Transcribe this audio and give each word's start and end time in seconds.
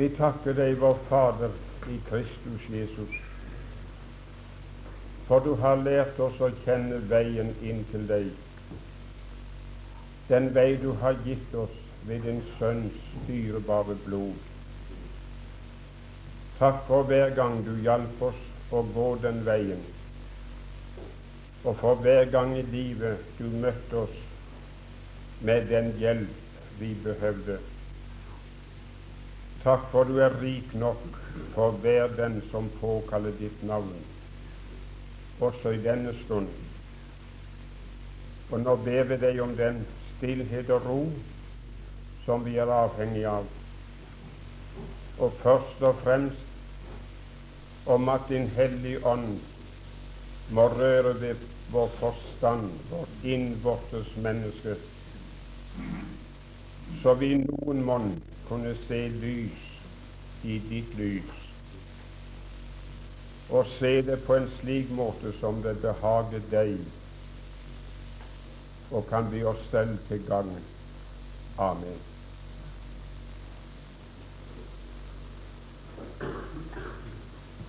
Vi 0.00 0.06
takker 0.16 0.54
deg, 0.56 0.78
vår 0.80 0.94
Fader 1.10 1.52
i 1.92 1.98
Kristus 2.06 2.62
Jesus, 2.72 3.16
for 5.26 5.44
du 5.44 5.50
har 5.60 5.82
lært 5.84 6.16
oss 6.24 6.38
å 6.40 6.46
kjenne 6.62 7.02
veien 7.10 7.50
inn 7.60 7.82
til 7.90 8.06
deg, 8.08 8.30
den 10.30 10.46
vei 10.56 10.78
du 10.80 10.94
har 11.02 11.18
gitt 11.26 11.52
oss 11.52 11.74
ved 12.08 12.24
din 12.24 12.40
Sønns 12.54 12.96
dyrebare 13.26 13.98
blod. 14.06 14.38
Takk 16.56 16.80
for 16.86 17.04
hver 17.10 17.34
gang 17.36 17.58
du 17.66 17.74
hjalp 17.84 18.22
oss 18.30 18.38
å 18.72 18.80
gå 18.94 19.08
den 19.26 19.42
veien, 19.44 19.82
og 21.60 21.76
for 21.82 22.00
hver 22.06 22.30
gang 22.32 22.56
i 22.56 22.64
livet 22.72 23.28
du 23.36 23.44
møtte 23.66 24.06
oss 24.06 24.16
med 25.44 25.68
den 25.68 25.92
hjelp 26.00 26.80
vi 26.80 26.94
behøvde. 27.04 27.58
Takk 29.60 29.90
for 29.92 30.08
du 30.08 30.16
er 30.24 30.40
rik 30.40 30.74
nok 30.74 31.16
for 31.54 31.70
hver 31.82 32.06
den 32.16 32.38
som 32.50 32.70
påkaller 32.80 33.34
ditt 33.36 33.62
navn, 33.62 33.98
også 35.40 35.74
i 35.76 35.82
denne 35.84 36.14
stund. 36.24 36.48
Og 38.50 38.60
nå 38.60 38.76
ber 38.86 39.04
vi 39.10 39.18
deg 39.20 39.40
om 39.44 39.52
den 39.58 39.82
stillhet 40.14 40.72
og 40.72 40.86
ro 40.88 41.02
som 42.24 42.44
vi 42.44 42.56
er 42.56 42.72
avhengig 42.72 43.26
av, 43.28 43.44
og 45.20 45.36
først 45.42 45.84
og 45.84 46.00
fremst 46.06 47.86
om 47.86 48.08
at 48.08 48.24
Din 48.32 48.48
Hellige 48.56 49.04
Ånd 49.06 49.38
må 50.48 50.68
røre 50.72 51.14
ved 51.20 51.44
vår 51.70 51.92
forstand, 52.00 52.70
vårt 52.90 53.24
innvortes 53.24 54.16
menneske, 54.16 54.78
så 57.02 57.14
vi 57.20 57.34
noen 57.44 57.84
monn 57.84 58.12
kunne 58.50 58.74
se 58.88 59.08
lys 59.08 59.66
i 60.42 60.58
ditt 60.58 60.94
lys, 60.98 61.34
og 63.50 63.66
se 63.78 63.92
det 64.02 64.16
på 64.26 64.34
en 64.34 64.48
slik 64.58 64.90
måte 64.90 65.30
som 65.38 65.62
det 65.62 65.76
behager 65.84 66.42
deg, 66.50 66.80
og 68.90 69.06
kan 69.06 69.30
bli 69.30 69.44
oss 69.46 69.62
selv 69.70 70.02
til 70.08 70.26
gagn. 70.26 70.58
Amen. 71.62 72.02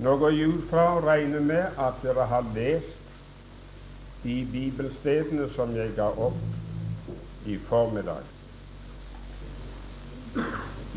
Nå 0.02 0.18
går 0.18 0.34
jeg 0.34 0.50
ut 0.50 0.70
fra 0.73 0.90
å 0.95 1.02
regne 1.06 1.45
med 1.45 1.78
at 1.78 2.02
dere 2.02 2.26
har 2.26 2.54
lest 2.58 4.22
de 4.26 4.42
bibelstedene 4.50 5.45
som 5.54 5.78
jeg 5.78 5.94
ga 5.94 6.10
opp 6.18 7.45
i 7.45 7.62
formiddag. 7.70 8.41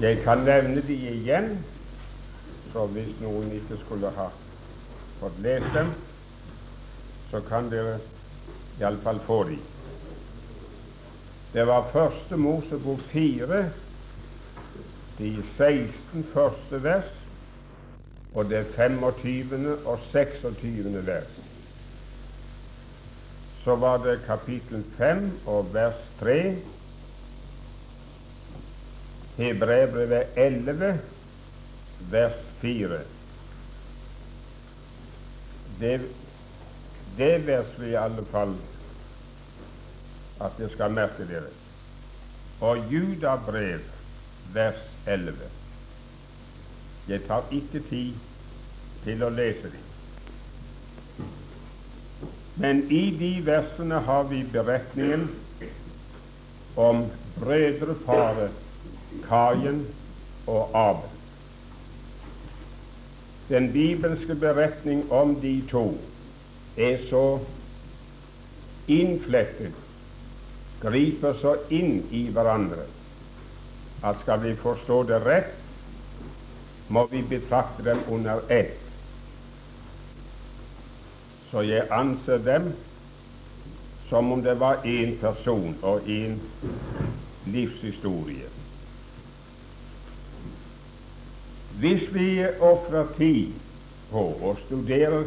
Jeg 0.00 0.20
kan 0.22 0.38
nevne 0.46 0.82
de 0.86 0.94
igjen, 0.94 1.58
så 2.72 2.86
hvis 2.90 3.14
noen 3.22 3.50
ikke 3.54 3.78
skulle 3.84 4.10
ha 4.14 4.28
fått 5.20 5.38
lest 5.42 5.70
dem, 5.74 5.90
så 7.30 7.40
kan 7.48 7.70
dere 7.70 7.96
iallfall 8.80 9.18
få 9.26 9.40
de. 9.50 9.58
Det 11.54 11.66
var 11.66 11.90
første 11.92 12.36
Mosebok 12.36 13.02
4, 13.12 13.60
de 15.18 15.30
16 15.56 16.26
første 16.34 16.82
vers, 16.82 17.10
og 18.34 18.50
det 18.50 18.64
25. 18.74 19.76
og 19.86 19.98
26. 20.12 21.06
vers. 21.06 21.34
Så 23.64 23.76
var 23.78 24.02
det 24.02 24.20
kapittel 24.26 24.82
5 24.98 25.30
og 25.46 25.74
vers 25.74 26.00
3 26.20 26.38
Hebreerbrevet 29.36 30.26
11, 30.36 30.98
vers 32.10 32.38
4. 32.60 33.00
Det, 35.80 36.00
det 37.18 37.46
vers 37.46 37.78
vil 37.78 37.90
i 37.90 37.98
alle 37.98 38.24
fall 38.30 38.54
at 40.44 40.54
det 40.58 40.70
skal 40.72 40.94
merke 40.94 41.26
dere. 41.26 41.50
Og 42.60 42.92
Judabrev, 42.92 43.82
vers 44.54 44.80
11. 45.06 45.50
Jeg 47.08 47.26
tar 47.26 47.50
ikke 47.52 47.82
tid 47.90 48.14
til 49.04 49.22
å 49.26 49.32
lese 49.34 49.72
dem. 49.72 49.82
Men 52.54 52.84
i 52.86 53.08
de 53.18 53.32
versene 53.46 53.98
har 54.06 54.28
vi 54.30 54.44
beretningen 54.52 55.26
om 56.78 57.08
brødreparet 57.40 58.63
Kain 59.28 59.86
og 60.46 60.70
Abel. 60.74 61.10
Den 63.48 63.72
bibelske 63.72 64.34
beretning 64.34 65.12
om 65.12 65.34
de 65.40 65.62
to 65.70 65.98
er 66.76 66.98
så 67.10 67.38
innflettet, 68.88 69.74
griper 70.80 71.36
så 71.40 71.54
inn 71.72 72.00
i 72.12 72.26
hverandre, 72.32 72.86
at 74.04 74.16
skal 74.22 74.42
vi 74.44 74.54
forstå 74.60 75.02
det 75.08 75.20
rett, 75.24 75.52
må 76.88 77.06
vi 77.12 77.22
betrakte 77.28 77.84
dem 77.84 78.00
under 78.12 78.42
ett. 78.52 78.80
Så 81.50 81.62
jeg 81.64 81.86
anser 81.92 82.42
dem 82.44 82.72
som 84.08 84.32
om 84.32 84.42
det 84.42 84.58
var 84.60 84.84
én 84.84 85.16
person 85.20 85.76
og 85.82 86.08
én 86.08 86.36
livshistorie. 87.46 88.53
Hvis 91.78 92.14
vi 92.14 92.46
ofrer 92.60 93.06
tid 93.16 93.54
på 94.10 94.22
å 94.46 94.52
studere 94.66 95.24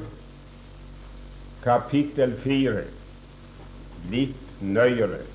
kapittel 1.63 2.37
fire 2.43 2.85
litt 4.11 4.61
nøyere, 4.63 5.25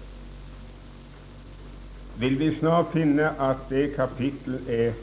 vil 2.23 2.39
vi 2.41 2.49
snart 2.59 2.95
finne 2.97 3.29
at 3.41 3.69
det 3.69 3.91
kapittelet 3.97 4.73
er 4.73 4.97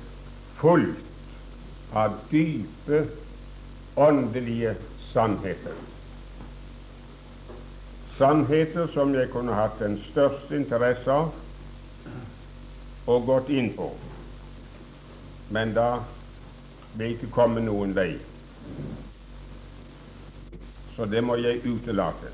fullt 0.57 1.93
av 1.93 2.17
dype 2.31 3.03
åndelige 3.99 4.75
sannheter. 5.11 5.77
Sannheter 8.17 8.89
som 8.93 9.13
jeg 9.15 9.29
kunne 9.33 9.55
hatt 9.55 9.77
den 9.79 10.01
største 10.09 10.57
interesse 10.57 11.13
av 11.13 11.33
og 13.09 13.25
gått 13.29 13.49
inn 13.53 13.71
på 13.77 13.93
men 15.49 15.73
da 15.73 16.03
vil 16.97 17.15
ikke 17.15 17.31
komme 17.33 17.61
noen 17.63 17.95
vei. 17.97 18.11
Så 20.95 21.07
det 21.09 21.23
må 21.23 21.37
jeg 21.39 21.63
utelate. 21.65 22.33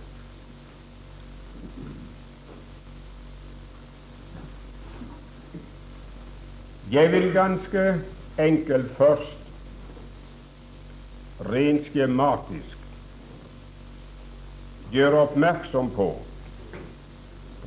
Jeg 6.91 7.11
vil 7.11 7.31
ganske 7.33 7.83
enkelt 8.39 8.91
først, 8.97 9.31
rent 11.49 11.87
skjematisk, 11.89 12.77
gjøre 14.93 15.25
oppmerksom 15.25 15.89
på, 15.97 16.07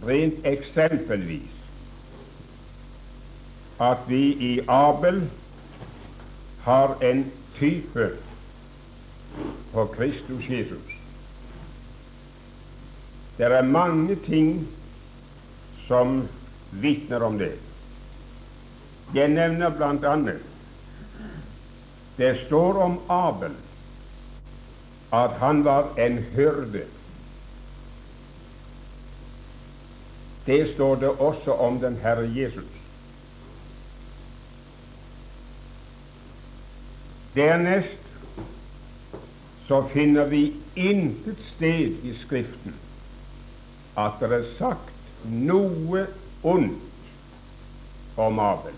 rent 0.06 0.47
eksempelvis, 0.48 1.57
at 3.81 3.99
vi 4.09 4.22
i 4.33 4.61
Abel 4.69 5.22
har 6.62 6.97
en 7.03 7.31
type 7.59 8.11
på 9.72 9.87
Kristus 9.87 10.49
Jesus. 10.50 10.94
Det 13.39 13.47
er 13.47 13.62
mange 13.62 14.16
ting 14.27 14.69
som 15.87 16.28
vitner 16.71 17.22
om 17.22 17.39
det. 17.39 17.55
Jeg 19.15 19.28
nevner 19.28 19.71
bl.a. 19.71 20.16
det 22.19 22.33
står 22.47 22.83
om 22.83 23.01
Abel 23.09 23.54
at 25.13 25.39
han 25.41 25.65
var 25.65 25.86
en 25.97 26.19
hyrde. 26.19 26.83
Det 30.47 30.74
står 30.74 30.97
det 30.97 31.09
også 31.09 31.53
om 31.53 31.81
den 31.81 31.97
Herre 31.97 32.28
Jesus. 32.34 32.78
Dernest 37.38 38.06
så 39.68 39.82
finner 39.92 40.26
vi 40.26 40.42
intet 40.74 41.38
sted 41.54 42.02
i 42.02 42.14
Skriften 42.24 42.74
at 43.98 44.18
det 44.22 44.30
er 44.32 44.46
sagt 44.58 45.26
noe 45.28 46.06
ondt 46.46 48.18
om 48.18 48.40
Abel. 48.42 48.74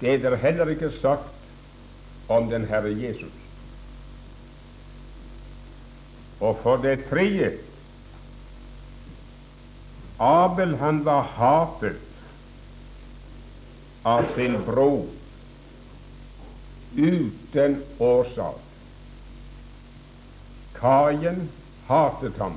Det 0.00 0.14
er 0.14 0.22
det 0.24 0.40
heller 0.44 0.72
ikke 0.72 0.92
sagt 1.02 2.30
om 2.32 2.48
den 2.52 2.64
Herre 2.70 2.92
Jesus. 2.94 3.34
Og 6.40 6.60
for 6.62 6.80
det 6.80 7.08
tredje 7.10 7.52
Abel 10.22 10.76
han 10.80 11.04
var 11.04 11.28
hatet 11.36 12.04
av 14.06 14.28
sin 14.36 14.56
bror 14.64 15.17
uten 16.96 17.82
årsak. 17.98 18.56
Kajen 20.78 21.48
hatet 21.86 22.38
ham, 22.38 22.54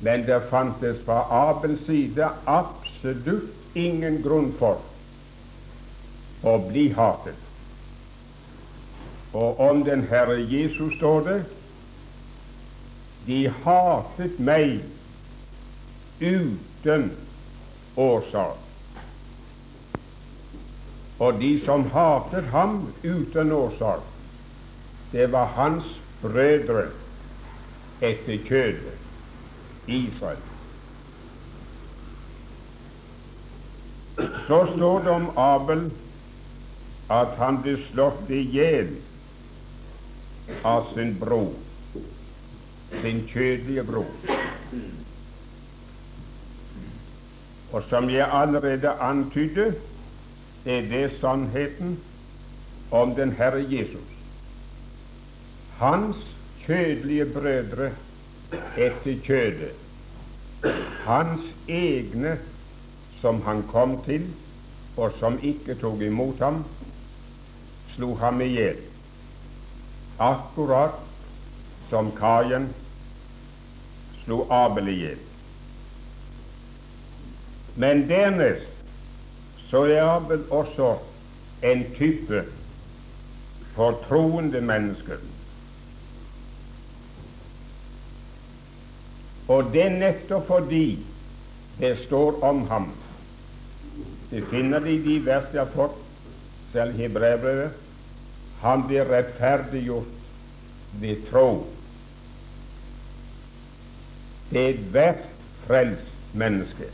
men 0.00 0.26
det 0.26 0.40
fantes 0.50 1.02
fra 1.04 1.24
Abels 1.30 1.86
side 1.86 2.28
absolutt 2.44 3.76
ingen 3.76 4.22
grunn 4.22 4.52
for 4.58 4.80
å 6.42 6.56
bli 6.70 6.88
hatet. 6.96 7.36
Og 9.32 9.60
om 9.60 9.84
den 9.84 10.06
Herre 10.10 10.40
Jesus 10.40 10.96
står 10.96 11.20
det 11.28 11.40
de 13.26 13.42
hatet 13.64 14.40
meg 14.40 14.80
uten 16.20 17.10
årsak. 17.96 18.69
Og 21.20 21.40
de 21.40 21.50
som 21.64 21.84
hatet 21.92 22.44
ham 22.52 22.78
uten 23.04 23.52
årsak, 23.52 24.00
det 25.12 25.26
var 25.32 25.52
hans 25.56 25.84
brødre 26.22 26.86
etter 28.00 28.38
kjødet, 28.46 28.96
Israel. 29.86 30.40
Så 34.46 34.60
står 34.76 35.02
det 35.04 35.10
om 35.10 35.28
Abel 35.36 35.90
at 37.10 37.36
han 37.36 37.60
ble 37.64 37.76
slått 37.90 38.30
i 38.32 38.40
hjel 38.54 38.94
av 40.64 40.88
sin 40.94 41.12
bror, 41.20 41.52
sin 43.02 43.22
kjødelige 43.28 43.84
bror. 43.92 44.10
Og 47.72 47.84
som 47.92 48.08
jeg 48.10 48.28
allerede 48.32 48.96
antydet, 49.04 49.89
er 50.64 50.80
det 50.80 51.10
sannheten 51.20 51.98
om 52.90 53.14
den 53.14 53.32
Herre 53.32 53.62
Jesus. 53.70 54.10
Hans 55.78 56.16
kjødelige 56.66 57.24
brødre 57.24 57.90
etter 58.76 59.16
kjødet, 59.24 59.72
hans 61.06 61.40
egne 61.68 62.36
som 63.20 63.42
han 63.42 63.62
kom 63.72 64.02
til, 64.04 64.26
og 64.96 65.12
som 65.18 65.38
ikke 65.42 65.74
tok 65.80 66.02
imot 66.04 66.38
ham, 66.38 66.64
slo 67.94 68.14
ham 68.20 68.40
i 68.40 68.50
hjel, 68.52 68.76
akkurat 70.18 70.98
som 71.90 72.12
Kajen 72.16 72.68
slo 74.24 74.44
Abel 74.50 74.88
i 74.88 74.96
hjel. 74.98 75.22
Men 77.76 78.04
dernest 78.08 78.69
så 79.70 79.84
er 79.86 80.02
Abel 80.02 80.42
også 80.50 80.96
en 81.62 81.84
type 81.94 82.44
for 83.74 84.00
troende 84.08 84.60
mennesker. 84.60 85.22
Og 89.50 89.70
det 89.72 89.84
er 89.84 89.96
nettopp 89.98 90.46
fordi 90.46 90.84
det 91.78 91.96
står 92.06 92.42
om 92.44 92.64
ham. 92.70 92.90
Det 94.30 94.44
finner 94.50 94.82
de 94.82 94.94
i 94.94 95.02
de 95.02 95.16
vers 95.26 95.48
jeg 95.54 95.64
har 95.64 95.72
fått, 95.74 95.98
selv 96.72 97.00
i 97.00 97.08
brevbrevet. 97.10 97.74
Han 98.60 98.84
blir 98.86 99.08
rettferdiggjort 99.10 101.00
ved 101.02 101.26
tro. 101.30 101.48
Det 104.50 104.62
er 104.62 104.72
ethvert 104.74 105.26
frelst 105.66 106.34
menneske. 106.34 106.90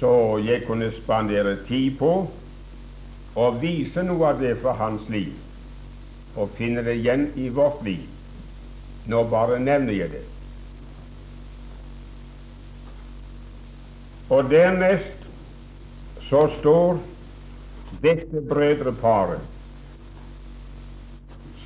Så 0.00 0.38
jeg 0.44 0.66
kunne 0.66 0.90
spandere 1.02 1.56
tid 1.68 1.96
på 1.98 2.12
å 3.36 3.46
vise 3.60 4.02
noe 4.04 4.32
av 4.32 4.40
det 4.40 4.54
fra 4.60 4.74
hans 4.76 5.08
liv, 5.12 5.32
og 6.36 6.52
finne 6.58 6.84
det 6.84 6.98
igjen 7.00 7.30
i 7.36 7.48
vårt 7.48 7.82
liv. 7.84 8.04
Nå 9.06 9.22
bare 9.30 9.58
nevner 9.62 9.96
jeg 9.96 10.12
det. 10.16 10.24
Og 14.34 14.48
dernest 14.50 15.28
så 16.28 16.40
står 16.58 16.98
dette 18.02 18.42
brødreparet 18.50 19.40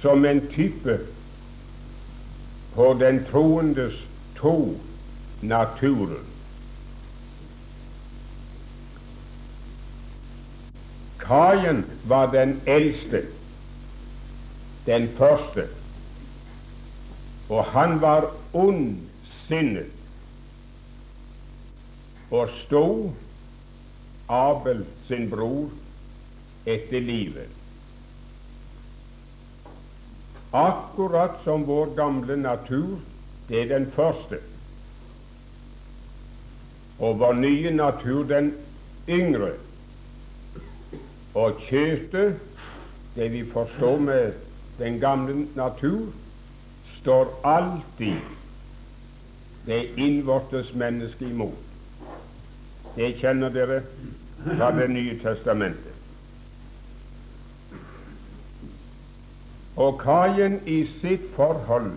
som 0.02 0.24
en 0.24 0.40
type 0.52 0.98
på 2.74 2.90
den 3.00 3.24
troendes 3.30 3.96
to 4.40 4.56
naturer. 5.42 6.29
Kain 11.30 11.84
var 12.10 12.26
den 12.32 12.56
eldste, 12.66 13.20
den 14.86 15.08
første, 15.18 15.68
og 17.48 17.64
han 17.70 18.00
var 18.02 18.26
ondsinnet 18.52 19.92
og 22.30 22.50
sto 22.64 23.14
Abel 24.26 24.82
sin 25.06 25.30
bror 25.30 25.70
etter 26.66 27.06
livet. 27.06 27.48
Akkurat 30.50 31.38
som 31.46 31.62
vår 31.66 31.94
gamle 31.94 32.36
natur, 32.42 32.98
det 33.48 33.62
er 33.62 33.72
den 33.78 33.90
første, 33.94 34.42
og 36.98 37.18
vår 37.22 37.38
nye 37.38 37.70
natur 37.70 38.22
den 38.26 38.54
yngre. 39.08 39.54
Og 41.34 41.60
kjøttet, 41.68 42.40
det 43.14 43.32
vi 43.32 43.44
forstår 43.52 43.98
med 43.98 44.32
den 44.78 45.00
gamle 45.00 45.46
natur, 45.54 46.06
står 47.00 47.40
alltid 47.44 48.16
det 49.66 49.84
innvortes 49.96 50.74
mennesket 50.74 51.30
imot. 51.30 51.54
Det 52.96 53.14
kjenner 53.20 53.48
dere 53.48 53.82
fra 54.44 54.70
Det 54.76 54.88
nye 54.90 55.18
testamentet. 55.22 55.94
Og 59.76 60.00
Kain 60.00 60.58
i 60.66 60.80
sitt 61.00 61.28
forhold 61.36 61.92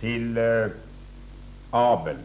til 0.00 0.38
uh, 0.38 0.70
Abel 1.72 2.16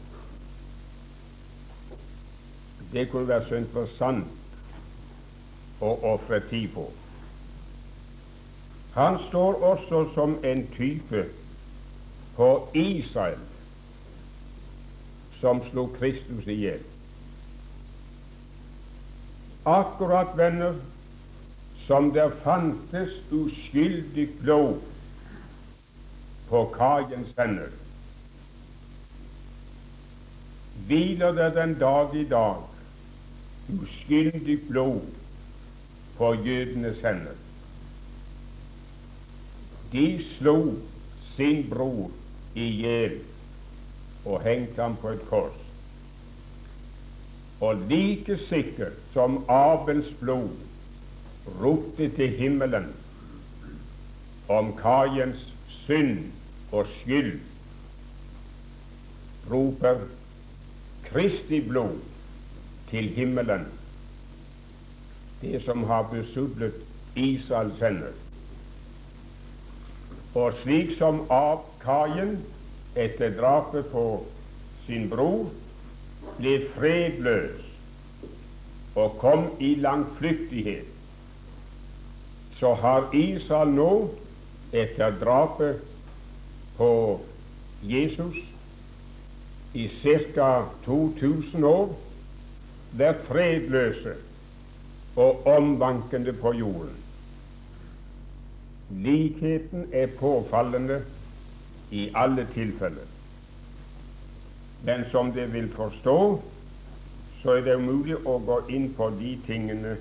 Det 2.91 3.09
kunne 3.09 3.27
være 3.27 3.47
så 3.49 3.55
interessant 3.55 4.40
å 5.81 5.95
ofre 6.13 6.39
tid 6.49 6.69
på. 6.75 6.85
Han 8.93 9.17
står 9.29 9.63
også 9.63 10.03
som 10.13 10.37
en 10.43 10.65
type 10.77 11.25
på 12.35 12.49
Israel 12.73 13.39
som 15.39 15.61
slo 15.71 15.87
Kristus 15.97 16.47
i 16.47 16.57
hjel. 16.61 16.81
Akkurat, 19.65 20.37
venner, 20.37 20.75
som 21.87 22.11
det 22.13 22.27
fantes 22.43 23.13
uskyldig 23.33 24.27
blod 24.41 24.83
på 26.49 26.65
kaiens 26.75 27.31
hender, 27.37 27.71
hviler 30.87 31.33
det 31.37 31.49
den 31.55 31.73
dag 31.79 32.15
i 32.15 32.25
dag 32.27 32.61
uskyldig 33.71 34.59
blod 34.69 35.20
på 36.21 36.33
jødenes 36.33 36.99
hender. 37.01 37.37
De 39.91 40.23
slo 40.37 40.75
sin 41.35 41.63
bror 41.69 42.11
i 42.53 42.67
hjel 42.77 43.15
og 44.25 44.43
hengte 44.45 44.81
ham 44.81 44.99
på 45.01 45.15
et 45.15 45.23
kors. 45.31 45.57
Og 47.61 47.81
like 47.89 48.37
sikkert 48.51 49.01
som 49.15 49.39
Abels 49.49 50.13
blod 50.19 50.53
ropte 51.63 52.11
til 52.13 52.37
himmelen 52.37 52.91
om 54.49 54.75
Kajens 54.77 55.41
synd 55.81 56.29
og 56.71 56.85
skyld, 56.99 57.39
roper 59.49 60.05
Kristi 61.09 61.65
blod 61.65 61.97
til 62.93 63.09
himmelen 63.17 63.71
det 65.41 65.63
som 65.65 65.83
har 65.83 66.03
besudlet 66.11 66.75
Israels 67.15 67.79
sønner. 67.79 68.13
Og 70.35 70.53
slik 70.61 70.95
som 70.97 71.25
av 71.29 71.65
Kajen 71.81 72.37
etter 72.95 73.33
drapet 73.35 73.89
på 73.91 74.05
sin 74.85 75.09
bror 75.11 75.49
ble 76.37 76.55
fredløs 76.75 77.67
og 78.95 79.17
kom 79.19 79.45
i 79.59 79.73
langflyktighet, 79.79 80.87
så 82.59 82.73
har 82.77 83.07
Israel 83.15 83.71
nå, 83.73 83.91
etter 84.71 85.15
drapet 85.19 85.79
på 86.77 86.91
Jesus 87.83 88.37
i 89.73 89.87
ca. 90.03 90.65
2000 90.85 91.63
år, 91.63 91.95
vært 92.99 93.23
fredløse 93.27 94.15
og 95.15 95.47
omvankende 95.47 96.33
på 96.33 96.53
jorden. 96.53 96.97
Likheten 98.89 99.87
er 99.93 100.07
påfallende 100.19 101.01
i 101.91 102.11
alle 102.15 102.47
tilfeller. 102.53 103.07
Men 104.83 105.05
som 105.11 105.31
det 105.31 105.53
vil 105.53 105.69
forstå, 105.75 106.41
så 107.41 107.51
er 107.51 107.61
det 107.61 107.75
umulig 107.75 108.17
å 108.25 108.37
gå 108.45 108.57
inn 108.69 108.91
på 108.97 109.09
de 109.19 109.35
tingene 109.47 109.95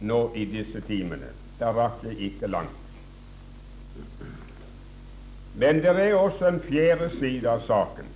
nå 0.00 0.20
i 0.34 0.44
disse 0.44 0.80
timene. 0.88 1.32
Da 1.60 1.72
rakk 1.76 2.04
jeg 2.04 2.18
ikke 2.30 2.50
langt. 2.50 2.76
Men 5.54 5.82
det 5.82 5.90
er 5.90 6.14
også 6.14 6.46
en 6.48 6.62
fjerde 6.68 7.10
side 7.18 7.48
av 7.50 7.66
saken. 7.66 8.06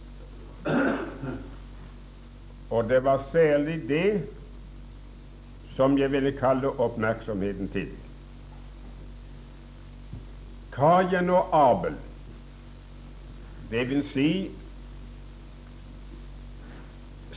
Og 2.70 2.88
det 2.88 3.02
var 3.04 3.26
særlig 3.32 3.82
det 3.88 4.08
som 5.76 5.98
jeg 5.98 6.12
ville 6.12 6.32
kalle 6.38 6.70
oppmerksomheten 6.80 7.68
til. 7.68 7.88
Kajen 10.74 11.30
og 11.30 11.50
Abel, 11.54 11.96
det 13.70 13.88
vil 13.90 14.04
si 14.12 14.30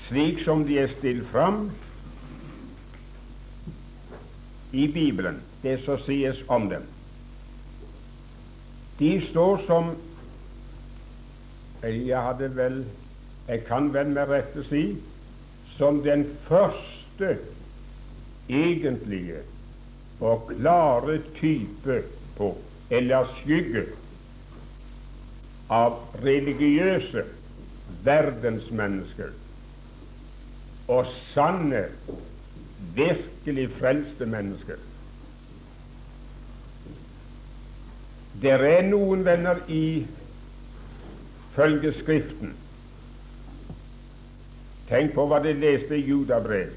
slik 0.07 0.41
som 0.45 0.63
de 0.67 0.79
er 0.79 0.93
stilt 0.97 1.27
fram 1.31 1.67
i 4.71 4.87
Bibelen, 4.87 5.41
det 5.63 5.79
som 5.85 5.99
sies 6.05 6.39
om 6.47 6.69
dem. 6.69 6.85
De 8.99 9.21
står 9.29 9.61
som 9.67 9.95
Jeg 11.83 12.21
hadde 12.21 12.47
vel 12.55 12.85
Jeg 13.47 13.61
kan 13.65 13.93
vel 13.93 14.09
med 14.09 14.27
rette 14.27 14.63
si 14.67 14.97
som 15.77 16.01
den 16.03 16.25
første 16.47 17.37
egentlige 18.49 19.43
og 20.19 20.47
klare 20.49 21.21
type 21.39 22.03
på, 22.37 22.57
eller 22.89 23.27
skygge, 23.41 23.85
av 25.69 25.97
religiøse 26.23 27.25
verdensmennesker. 28.07 29.33
Og 30.87 31.09
sanne, 31.33 31.83
virkelig 32.95 33.67
frelste 33.79 34.25
mennesker. 34.25 34.79
Det 38.41 38.53
er 38.53 38.87
noen 38.87 39.25
venner 39.25 39.59
i 39.67 40.05
følge 41.57 41.91
Skriften 41.99 42.53
Tenk 44.87 45.11
på 45.17 45.25
hva 45.27 45.41
de 45.43 45.51
leste 45.57 45.97
i 45.97 46.05
Judabrev, 46.07 46.69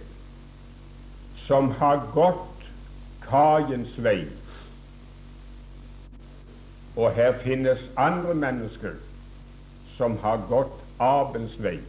som 1.50 1.71
har 1.71 2.04
gått 2.14 2.66
Kajens 3.26 3.97
vei. 3.99 4.21
Og 6.95 7.11
her 7.16 7.33
finnes 7.42 7.80
andre 7.99 8.35
mennesker 8.38 8.92
som 9.97 10.14
har 10.23 10.45
gått 10.47 10.76
Abels 11.02 11.57
vei. 11.59 11.80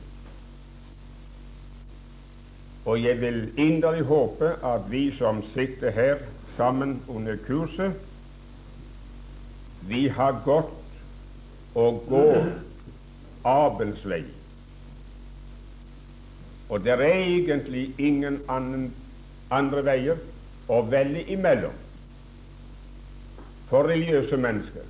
Og 2.89 2.97
jeg 3.03 3.19
vil 3.21 3.37
inderlig 3.53 4.07
håpe 4.09 4.49
at 4.65 4.87
vi 4.89 5.03
som 5.19 5.43
sitter 5.53 5.93
her 5.93 6.23
sammen 6.57 6.95
under 7.07 7.37
kurset, 7.45 7.93
vi 9.85 10.07
har 10.07 10.41
gått 10.45 11.77
og 11.77 12.01
går 12.09 12.49
Abels 13.45 14.01
vei. 14.09 14.23
Og 16.69 16.81
det 16.81 16.97
er 16.97 17.05
egentlig 17.05 17.91
ingen 17.99 18.41
annen, 18.49 18.89
andre 19.51 19.83
veier 19.85 20.19
å 20.71 20.81
velge 20.91 21.23
imellom 21.33 21.75
for 23.71 23.87
religiøse 23.87 24.37
mennesker. 24.37 24.87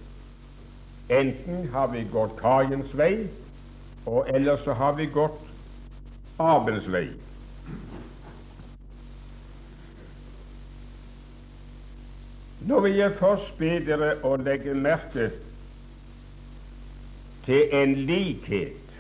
Enten 1.12 1.68
har 1.74 1.92
vi 1.94 2.04
gått 2.12 2.38
kaiens 2.40 2.94
vei, 2.98 3.28
og 4.06 4.30
ellers 4.34 4.64
så 4.66 4.74
har 4.74 4.96
vi 4.98 5.06
gått 5.14 5.50
Abels 6.42 6.88
vei. 6.90 7.10
Nå 12.66 12.80
vil 12.86 12.96
jeg 12.98 13.18
først 13.20 13.58
be 13.58 13.76
dere 13.86 14.16
å 14.26 14.36
legge 14.42 14.74
merke 14.78 15.32
til 17.46 17.74
en 17.74 17.96
likhet 18.06 18.96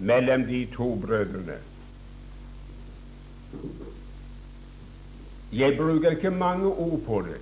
mellom 0.00 0.46
de 0.48 0.64
to 0.72 0.88
brødrene. 1.00 1.58
Jeg 5.54 5.76
bruker 5.76 6.10
ikke 6.10 6.30
mange 6.30 6.66
ord 6.66 7.00
på 7.06 7.20
det, 7.22 7.40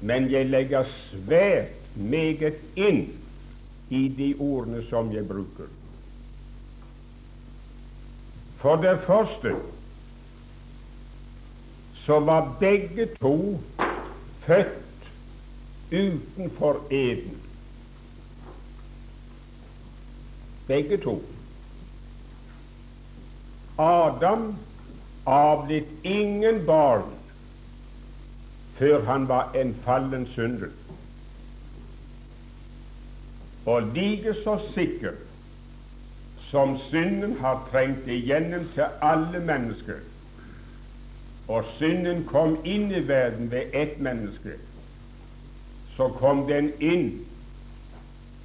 men 0.00 0.30
jeg 0.30 0.46
legger 0.46 0.84
svært 1.10 1.96
meget 1.96 2.60
inn 2.76 3.00
i 3.90 4.04
de 4.18 4.34
ordene 4.38 4.84
som 4.88 5.10
jeg 5.12 5.26
bruker. 5.28 5.66
For 8.62 8.76
det 8.76 9.00
første 9.06 9.56
så 12.04 12.20
var 12.20 12.56
begge 12.60 13.08
to 13.20 13.60
født 14.46 15.10
utenfor 15.90 16.86
eden. 16.90 17.42
Begge 20.66 20.96
to. 20.96 21.22
Adam 23.78 24.54
avlitt 25.26 25.88
ingen 26.04 26.66
barn 26.66 27.10
før 28.78 29.04
han 29.04 29.28
var 29.28 29.52
en 29.54 29.74
fallen 29.84 30.26
synder. 30.34 30.70
Og 33.66 33.82
like 33.82 34.34
så 34.44 34.58
sikker 34.74 35.18
som 36.50 36.78
synden 36.90 37.36
har 37.38 37.68
trengt 37.70 38.08
igjennom 38.08 38.64
til 38.74 38.88
alle 39.02 39.40
mennesker, 39.40 40.00
og 41.48 41.64
synden 41.78 42.24
kom 42.24 42.56
inn 42.64 42.88
i 42.90 43.04
verden 43.08 43.50
ved 43.50 43.74
ett 43.76 44.00
menneske, 44.00 44.56
så 45.96 46.08
kom 46.18 46.46
den 46.48 46.72
inn 46.80 47.10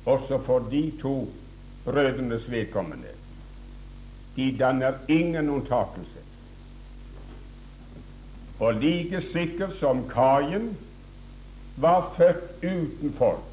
også 0.05 0.41
for 0.45 0.67
de 0.71 0.91
to 1.01 1.17
brødrenes 1.85 2.51
vedkommende 2.51 3.15
de 4.35 4.57
danner 4.59 4.93
ingen 5.07 5.49
unntakelse. 5.49 6.24
Og 8.59 8.73
like 8.73 9.21
sikkert 9.33 9.75
som 9.79 10.05
Kain 10.09 10.77
var 11.77 12.13
født 12.17 12.63
utenfor 12.63 13.43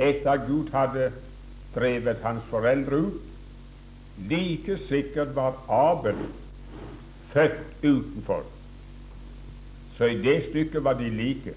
etter 0.00 0.30
at 0.32 0.46
Gud 0.48 0.68
hadde 0.72 1.12
drevet 1.74 2.22
hans 2.24 2.44
foreldre 2.50 2.96
ut, 2.96 3.22
like 4.28 4.78
sikkert 4.88 5.34
var 5.36 5.56
Abel 5.68 6.16
født 7.32 7.84
utenfor. 7.84 8.44
Så 9.96 10.04
i 10.04 10.22
det 10.22 10.38
stykket 10.48 10.84
var 10.84 10.92
de 10.92 11.10
like. 11.10 11.54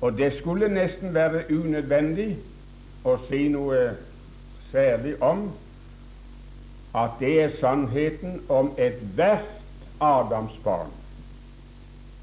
Og 0.00 0.18
det 0.18 0.32
skulle 0.38 0.68
nesten 0.68 1.14
være 1.14 1.44
unødvendig 1.50 2.36
å 3.04 3.16
si 3.28 3.48
noe 3.48 3.82
særlig 4.70 5.16
om 5.22 5.50
at 6.94 7.18
det 7.20 7.32
er 7.42 7.56
sannheten 7.60 8.40
om 8.48 8.72
ethvert 8.78 9.48
Adams 10.02 10.54
barn, 10.64 10.90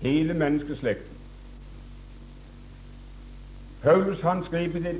hele 0.01 0.33
menneskeslekten. 0.33 1.15
Paulus 3.81 4.21
han 4.21 4.43
skriver 4.43 4.79
til 4.79 4.99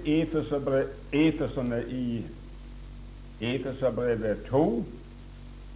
Efeserne 1.12 1.84
i 1.90 2.26
Efeserbrevet 3.42 4.38
2 4.50 4.86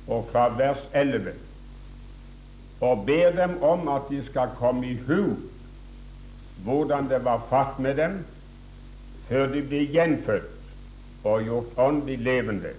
og 0.07 0.29
fra 0.31 0.47
vers 0.57 0.79
11 0.93 1.33
og 2.81 3.05
ber 3.05 3.31
dem 3.31 3.63
om 3.63 3.87
at 3.87 4.01
de 4.09 4.25
skal 4.29 4.49
komme 4.59 4.87
i 4.87 4.97
hu 5.07 5.35
hvordan 6.63 7.09
det 7.09 7.23
var 7.23 7.45
fatt 7.49 7.79
med 7.79 7.95
dem 7.95 8.17
før 9.33 9.47
de 9.49 9.61
blir 9.65 9.87
gjenfødt 9.89 10.49
og 11.25 11.43
gjort 11.43 11.77
åndelig 11.81 12.19
levende, 12.21 12.73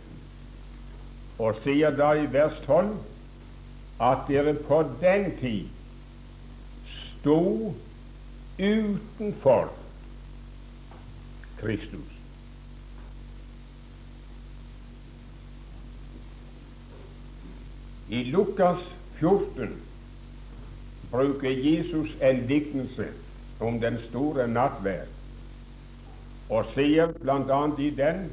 og 1.42 1.56
sier 1.64 1.90
da 1.98 2.12
i 2.14 2.28
vers 2.30 2.60
12 2.66 2.92
at 4.06 4.28
dere 4.28 4.52
på 4.68 4.78
den 5.00 5.32
tid 5.40 5.64
sto 6.92 7.40
utenfor 8.60 9.72
Kristus. 11.58 12.12
I 18.14 18.22
Lukas 18.30 18.86
14 19.18 19.74
bruker 21.10 21.50
Jesus 21.50 22.14
en 22.22 22.46
lignelse 22.46 23.10
om 23.60 23.80
den 23.82 23.98
store 24.06 24.46
nattverd, 24.48 25.13
og 26.48 26.70
sier 26.74 27.12
bl.a. 27.22 27.60
i 27.78 27.90
den 27.90 28.26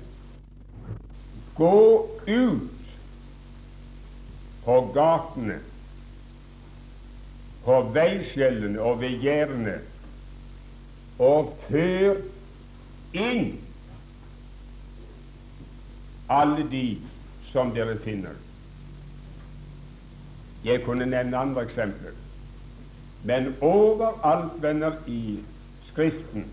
Gå 1.55 2.09
ut 2.27 2.81
på 4.65 4.75
gatene, 4.95 5.57
på 7.65 7.79
veiskjellene 7.93 8.81
og 8.81 9.01
ved 9.01 9.17
gjerdene, 9.21 9.75
og 11.21 11.51
før 11.67 12.21
inn 13.13 13.51
alle 16.31 16.65
de 16.71 16.85
som 17.51 17.73
dere 17.75 17.97
finner. 18.05 18.37
Jeg 20.63 20.83
kunne 20.85 21.05
nevne 21.05 21.37
andre 21.37 21.65
eksempler. 21.67 22.15
Men 23.23 23.53
overalt, 23.61 24.55
venner, 24.61 24.97
i 25.07 25.41
Skriften 25.91 26.47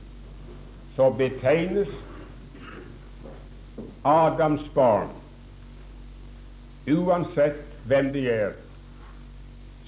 så 0.98 1.10
betegnes 1.10 1.88
Adams 4.04 4.70
barn, 4.74 5.08
uansett 6.90 7.60
hvem 7.86 8.12
de 8.12 8.24
er, 8.30 8.52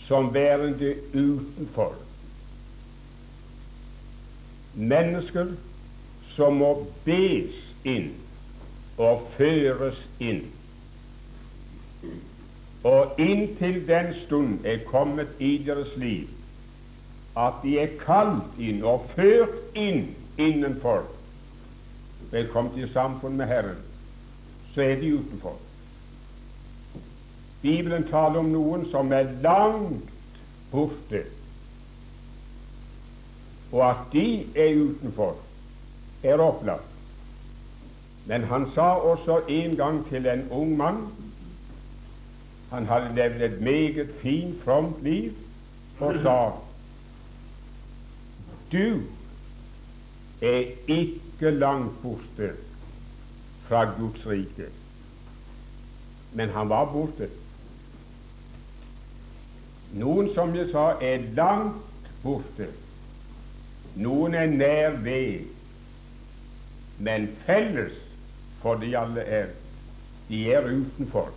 som 0.06 0.34
værende 0.34 0.94
utenfor. 1.14 1.96
Mennesker 4.74 5.50
som 6.36 6.62
må 6.62 6.70
bes 7.04 7.58
inn 7.82 8.12
og 8.94 9.26
føres 9.34 9.98
inn. 10.22 10.44
Og 12.86 13.18
inntil 13.18 13.82
den 13.90 14.14
stund 14.22 14.62
er 14.64 14.86
kommet 14.86 15.34
i 15.42 15.56
deres 15.66 15.90
liv 15.96 16.30
at 17.38 17.62
de 17.66 17.78
er 17.82 17.98
kalt 18.06 18.58
inn 18.62 18.84
og 18.86 19.10
ført 19.18 19.78
inn 19.78 20.04
innenfor 20.40 21.02
ved 22.30 22.48
kommet 22.48 22.78
i 22.78 22.92
samfunn 22.92 23.36
med 23.36 23.46
Herren, 23.46 23.76
så 24.74 24.82
er 24.82 25.00
de 25.00 25.14
utenfor. 25.18 25.56
Bibelen 27.62 28.06
taler 28.08 28.40
om 28.40 28.52
noen 28.52 28.86
som 28.90 29.12
er 29.12 29.28
langt 29.42 30.10
borte, 30.70 31.24
og 33.72 33.82
at 33.90 34.06
de 34.12 34.26
er 34.54 34.78
utenfor, 34.80 35.36
er 36.22 36.40
opplagt. 36.40 36.86
Men 38.26 38.44
han 38.44 38.68
sa 38.74 38.94
også 38.94 39.40
en 39.48 39.76
gang 39.76 40.08
til 40.08 40.26
en 40.26 40.48
ung 40.50 40.76
mann 40.76 41.08
Han 42.70 42.86
hadde 42.86 43.14
levd 43.14 43.42
et 43.42 43.60
meget 43.60 44.10
fint, 44.22 44.62
fromt 44.62 45.02
liv, 45.02 45.32
og 45.98 46.14
sa 46.22 46.36
du 48.72 49.02
er 50.40 50.64
ikke 50.88 51.50
langt 51.50 52.02
borte 52.02 52.52
fra 53.68 53.84
Guds 53.98 54.26
rike. 54.26 54.70
Men 56.32 56.48
han 56.48 56.68
var 56.68 56.92
borte. 56.92 57.28
Noen, 59.92 60.30
som 60.34 60.54
jeg 60.54 60.70
sa, 60.72 60.92
er 61.02 61.24
langt 61.34 62.10
borte. 62.22 62.70
Noen 63.96 64.34
er 64.38 64.46
nær 64.46 65.00
ved. 65.02 65.48
Men 66.98 67.28
felles 67.46 67.96
for 68.62 68.78
de 68.80 68.92
alle 68.98 69.24
er 69.24 69.50
de 70.30 70.52
er 70.52 70.64
utenfor. 70.64 71.28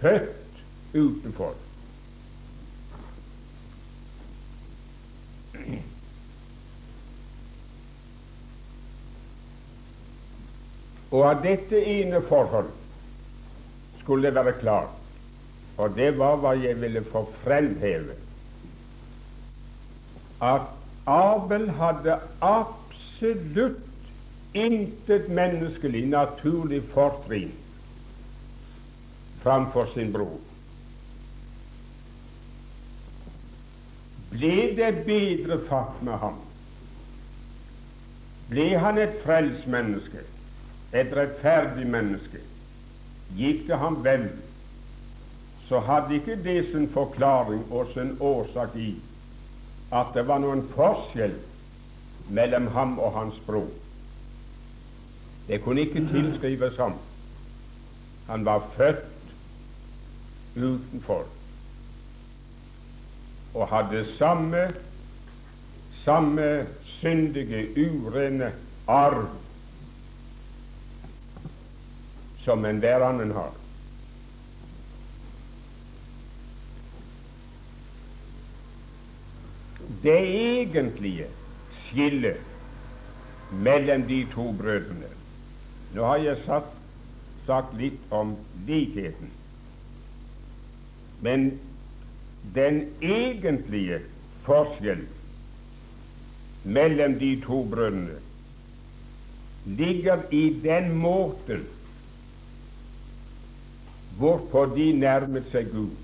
Født 0.00 0.94
utenfor. 0.94 1.54
Og 11.10 11.24
av 11.24 11.42
dette 11.44 11.78
ene 11.80 12.20
forhold 12.28 12.70
skulle 14.02 14.28
det 14.28 14.34
være 14.36 14.58
klart, 14.60 14.96
og 15.78 15.94
det 15.96 16.10
var 16.18 16.40
hva 16.42 16.54
jeg 16.58 16.76
ville 16.80 17.04
få 17.12 17.24
fremheve, 17.44 18.16
at 20.44 20.74
Abel 21.08 21.70
hadde 21.78 22.18
absolutt 22.44 23.84
intet 24.58 25.28
menneskelig 25.32 26.04
naturlig 26.12 26.82
fortrinn 26.92 27.54
framfor 29.42 29.88
sin 29.94 30.12
bror. 30.12 30.36
Ble 34.28 34.56
det 34.76 34.90
bedre 35.06 35.60
fatt 35.70 36.02
med 36.04 36.20
ham? 36.20 36.36
Ble 38.50 38.66
han 38.80 39.00
et 39.00 39.16
frelst 39.24 39.64
menneske? 39.70 40.24
Et 40.92 41.10
rettferdig 41.16 41.86
menneske, 41.86 42.40
gikk 43.36 43.66
det 43.68 43.78
ham 43.78 43.98
vel, 44.04 44.28
så 45.68 45.82
hadde 45.84 46.14
ikke 46.16 46.38
det 46.44 46.70
sin 46.70 46.88
forklaring 46.92 47.66
og 47.72 47.90
sin 47.94 48.16
årsak 48.20 48.76
i 48.76 48.94
at 49.92 50.12
det 50.14 50.24
var 50.28 50.40
noen 50.40 50.64
forskjell 50.74 51.36
mellom 52.32 52.68
ham 52.72 52.98
og 53.00 53.12
hans 53.16 53.36
bror. 53.46 53.68
Det 55.48 55.62
kunne 55.64 55.80
ikke 55.80 56.04
tilskrives 56.12 56.76
ham. 56.76 56.96
Han 58.28 58.44
var 58.44 58.64
født 58.76 59.04
utenfor 60.56 61.24
og 63.54 63.68
hadde 63.68 64.04
samme, 64.18 64.68
samme 66.04 66.66
syndige, 67.00 67.64
urene 67.76 68.52
arv 68.86 69.28
som 72.48 72.64
enhver 72.64 73.04
annen 73.04 73.32
har. 73.36 73.52
Det 80.02 80.20
egentlige 80.24 81.26
skillet 81.88 82.40
mellom 83.50 84.06
de 84.08 84.22
to 84.32 84.52
brødrene 84.56 85.12
Nå 85.96 86.04
har 86.04 86.18
jeg 86.20 86.40
sagt, 86.44 86.74
sagt 87.46 87.72
litt 87.80 88.10
om 88.12 88.34
likheten, 88.68 89.30
men 91.24 91.46
den 92.56 92.82
egentlige 93.00 94.02
forskjell 94.44 95.06
mellom 96.64 97.16
de 97.20 97.32
to 97.46 97.62
brødrene 97.72 98.20
ligger 99.80 100.28
i 100.32 100.44
den 100.64 100.92
måten 101.00 101.64
hvorpå 104.18 104.64
de 104.74 104.92
nærmet 104.98 105.46
seg 105.52 105.70
Gud. 105.72 105.94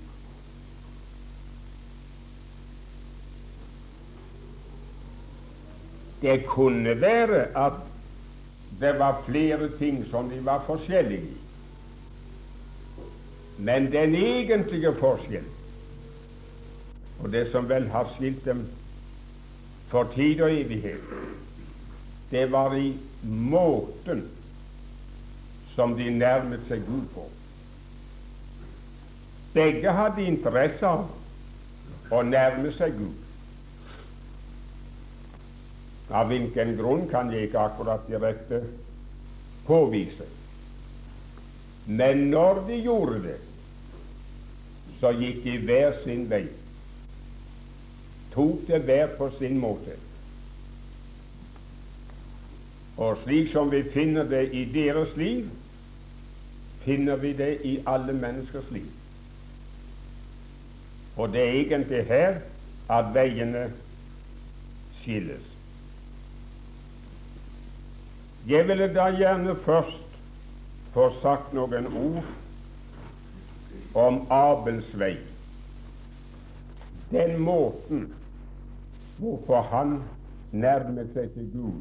Det 6.21 6.45
kunne 6.47 6.95
være 7.01 7.41
at 7.57 7.81
det 8.79 8.93
var 8.99 9.23
flere 9.25 9.69
ting 9.77 10.05
som 10.09 10.29
de 10.29 10.39
var 10.45 10.63
forskjellige 10.65 11.21
i. 11.21 11.37
Men 13.57 13.91
den 13.91 14.15
egentlige 14.15 14.95
forskjell, 14.99 15.45
og 17.19 17.31
det 17.31 17.45
som 17.51 17.69
vel 17.69 17.87
har 17.87 18.09
skilt 18.15 18.45
dem 18.45 18.65
for 19.87 20.11
tid 20.15 20.41
og 20.41 20.51
evighet, 20.51 21.03
det 22.31 22.51
var 22.51 22.75
i 22.75 22.97
måten 23.23 24.25
som 25.75 25.95
de 25.95 26.09
nærmet 26.09 26.67
seg 26.67 26.83
Gud 26.87 27.07
på. 27.13 27.29
Begge 29.55 29.91
hadde 29.95 30.25
interesse 30.27 30.83
av 30.83 31.05
å 32.11 32.23
nærme 32.27 32.73
seg 32.75 32.97
Gud. 32.99 33.21
Av 36.11 36.27
hvilken 36.29 36.75
grunn 36.77 37.05
kan 37.09 37.31
jeg 37.31 37.47
ikke 37.47 37.61
akkurat 37.63 38.03
direkte 38.09 38.59
påvise. 39.65 40.27
Men 41.85 42.27
når 42.33 42.65
de 42.67 42.81
gjorde 42.83 43.21
det, 43.23 43.37
så 44.99 45.13
gikk 45.15 45.39
de 45.45 45.55
hver 45.69 45.95
sin 46.03 46.27
vei. 46.29 46.43
Tok 48.35 48.67
det 48.67 48.81
hver 48.89 49.15
på 49.17 49.29
sin 49.39 49.55
måte. 49.63 49.95
Og 52.97 53.23
slik 53.23 53.51
som 53.55 53.71
vi 53.71 53.83
finner 53.95 54.27
det 54.27 54.49
i 54.51 54.65
deres 54.75 55.15
liv, 55.19 55.47
finner 56.83 57.15
vi 57.23 57.33
det 57.33 57.51
i 57.63 57.77
alle 57.87 58.13
menneskers 58.13 58.67
liv. 58.71 58.91
Og 61.17 61.33
det 61.33 61.41
er 61.41 61.51
egentlig 61.51 62.05
her 62.05 62.39
at 62.89 63.13
veiene 63.13 63.67
skilles. 65.01 65.45
Jeg 68.47 68.67
ville 68.67 68.93
da 68.93 69.07
gjerne 69.15 69.55
først 69.65 70.19
få 70.93 71.09
sagt 71.21 71.53
noen 71.53 71.87
ord 71.97 72.27
om 73.95 74.19
Abels 74.31 74.91
vei. 74.99 75.15
Den 77.11 77.39
måten 77.41 78.13
hvorfor 79.17 79.61
han 79.71 79.97
nærmet 80.51 81.13
seg 81.15 81.31
til 81.33 81.47
Gud, 81.53 81.79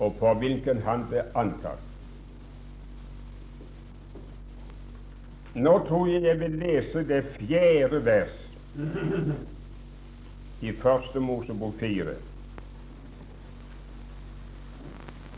og 0.00 0.16
på 0.20 0.32
hvilken 0.40 0.82
han 0.82 1.04
ble 1.10 1.24
antatt. 1.36 1.87
Nå 5.58 5.74
tror 5.88 6.06
jeg 6.06 6.22
jeg 6.22 6.38
vil 6.40 6.56
lese 6.60 7.02
det 7.08 7.24
fjerde 7.34 7.98
vers 8.06 8.34
i 10.62 10.72
Første 10.82 11.20
Mosebok 11.22 11.74
fire. 11.80 12.14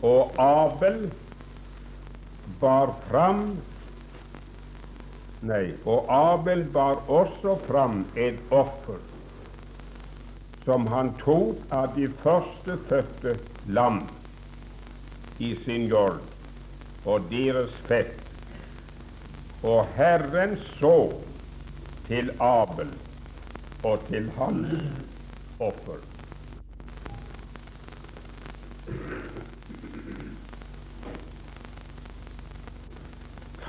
Og 0.01 0.33
Abel 0.41 1.11
bar 2.61 2.95
fram 3.09 3.43
Nei, 5.41 5.73
og 5.89 6.05
Abel 6.13 6.67
bar 6.73 6.99
også 7.09 7.55
fram 7.65 8.03
et 8.13 8.37
offer 8.53 8.99
som 10.65 10.85
han 10.93 11.09
tok 11.17 11.63
av 11.73 11.95
de 11.95 12.05
førstefødte 12.21 13.39
lam 13.73 14.03
i 15.41 15.55
sin 15.65 15.87
jord 15.89 16.21
og 17.09 17.25
deres 17.31 17.73
fett. 17.87 18.30
Og 19.63 19.87
Herren 19.95 20.57
så 20.79 21.13
til 22.07 22.31
Abel 22.39 22.89
og 23.83 23.99
til 24.09 24.31
hans 24.37 24.83
offer. 25.59 26.01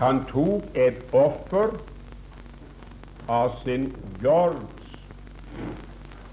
Han 0.00 0.24
tok 0.32 0.64
et 0.74 0.98
offer 1.12 1.76
av 3.30 3.52
sin 3.62 3.92
jords 4.24 4.82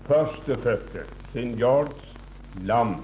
førstefødte, 0.08 1.04
sin 1.34 1.54
jords 1.60 2.15
lam, 2.65 2.95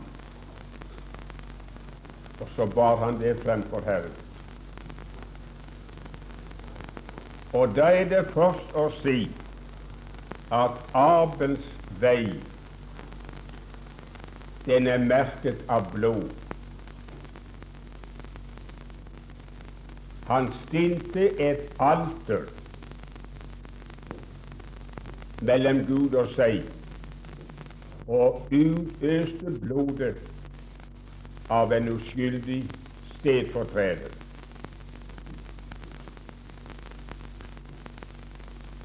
og 2.39 2.47
så 2.55 2.65
bar 2.65 2.95
han 3.03 3.19
det 3.21 3.37
fremfor 3.43 3.85
Herren. 3.85 4.24
Og 7.55 7.75
da 7.75 7.85
er 7.95 8.09
det 8.11 8.25
først 8.33 8.73
å 8.75 8.89
si 8.99 9.29
at 10.51 10.73
Abels 10.99 11.67
vei, 12.01 12.41
den 14.65 14.89
er 14.91 14.99
merket 14.99 15.61
av 15.71 15.87
blod. 15.93 16.33
Han 20.27 20.49
stilte 20.65 21.29
et 21.47 21.63
alter 21.79 22.43
mellom 25.39 25.85
Gud 25.87 26.19
og 26.19 26.35
seg 26.35 26.65
og 28.11 28.51
utøste 28.51 29.55
blodet 29.63 30.17
av 31.49 31.71
en 31.77 31.93
uskyldig 31.95 32.65
stedfortreder. 33.15 34.24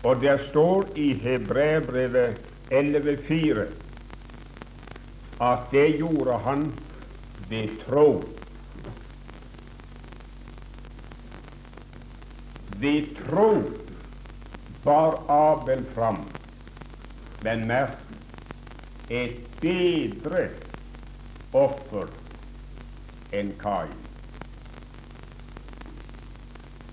Og 0.04 0.20
det 0.20 0.38
står 0.48 0.86
i 0.96 1.12
Hebreabrevet 1.20 2.36
11,4 2.70 3.66
at 5.40 5.58
det 5.72 5.88
gjorde 5.98 6.38
han 6.44 6.72
ved 7.48 7.68
tro. 7.84 8.22
Ved 12.80 13.08
tro 13.18 13.50
bar 14.84 15.18
Abel 15.28 15.84
fram, 15.94 16.22
men 17.42 17.66
merk 17.68 17.98
et 19.10 19.36
bedre 19.60 20.46
offer 21.52 22.08
enn 23.36 23.52
Kain. 23.60 23.92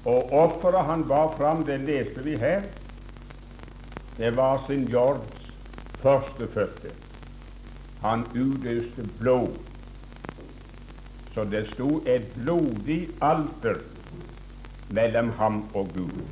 Og 0.07 0.33
offeret 0.33 0.87
han 0.87 1.07
bar 1.07 1.35
fram, 1.37 1.63
det 1.67 1.79
leste 1.87 2.23
vi 2.23 2.35
her, 2.39 2.67
det 4.17 4.31
var 4.37 4.63
sin 4.67 4.87
jords 4.87 5.51
førstefødte. 6.01 6.91
Han 8.01 8.25
utøste 8.35 9.09
blod. 9.19 9.53
Så 11.33 11.43
det 11.43 11.67
sto 11.73 12.01
et 12.05 12.33
blodig 12.35 13.09
alter 13.21 13.81
mellom 14.89 15.29
ham 15.29 15.63
og 15.73 15.89
Gud. 15.93 16.25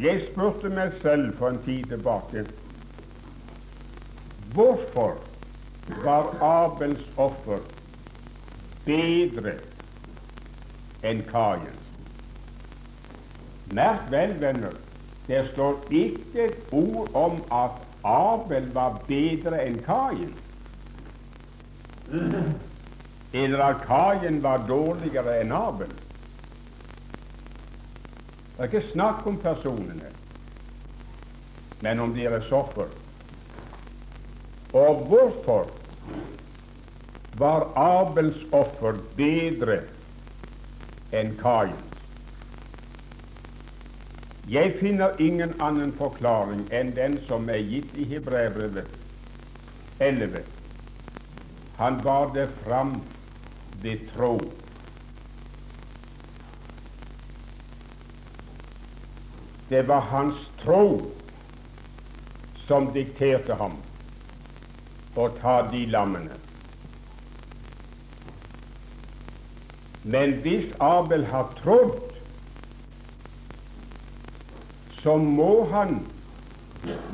Jeg 0.00 0.22
spurte 0.30 0.68
meg 0.72 0.92
selv 1.02 1.34
for 1.36 1.52
en 1.52 1.58
tid 1.64 1.84
tilbake 1.90 2.44
hvorfor 4.54 5.18
var 6.04 6.30
Abels 6.42 7.02
offer 7.16 7.60
bedre 8.86 9.58
enn 11.04 11.20
Kajens? 11.28 11.89
Merk 13.70 14.10
vel, 14.10 14.34
venner, 14.40 14.74
det 15.26 15.44
står 15.52 15.78
ikke 15.90 16.46
et 16.48 16.72
ord 16.72 17.10
om 17.14 17.42
at 17.54 17.78
Abel 18.04 18.70
var 18.74 18.96
bedre 19.06 19.60
enn 19.62 19.82
Kain 19.86 20.32
eller 23.32 23.62
at 23.62 23.82
Kain 23.86 24.42
var 24.42 24.64
dårligere 24.66 25.36
enn 25.40 25.52
Abel. 25.54 25.92
Det 28.56 28.64
er 28.64 28.72
ikke 28.72 28.92
snakk 28.92 29.26
om 29.26 29.38
personene, 29.40 30.10
men 31.80 32.00
om 32.02 32.14
deres 32.14 32.50
offer. 32.52 32.90
Og 34.72 35.06
hvorfor 35.10 35.70
var 37.38 37.70
Abels 37.78 38.42
offer 38.52 38.98
bedre 39.16 39.80
enn 41.14 41.36
Kains? 41.40 41.89
Jeg 44.48 44.72
finner 44.80 45.20
ingen 45.20 45.52
annen 45.60 45.92
forklaring 45.98 46.64
enn 46.72 46.94
den 46.96 47.18
som 47.26 47.48
er 47.52 47.60
gitt 47.60 47.92
i 47.94 48.06
Hebrevet 48.08 48.86
11. 50.00 50.42
Han 51.76 52.00
bar 52.02 52.32
det 52.34 52.48
fram 52.64 53.00
ved 53.82 54.08
tro. 54.14 54.50
Det 59.68 59.82
var 59.88 60.00
hans 60.00 60.40
tro 60.64 61.12
som 62.66 62.90
dikterte 62.92 63.54
ham 63.54 63.76
å 65.14 65.28
ta 65.40 65.60
de 65.70 65.84
lammene. 65.86 66.36
Men 70.02 70.38
hvis 70.42 70.72
Abel 70.80 71.26
har 71.28 71.52
trodd, 71.60 72.09
så 75.02 75.16
må 75.16 75.64
han 75.72 76.00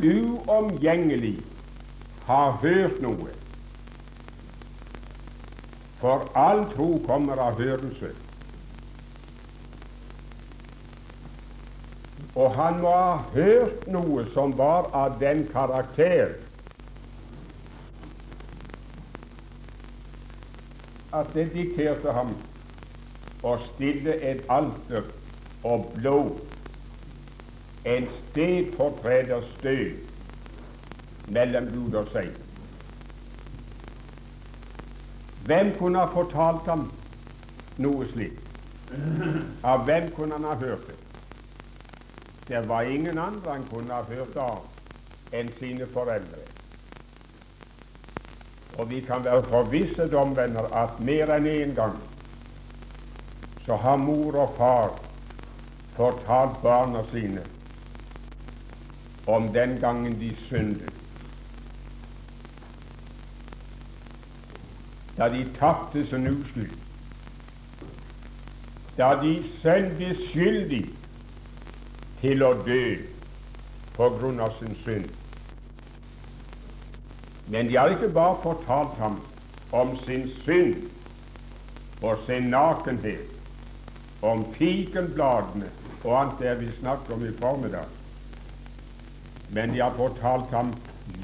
uomgjengelig 0.02 1.36
ha 2.26 2.50
hørt 2.62 3.00
noe 3.02 3.34
for 6.00 6.26
all 6.36 6.66
tro 6.74 6.88
kommer 7.06 7.40
av 7.40 7.60
hørelse. 7.60 8.10
Og 12.36 12.50
han 12.52 12.82
må 12.82 12.90
ha 12.92 13.14
hørt 13.32 13.86
noe 13.88 14.26
som 14.34 14.52
var 14.58 14.90
av 14.92 15.16
den 15.22 15.46
karakter 15.54 16.34
at 21.16 21.32
det 21.32 21.46
dikterte 21.54 22.12
ham 22.12 22.34
å 23.46 23.56
stille 23.70 24.18
et 24.20 24.44
alter 24.52 25.08
og 25.64 25.88
blå 25.94 26.18
en 27.86 28.08
stedfortreders 28.30 29.58
død 29.62 29.92
mellom 31.26 31.66
Gud 31.74 31.94
og 31.94 32.08
seg. 32.12 32.32
Hvem 35.46 35.70
kunne 35.78 36.02
ha 36.02 36.10
fortalt 36.10 36.66
ham 36.66 36.88
noe 37.78 38.08
slikt? 38.10 38.42
Av 39.70 39.84
hvem 39.86 40.10
kunne 40.16 40.38
han 40.38 40.48
ha 40.50 40.54
hørt 40.58 40.86
det? 40.90 40.98
Det 42.48 42.68
var 42.68 42.82
ingen 42.82 43.18
andre 43.18 43.52
han 43.52 43.66
kunne 43.70 43.94
ha 43.94 44.02
hørt 44.06 44.36
av 44.38 45.34
enn 45.34 45.48
sine 45.58 45.86
foreldre. 45.90 46.44
Og 48.78 48.90
vi 48.90 49.00
kan 49.02 49.24
være 49.24 49.42
forvisset 49.50 50.14
om, 50.14 50.36
venner, 50.36 50.68
at 50.70 51.00
mer 51.02 51.32
enn 51.34 51.48
én 51.50 51.70
en 51.70 51.74
gang 51.74 51.98
så 53.66 53.74
har 53.82 53.98
mor 53.98 54.38
og 54.38 54.54
far 54.58 54.94
fortalt 55.96 56.62
barna 56.62 57.02
sine 57.10 57.42
om 59.26 59.52
den 59.52 59.80
gangen 59.80 60.20
de 60.20 60.36
syndet 60.48 60.92
da 65.16 65.28
de 65.28 65.46
tapte 65.58 66.06
så 66.06 66.16
nuselig. 66.16 66.70
da 68.96 69.18
de 69.22 69.44
selv 69.62 69.96
ble 69.96 70.14
skyldig 70.30 70.84
til 72.20 72.42
å 72.44 72.52
dø 72.64 72.84
på 73.96 74.08
grunn 74.16 74.40
av 74.40 74.54
sin 74.58 74.72
synd. 74.84 75.10
Men 77.52 77.68
de 77.68 77.76
har 77.76 77.92
ikke 77.92 78.12
bare 78.16 78.38
fortalt 78.42 78.96
ham 79.00 79.18
om 79.76 79.92
sin 80.06 80.30
synd 80.44 80.86
og 82.02 82.24
sin 82.26 82.48
nakenhet, 82.52 83.28
om 84.24 84.46
fikenbladene 84.56 85.68
og 86.04 86.10
alt 86.20 86.40
det 86.40 86.56
vi 86.60 86.72
snakket 86.80 87.12
om 87.14 87.24
i 87.28 87.36
formiddag, 87.38 87.92
men 89.50 89.72
de 89.72 89.80
har 89.80 89.94
fortalt 89.96 90.50
ham 90.50 90.74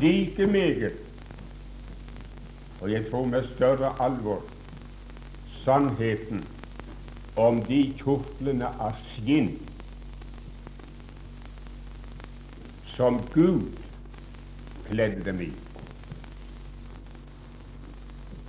like 0.01 0.47
meget, 0.47 0.93
og 2.81 2.93
jeg 2.93 3.11
tror 3.11 3.25
med 3.27 3.49
større 3.55 3.95
alvor, 4.01 4.43
sannheten 5.65 6.47
om 7.37 7.63
de 7.65 7.83
kjortlene 7.99 8.69
av 8.83 8.99
skinn 9.13 9.55
som 12.97 13.21
Gud 13.33 13.71
kledde 14.89 15.25
dem 15.25 15.41
i. 15.41 15.51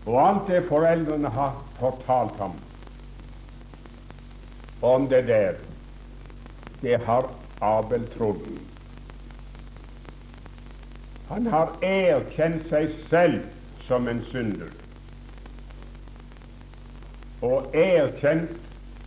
Og 0.03 0.17
alt 0.19 0.49
det 0.51 0.65
foreldrene 0.67 1.29
har 1.31 1.55
fortalt 1.79 2.35
ham 2.41 2.57
om 4.83 5.07
det 5.07 5.23
der, 5.29 5.55
det 6.81 6.99
har 7.05 7.29
Abel 7.63 8.03
trodd. 8.17 8.72
Han 11.29 11.47
har 11.47 11.75
erkjent 11.81 12.65
seg 12.69 12.95
selv 13.09 13.43
som 13.87 14.07
en 14.07 14.23
synder 14.31 14.71
og 17.43 17.75
erkjent 17.75 18.51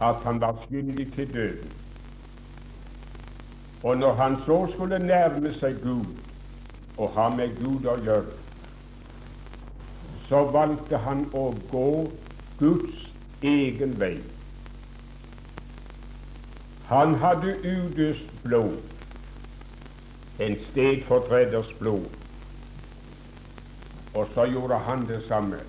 at 0.04 0.16
han 0.24 0.40
var 0.40 0.58
skyldig 0.66 1.06
til 1.14 1.34
døden. 1.34 1.70
Og 3.82 3.96
når 3.96 4.14
han 4.14 4.36
så 4.46 4.66
skulle 4.72 4.98
nærme 4.98 5.54
seg 5.60 5.78
Gud 5.82 6.06
og 6.98 7.12
ha 7.16 7.28
med 7.32 7.56
Gud 7.60 7.86
å 7.88 7.96
gjøre, 8.04 8.34
så 10.28 10.42
valgte 10.52 10.98
han 11.00 11.24
å 11.32 11.46
gå 11.70 11.88
Guds 12.58 13.06
egen 13.42 13.94
vei. 14.00 14.16
Han 16.90 17.14
hadde 17.22 17.56
udøst 17.62 18.32
blod, 18.44 18.80
en 20.38 20.56
stedfortreders 20.70 21.72
blod, 21.78 22.06
og 24.14 24.28
så 24.34 24.46
gjorde 24.50 24.78
han 24.78 25.06
det 25.08 25.22
samme. 25.28 25.60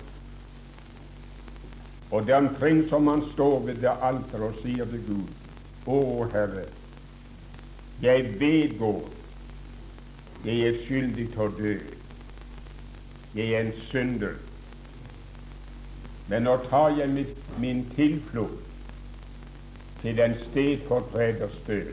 Og 2.10 2.26
det 2.26 2.34
er 2.34 2.48
omkring 2.48 2.88
som 2.88 3.06
han 3.06 3.22
står 3.34 3.60
ved 3.66 3.82
det 3.84 3.92
alteret 4.02 4.48
og 4.48 4.60
sier 4.62 4.88
til 4.88 5.04
Gud, 5.06 5.28
Å 5.88 6.00
Herre, 6.32 6.66
jeg 8.02 8.34
vedgår 8.40 9.06
jeg 10.44 10.60
er 10.60 10.76
skyldig 10.86 11.24
til 11.32 11.40
å 11.42 11.48
dø. 11.58 11.72
Jeg 13.34 13.54
er 13.54 13.64
en 13.64 13.72
synder. 13.88 14.36
Men 16.30 16.46
nå 16.46 16.54
tar 16.68 16.94
jeg 16.94 17.26
min 17.58 17.82
tilflukt 17.96 18.62
til 20.02 20.20
en 20.22 20.36
stedfortreders 20.44 21.56
død. 21.66 21.90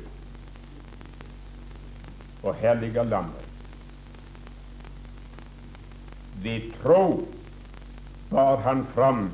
Og 2.45 2.55
her 2.62 2.77
ligger 2.77 3.03
lammet. 3.03 3.45
Ved 6.43 6.71
tro 6.81 7.27
bar 8.29 8.62
han 8.62 8.86
fram 8.93 9.31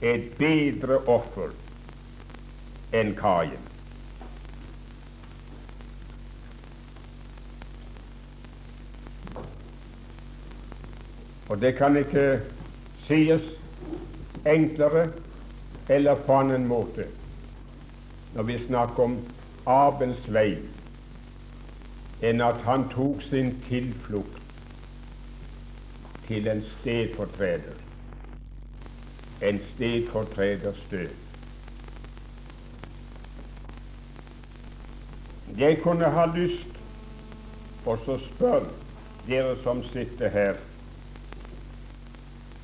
et 0.00 0.30
bedre 0.38 1.00
offer 1.10 1.52
enn 2.96 3.12
Kain. 3.18 3.58
Og 11.48 11.60
det 11.60 11.74
kan 11.76 11.96
ikke 11.96 12.40
sies 13.08 13.44
enklere 14.48 15.08
eller 15.88 16.20
på 16.24 16.40
annen 16.42 16.68
måte 16.68 17.08
når 18.34 18.44
vi 18.44 18.58
snakker 18.66 19.02
om 19.02 19.14
Abels 19.68 20.26
vei, 20.32 20.58
enn 22.22 22.40
at 22.42 22.60
han 22.66 22.88
tok 22.90 23.22
sin 23.30 23.52
tilflukt 23.68 24.42
til 26.26 26.48
en 26.48 26.64
stedfortreder, 26.80 27.78
en 29.42 29.60
stedfortreders 29.74 30.82
død. 30.90 31.08
Jeg 35.58 35.78
kunne 35.82 36.10
ha 36.10 36.26
lyst 36.34 36.74
og 37.86 37.98
så 38.04 38.18
spørre 38.34 38.66
dere 39.26 39.56
som 39.62 39.80
sitter 39.92 40.28
her 40.28 40.54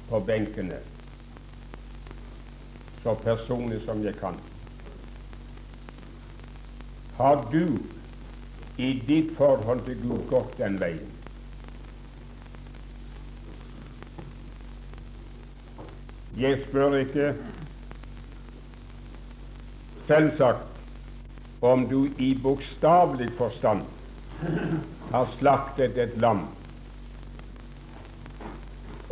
på 0.08 0.20
benkene, 0.20 0.78
så 3.02 3.14
personlig 3.14 3.80
som 3.84 4.04
jeg 4.04 4.14
kan. 4.20 4.36
Har 7.16 7.48
du 7.52 7.78
i 8.76 8.92
ditt 9.06 9.37
forhold 9.37 9.84
til 9.87 10.00
Gud 10.02 10.24
gått 10.30 10.56
den 10.58 10.78
veien? 10.80 11.10
Jeg 16.34 16.64
spør 16.64 16.96
ikke 16.98 17.28
selvsagt 20.08 21.62
om 21.62 21.87
du 21.88 22.08
i 22.18 22.32
bokstavelig 22.42 23.30
forstand 23.38 23.84
har 25.12 25.30
slaktet 25.38 25.98
et 25.98 26.16
lam 26.18 26.42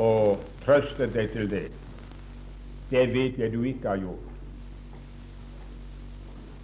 og 0.03 0.43
trøstet 0.65 1.15
deg 1.15 1.31
til 1.33 1.49
det. 1.51 1.69
Det 2.91 3.07
vet 3.15 3.39
jeg 3.39 3.53
du 3.55 3.63
ikke 3.63 3.89
har 3.89 4.03
gjort. 4.03 4.29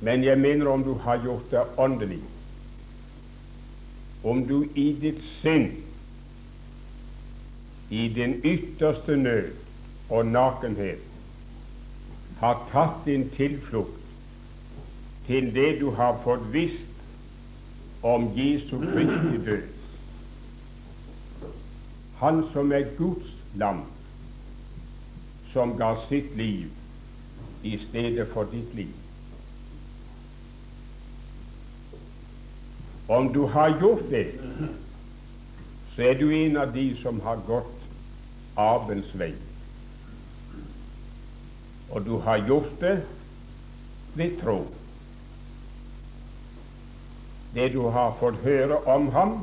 Men 0.00 0.24
jeg 0.24 0.38
mener 0.38 0.68
om 0.70 0.84
du 0.84 0.92
har 1.06 1.22
gjort 1.22 1.46
det 1.50 1.64
åndelig, 1.78 2.20
om 4.24 4.46
du 4.48 4.64
i 4.74 4.92
ditt 5.00 5.20
sinn, 5.42 5.70
i 7.90 8.09
din 8.09 8.40
ytterste 8.44 9.16
nød 9.16 9.52
og 10.11 10.26
nakenhet, 10.26 11.04
har 12.38 12.61
tatt 12.72 13.04
din 13.07 13.28
tilflukt 13.37 13.98
til 15.26 15.50
det 15.54 15.81
du 15.81 15.90
har 15.90 16.20
fått 16.24 16.44
visst 16.52 18.02
om 18.02 18.31
Jesu 18.37 18.78
Kristi 18.78 19.42
død. 19.46 19.66
Han 22.18 22.44
som 22.52 22.72
er 22.72 22.87
Guds 22.98 23.35
lam, 23.54 23.83
som 25.52 25.76
ga 25.78 25.94
sitt 26.09 26.37
liv 26.37 26.70
i 27.62 27.78
stedet 27.88 28.28
for 28.33 28.48
ditt 28.52 28.74
liv. 28.74 28.94
Om 33.08 33.32
du 33.32 33.46
har 33.46 33.78
gjort 33.80 34.10
det, 34.10 34.26
så 35.94 36.02
er 36.02 36.18
du 36.20 36.30
en 36.30 36.56
av 36.56 36.72
de 36.74 36.90
som 37.02 37.20
har 37.24 37.40
gått 37.46 37.86
arvens 38.56 39.08
vei. 39.16 39.32
Og 41.90 42.04
du 42.04 42.18
har 42.20 42.44
gjort 42.46 42.74
det 42.80 42.98
ved 44.14 44.36
tro. 44.42 44.58
Det 47.54 47.72
du 47.72 47.80
har 47.88 48.16
fått 48.20 48.42
høre 48.44 48.82
om 48.84 49.08
ham, 49.16 49.38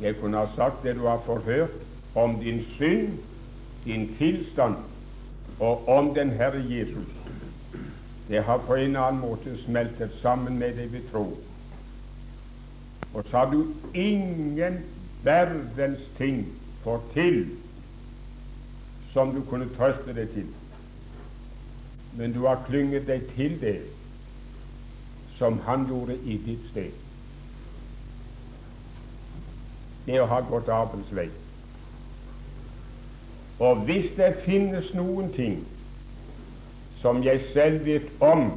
jeg 0.00 0.16
kunne 0.20 0.38
ha 0.38 0.48
sagt 0.56 0.84
det 0.86 0.94
du 0.96 1.04
har 1.08 1.20
fått 1.26 1.44
høre 1.44 1.68
om 2.14 2.38
din 2.40 2.62
synd, 2.78 3.18
din 3.84 4.12
tilstand 4.18 4.78
og 5.58 5.88
om 5.88 6.14
den 6.14 6.30
Herre 6.38 6.62
Jesus. 6.68 7.19
Det 8.30 8.42
har 8.46 8.58
på 8.66 8.74
en 8.78 8.96
annen 8.96 9.20
måte 9.20 9.56
smeltet 9.64 10.12
sammen 10.22 10.58
med 10.58 10.76
det 10.78 10.92
vi 10.92 11.00
tror. 11.10 11.32
Og 13.14 13.24
så 13.26 13.36
har 13.36 13.50
du 13.50 13.74
ingen 13.94 14.78
verdens 15.24 16.06
ting 16.18 16.46
for 16.84 17.02
til 17.14 17.50
som 19.12 19.34
du 19.34 19.42
kunne 19.50 19.68
trøste 19.76 20.14
deg 20.14 20.30
til. 20.34 20.46
Men 22.16 22.32
du 22.32 22.46
har 22.46 22.62
klynget 22.68 23.06
deg 23.10 23.26
til 23.34 23.60
det 23.60 23.78
som 25.38 25.58
han 25.66 25.86
gjorde 25.90 26.18
i 26.24 26.38
ditt 26.46 26.70
sted 26.70 26.94
det 30.06 30.20
å 30.20 30.28
ha 30.30 30.40
gått 30.48 30.70
Abels 30.72 31.10
vei. 31.14 31.28
Og 33.60 33.84
hvis 33.88 34.08
det 34.16 34.40
finnes 34.46 34.88
noen 34.96 35.28
ting 35.36 35.60
som 37.00 37.22
jeg 37.24 37.40
selv 37.52 37.84
vet 37.84 38.10
om 38.20 38.50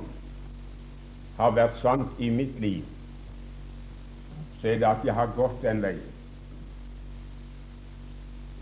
har 1.38 1.56
vært 1.56 1.80
sant 1.82 2.20
i 2.20 2.30
mitt 2.30 2.60
liv, 2.62 2.84
så 4.62 4.74
er 4.74 4.82
det 4.82 4.90
at 4.90 5.06
jeg 5.08 5.16
har 5.16 5.32
gått 5.36 5.62
den 5.64 5.82
veien. 5.84 6.10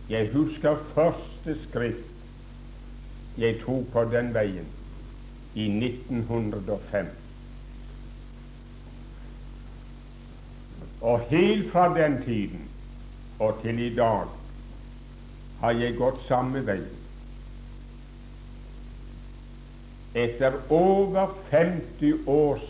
Jeg 0.09 0.29
husker 0.33 0.79
første 0.95 1.55
skritt 1.67 2.07
jeg 3.39 3.61
tok 3.63 3.85
på 3.93 4.03
den 4.11 4.33
veien 4.35 4.67
i 5.55 5.67
1905. 5.71 7.11
Og 11.01 11.19
helt 11.29 11.71
fra 11.71 11.87
den 11.95 12.19
tiden 12.25 12.67
og 13.39 13.61
til 13.63 13.79
i 13.79 13.93
dag 13.95 14.27
har 15.61 15.71
jeg 15.71 15.95
gått 15.97 16.19
samme 16.27 16.61
vei. 16.65 16.81
Etter 20.13 20.53
over 20.69 21.35
50 21.49 22.27
års 22.27 22.61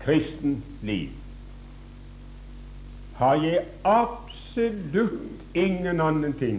kristen 0.00 0.64
liv 0.82 1.08
har 3.14 3.34
jeg 3.34 3.60
absolutt 3.86 5.54
ingen 5.54 6.00
annen 6.02 6.34
ting 6.40 6.58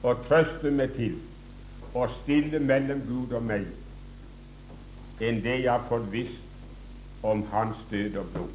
å 0.00 0.14
trøste 0.28 0.72
meg 0.72 0.94
til 0.96 1.18
og 1.92 2.14
stille 2.22 2.60
mellom 2.62 3.02
Gud 3.08 3.34
og 3.36 3.44
meg 3.50 3.68
enn 5.20 5.42
det 5.44 5.58
jeg 5.58 5.72
har 5.72 5.84
fått 5.90 6.08
visst 6.12 7.24
om 7.26 7.42
Hans 7.50 7.76
død 7.90 8.16
og 8.22 8.32
blod. 8.32 8.54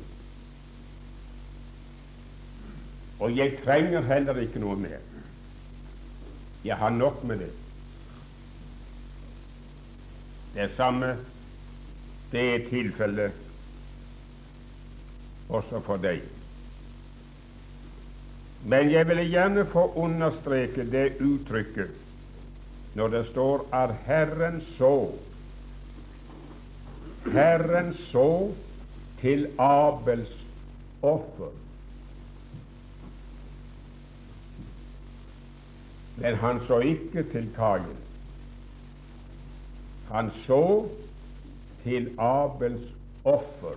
Og 3.19 3.38
jeg 3.38 3.58
trenger 3.63 4.02
heller 4.08 4.39
ikke 4.41 4.62
noe 4.63 4.78
mer. 4.80 5.04
Jeg 6.63 6.80
har 6.80 6.89
nok 6.95 7.23
med 7.28 7.43
det. 7.43 7.52
Det 10.54 10.70
samme 10.78 11.16
det 12.32 12.44
er 12.56 12.70
tilfellet 12.70 13.32
også 15.50 15.82
for 15.86 16.02
deg. 16.02 16.22
Men 18.66 18.89
jeg 18.92 19.08
vil 19.10 19.22
gjerne 19.28 19.66
få 19.74 19.89
understreke 20.00 20.86
det 20.92 21.20
uttrykket 21.22 22.00
når 22.94 23.08
det 23.13 23.24
står 23.32 23.66
at 23.74 23.94
Herren 24.06 24.62
så 24.78 24.94
Herren 27.34 27.94
så 28.12 28.54
til 29.22 29.48
Abels 29.58 30.32
offer. 31.02 31.52
Men 36.18 36.36
han 36.36 36.60
så 36.68 36.80
ikke 36.80 37.24
til 37.32 37.48
Kain. 37.56 37.96
Han 40.12 40.32
så 40.46 40.89
til 41.84 42.12
Abels 42.20 42.88
offer. 43.24 43.76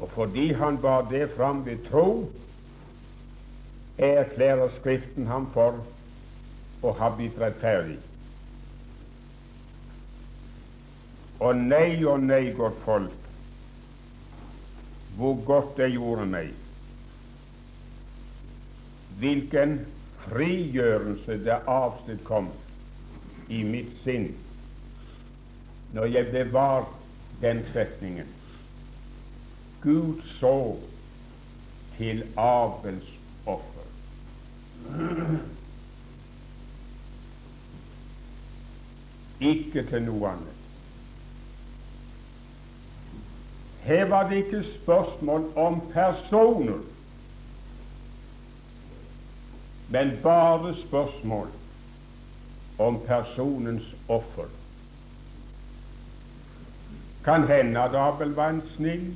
Og 0.00 0.10
fordi 0.10 0.52
han 0.52 0.78
bar 0.78 1.08
det 1.10 1.30
fram 1.36 1.66
ved 1.66 1.78
tro, 1.90 2.30
erklærer 3.98 4.68
Skriften 4.80 5.26
ham 5.26 5.50
for 5.52 5.82
å 6.82 6.92
ha 6.96 7.10
blitt 7.16 7.36
rettferdig. 7.40 7.98
Og 11.40 11.56
nei 11.56 12.00
og 12.04 12.24
nei, 12.24 12.46
godt 12.56 12.80
folk, 12.84 13.28
hvor 15.16 15.36
godt 15.44 15.76
det 15.76 15.92
gjorde 15.92 16.26
meg. 16.32 16.50
Hvilken 19.20 19.78
frigjørelse 20.24 21.38
det 21.44 21.60
avstedkom. 21.68 22.48
kom 22.48 22.69
i 23.50 23.62
mitt 23.66 23.92
sinn 24.04 24.30
når 25.92 26.04
jeg 26.06 26.30
bevar 26.30 26.86
den 27.42 27.64
setningen. 27.72 28.28
Gud 29.82 30.22
så 30.38 30.76
til 31.96 32.22
Abels 32.36 33.08
offer. 33.46 33.88
Ikke 39.40 39.82
til 39.90 40.02
noe 40.06 40.30
annet. 40.30 40.56
Her 43.82 44.04
var 44.12 44.28
det 44.28 44.44
ikke 44.44 44.64
spørsmål 44.82 45.48
om 45.56 45.80
personer, 45.92 46.82
men 49.88 50.12
bare 50.22 50.76
spørsmål 50.86 51.48
om 52.80 53.00
personens 53.06 53.84
offer. 54.08 54.48
Kan 57.24 57.44
hende 57.48 57.80
at 57.80 57.94
Abel 57.94 58.32
var 58.34 58.54
en 58.54 58.62
snill 58.76 59.10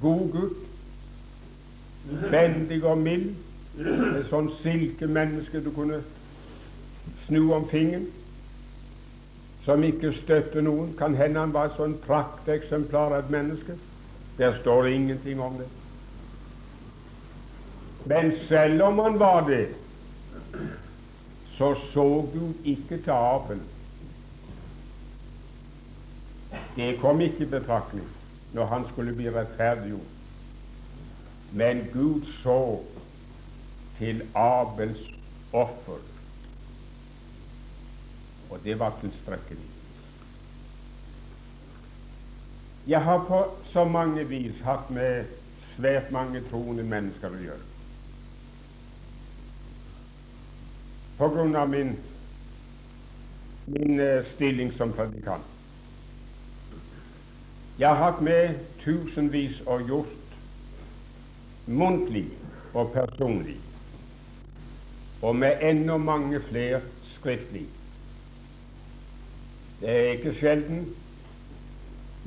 god 0.00 0.30
gutt, 0.32 0.58
vennlig 2.30 2.84
og 2.86 2.98
mild, 3.02 3.34
et 3.78 4.30
sånn 4.30 4.52
silkemenneske 4.62 5.62
du 5.62 5.72
kunne 5.74 5.98
snu 7.26 7.50
om 7.54 7.66
fingeren, 7.70 8.06
som 9.66 9.82
ikke 9.84 10.14
støtte 10.22 10.62
noen. 10.64 10.94
Kan 10.98 11.18
hende 11.18 11.42
han 11.42 11.54
var 11.54 11.70
et 11.70 11.76
sånt 11.80 12.00
prakteksemplar 12.06 13.12
av 13.12 13.24
et 13.24 13.34
menneske. 13.34 13.76
Der 14.38 14.54
står 14.60 14.86
ingenting 14.86 15.42
om 15.42 15.58
det. 15.58 15.66
Men 18.08 18.32
selv 18.48 18.82
om 18.86 18.98
han 19.02 19.18
var 19.20 19.42
det, 19.50 19.66
så 21.58 21.74
så 21.92 22.30
Gud 22.32 22.54
ikke 22.64 23.02
til 23.02 23.10
Abel. 23.10 23.60
Det 26.76 27.00
kom 27.00 27.20
ikke 27.20 27.42
i 27.42 27.50
betraktning 27.50 28.06
når 28.52 28.66
han 28.66 28.84
skulle 28.92 29.14
bli 29.14 29.30
rettferdiggjort. 29.30 30.14
Men 31.52 31.86
Gud 31.92 32.26
så 32.42 32.82
til 33.98 34.22
Abels 34.34 35.00
offer, 35.52 35.98
og 38.50 38.58
det 38.64 38.78
var 38.78 38.98
tilstrekkelig. 39.00 39.66
Jeg 42.86 43.04
har 43.04 43.24
på 43.28 43.42
så 43.72 43.84
mange 43.84 44.24
vis 44.28 44.60
hatt 44.64 44.90
med 44.90 45.24
svært 45.74 46.12
mange 46.12 46.40
troende 46.50 46.84
mennesker 46.84 47.34
å 47.34 47.42
gjøre. 47.42 47.67
Av 51.20 51.68
min, 51.68 51.96
min 53.64 54.00
uh, 54.00 54.24
stilling 54.34 54.72
som 54.72 54.92
predikant. 54.92 55.44
Jeg 57.78 57.88
har 57.88 57.98
hatt 57.98 58.20
med 58.22 58.60
tusenvis 58.84 59.58
og 59.66 59.82
gjort 59.88 60.36
muntlig 61.66 62.28
og 62.74 62.92
personlig, 62.94 63.56
og 65.22 65.36
med 65.36 65.62
enda 65.62 65.96
mange 65.98 66.40
flere 66.50 66.80
skriftlig. 67.16 67.66
Det 69.80 69.90
er 69.90 70.10
ikke 70.16 70.34
sjelden 70.38 70.88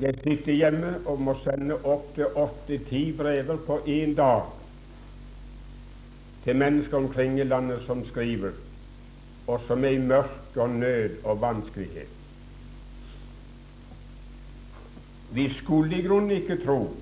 jeg 0.02 0.14
sitter 0.24 0.52
hjemme 0.52 0.96
og 1.06 1.20
må 1.20 1.34
sende 1.44 1.76
opp 1.86 2.08
til 2.16 2.32
åtte-ti 2.34 3.02
brever 3.16 3.60
på 3.66 3.76
én 3.86 4.16
dag 4.18 4.48
til 6.44 6.56
mennesker 6.58 6.96
omkring 6.96 7.38
i 7.38 7.44
landet 7.44 7.84
som 7.86 8.00
skriver, 8.08 8.56
og 9.52 9.60
som 9.68 9.84
er 9.84 9.96
i 9.96 10.00
mørke 10.00 10.62
og 10.62 10.70
nød 10.70 11.16
og 11.24 11.40
vanskelighet. 11.40 12.08
Vi 15.32 15.48
skulle 15.60 15.98
i 15.98 16.06
grunnen 16.06 16.30
ikke 16.30 16.60
tro 16.64 16.96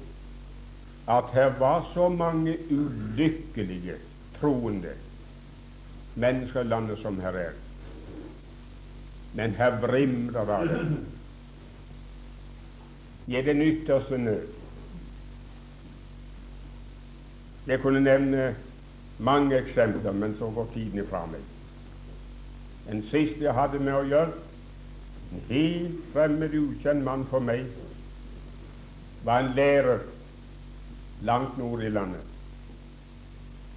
at 1.11 1.31
her 1.35 1.59
var 1.59 1.91
så 1.95 2.09
mange 2.09 2.57
ulykkelige 2.71 3.95
troende 4.41 4.95
mennesker 6.15 6.61
i 6.61 6.69
landet 6.69 6.99
som 7.03 7.21
her 7.21 7.39
er. 7.39 7.53
Men 9.35 9.55
her 9.55 9.79
vrimler 9.83 10.41
av 10.41 10.67
det. 10.69 10.81
I 13.27 13.43
den 13.47 13.63
ytterste 13.63 14.19
nød. 14.19 14.47
Jeg 17.67 17.81
kunne 17.81 18.01
nevne 18.01 18.55
mange 19.19 19.59
eksempler, 19.59 20.13
men 20.13 20.35
så 20.39 20.51
går 20.51 20.71
tiden 20.75 21.03
ifra 21.05 21.27
meg. 21.31 21.50
Den 22.91 23.03
siste 23.03 23.45
jeg 23.45 23.55
hadde 23.55 23.79
med 23.79 23.95
å 23.95 24.07
gjøre, 24.09 24.33
en 25.31 25.45
helt 25.47 25.99
fremmed, 26.13 26.55
ukjent 26.59 27.05
mann 27.07 27.23
for 27.31 27.45
meg, 27.45 27.69
var 29.25 29.45
en 29.45 29.53
lærer 29.55 30.01
langt 31.23 31.59
nord 31.59 31.85
i 31.87 31.93
landet. 31.93 32.25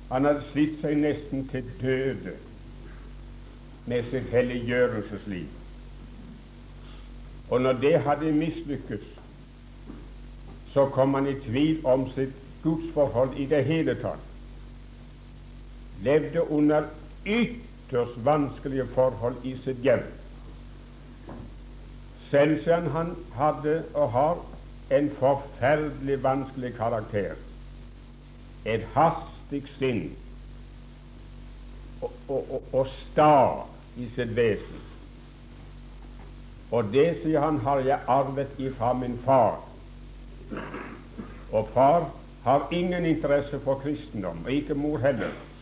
Han 0.09 0.25
hadde 0.25 0.47
slitt 0.51 0.79
seg 0.81 0.97
nesten 0.97 1.45
til 1.51 1.69
døde 1.81 2.33
med 3.85 4.09
sitt 4.09 4.31
helliggjørelsesliv. 4.33 5.47
Og 7.49 7.61
når 7.61 7.79
det 7.85 7.95
hadde 8.01 8.31
mislykkes, 8.33 9.05
så 10.73 10.87
kom 10.95 11.13
han 11.13 11.29
i 11.29 11.37
tvil 11.45 11.85
om 11.85 12.07
sitt 12.15 12.33
gudsforhold 12.63 13.37
i 13.37 13.45
det 13.45 13.61
hele 13.67 13.93
tatt. 14.01 14.25
Levde 16.01 16.47
under 16.49 16.87
ytterst 17.93 18.25
vanskelige 18.25 18.85
forhold 18.95 19.35
i 19.43 19.57
sitt 19.63 19.77
hjem. 19.77 20.01
Senseren 22.29 22.87
han 22.91 23.15
hadde 23.35 23.83
og 23.93 24.11
har 24.11 24.37
en 24.91 25.11
forferdelig 25.19 26.23
vanskelig 26.23 26.73
karakter, 26.73 27.35
et 28.65 28.87
hastig 28.95 29.61
sinn 29.77 30.01
og, 32.01 32.11
og, 32.27 32.63
og 32.73 32.89
sta 32.95 33.29
i 33.97 34.09
sitt 34.15 34.33
vesen. 34.35 34.81
Og 36.71 36.89
det, 36.89 37.19
sier 37.21 37.45
han, 37.45 37.61
har 37.61 37.85
jeg 37.85 37.99
arvet 38.07 38.57
ifra 38.57 38.93
min 38.97 39.19
far. 39.25 39.61
Og 41.51 41.69
far 41.73 42.09
har 42.43 42.67
ingen 42.71 43.05
interesse 43.05 43.59
for 43.59 43.77
kristendom, 43.85 44.41
og 44.45 44.51
ikke 44.51 44.73
mor 44.73 44.97
heller. 44.97 45.52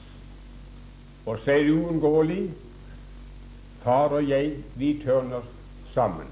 Og 1.32 1.40
så 1.44 1.52
er 1.52 1.64
det 1.64 1.72
uunngåelig 1.72 2.52
far 3.84 4.12
og 4.18 4.30
jeg, 4.30 4.52
vi 4.76 4.90
tørner 5.04 5.46
sammen. 5.94 6.28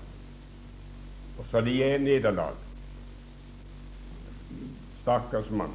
Og 1.40 1.46
så 1.52 1.62
det 1.62 1.78
er 1.86 1.98
nederlag. 1.98 2.58
Stakkars 5.02 5.48
mann. 5.50 5.72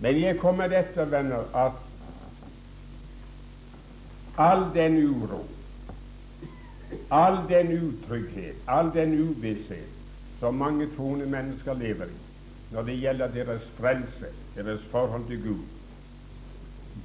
Men 0.00 0.20
jeg 0.20 0.36
kommer 0.38 0.68
etter, 0.68 1.08
venner, 1.08 1.48
at 1.56 1.72
all 4.38 4.68
den 4.74 5.00
uro, 5.08 5.40
all 7.10 7.40
den 7.48 7.72
utrygghet, 7.78 8.60
all 8.68 8.92
den 8.94 9.16
uvisshet 9.30 9.88
som 10.38 10.54
mange 10.54 10.86
troende 10.96 11.26
mennesker 11.26 11.74
lever 11.74 12.12
i 12.12 12.20
når 12.70 12.82
det 12.82 13.00
gjelder 13.00 13.32
deres 13.32 13.62
frelse, 13.80 14.30
deres 14.54 14.80
forhold 14.90 15.26
til 15.26 15.42
Gud, 15.42 15.77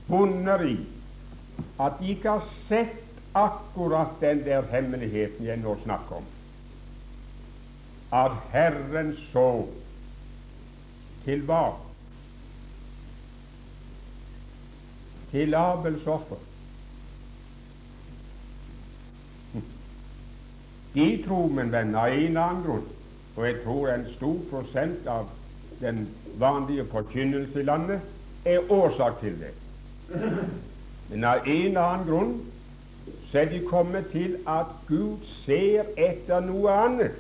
bunner 0.08 0.64
i 0.68 0.78
at 1.80 2.00
de 2.00 2.14
ikke 2.14 2.30
har 2.30 2.48
sett 2.68 3.00
akkurat 3.34 4.20
den 4.22 4.44
der 4.46 4.66
hemmeligheten 4.72 5.46
jeg 5.46 5.58
nå 5.62 5.76
snakker 5.84 6.22
om. 6.22 6.26
At 8.14 8.38
Herren 8.54 9.16
så 9.32 9.66
til 11.26 11.46
hva? 11.50 11.64
Til 15.32 15.56
Abels 15.58 16.08
offer. 16.08 16.42
De 20.94 21.08
tror, 21.26 21.48
min 21.50 21.72
venn, 21.74 21.96
av 21.98 22.14
en 22.14 22.38
annen 22.38 22.62
grunn, 22.66 22.86
og 23.34 23.48
jeg 23.48 23.56
tror 23.64 23.90
en 23.90 24.06
stor 24.14 24.38
prosent 24.52 25.08
av 25.10 25.32
den 25.82 26.06
vanlige 26.38 26.86
forkynnelse 26.92 27.60
i 27.60 27.66
landet 27.66 28.46
er 28.46 28.70
årsak 28.72 29.18
til 29.24 29.40
det. 29.42 29.56
Men 31.10 31.24
av 31.24 31.48
en 31.48 31.68
eller 31.68 31.82
annen 31.82 32.08
grunn 32.08 32.34
så 33.32 33.42
er 33.42 33.50
de 33.52 33.64
kommet 33.66 34.12
til 34.14 34.36
at 34.50 34.74
Gud 34.88 35.24
ser 35.44 35.90
etter 35.98 36.44
noe 36.46 36.74
annet. 36.86 37.18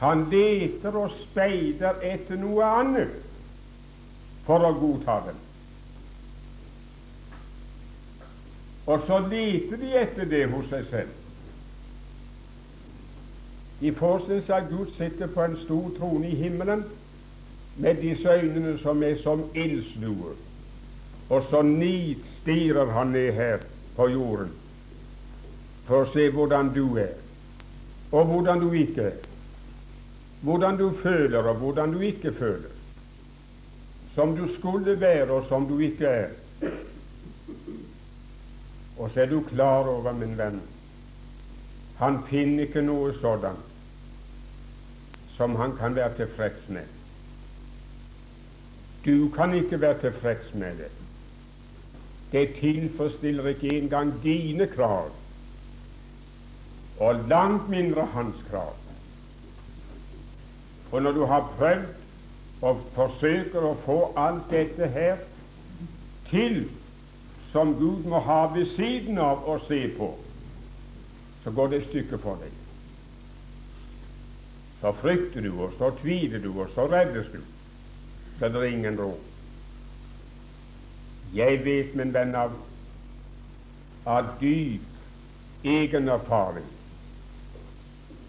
Han 0.00 0.26
leter 0.32 0.96
og 0.96 1.12
speider 1.28 2.00
etter 2.02 2.40
noe 2.40 2.66
annet 2.80 3.18
for 4.46 4.64
å 4.64 4.72
godta 4.80 5.18
dem. 5.28 5.40
Og 8.90 9.04
så 9.06 9.20
leter 9.30 9.78
de 9.78 9.90
etter 10.00 10.30
det 10.30 10.46
hos 10.50 10.66
seg 10.72 10.88
selv. 10.90 11.16
De 13.80 13.92
forestiller 13.96 14.42
seg 14.48 14.56
at 14.64 14.72
Gud 14.72 14.90
sitter 14.96 15.30
på 15.32 15.44
en 15.44 15.60
stor 15.62 15.92
trone 15.96 16.32
i 16.32 16.36
himmelen 16.36 16.82
med 17.76 17.94
disse 18.02 18.28
øynene 18.28 18.78
som 18.78 19.02
er 19.02 19.16
som 19.22 19.44
ildsluer, 19.54 20.34
og 21.28 21.46
så 21.50 21.62
nitstirrer 21.62 22.90
han 22.92 23.06
ned 23.06 23.32
her 23.32 23.58
på 23.96 24.08
jorden 24.08 24.52
for 25.86 26.04
å 26.04 26.12
se 26.12 26.28
hvordan 26.30 26.72
du 26.74 26.98
er, 27.02 27.16
og 28.12 28.26
hvordan 28.26 28.60
du 28.62 28.72
ikke 28.78 29.02
er, 29.10 29.16
hvordan 30.42 30.76
du 30.78 30.90
føler, 31.02 31.42
og 31.42 31.56
hvordan 31.56 31.92
du 31.92 32.00
ikke 32.00 32.32
føler, 32.32 32.70
som 34.14 34.36
du 34.36 34.48
skulle 34.58 35.00
være, 35.00 35.30
og 35.30 35.48
som 35.48 35.66
du 35.68 35.78
ikke 35.78 36.06
er. 36.06 36.30
Og 38.98 39.10
så 39.10 39.20
er 39.20 39.26
du 39.26 39.40
klar 39.48 39.88
over, 39.88 40.12
min 40.12 40.38
venn, 40.38 40.60
han 41.98 42.22
finner 42.28 42.68
ikke 42.68 42.82
noe 42.84 43.12
sånn 43.20 43.60
som 45.36 45.56
han 45.56 45.76
kan 45.78 45.96
være 45.96 46.18
tilfreds 46.20 46.68
med. 46.68 46.99
Du 49.04 49.28
kan 49.28 49.54
ikke 49.54 49.80
være 49.80 50.00
tilfreds 50.00 50.54
med 50.54 50.76
det. 50.76 50.90
Det 52.32 52.54
tilfredsstiller 52.60 53.46
ikke 53.46 53.78
engang 53.78 54.22
dine 54.22 54.66
krav, 54.66 55.10
og 56.98 57.14
langt 57.28 57.68
mindre 57.68 58.06
hans 58.06 58.36
krav. 58.50 58.76
Og 60.92 61.02
når 61.02 61.12
du 61.12 61.24
har 61.24 61.52
prøvd 61.58 61.86
og 62.62 62.80
forsøker 62.94 63.64
å 63.64 63.76
få 63.84 63.98
alt 64.20 64.50
dette 64.50 64.88
her 64.92 65.22
til 66.30 66.66
som 67.52 67.74
Gud 67.74 68.04
må 68.06 68.20
ha 68.22 68.42
ved 68.54 68.68
siden 68.76 69.18
av 69.18 69.46
å 69.48 69.56
se 69.66 69.80
på, 69.96 70.10
så 71.44 71.50
går 71.50 71.72
det 71.72 71.80
et 71.80 71.88
stykke 71.88 72.18
for 72.22 72.42
deg. 72.42 72.52
Så 74.80 74.92
frykter 75.00 75.44
du, 75.44 75.50
og 75.58 75.72
så 75.78 75.90
tviler 76.02 76.42
du, 76.44 76.52
og 76.54 76.70
så 76.74 76.86
reddes 76.90 77.32
du. 77.32 77.40
Så 78.40 78.48
det 78.48 78.56
er 78.56 78.72
ingen 78.72 79.00
ro. 79.00 79.14
Jeg 81.34 81.64
vet, 81.64 81.94
min 81.94 82.14
venn, 82.14 82.34
av, 82.34 82.56
dyp 84.40 84.90
egen 85.64 86.08
erfaring 86.08 86.66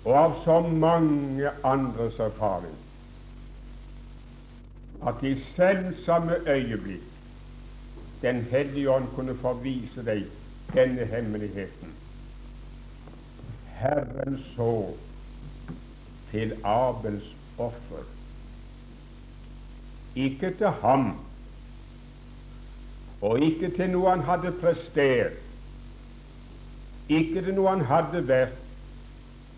og 0.03 0.17
av 0.17 0.33
så 0.43 0.57
mange 0.67 1.51
andres 1.63 2.19
erfaring 2.19 2.75
at 5.07 5.23
i 5.25 5.31
selvsamme 5.55 6.41
øyeblikk 6.47 7.07
den 8.21 8.43
hellige 8.51 8.89
ånd 8.91 9.07
kunne 9.15 9.37
få 9.41 9.53
vise 9.63 10.03
deg 10.05 10.27
denne 10.73 11.05
hemmeligheten. 11.09 11.95
Herren 13.79 14.37
så 14.55 14.93
til 16.31 16.53
Abels 16.63 17.25
offer, 17.57 18.03
ikke 20.15 20.53
til 20.57 20.67
ham, 20.67 21.19
og 23.21 23.39
ikke 23.39 23.69
til 23.75 23.89
noe 23.93 24.09
han 24.09 24.23
hadde 24.25 24.51
prestert, 24.61 25.37
ikke 27.09 27.41
til 27.41 27.53
noe 27.55 27.69
han 27.69 27.85
hadde 27.85 28.23
vært, 28.27 28.57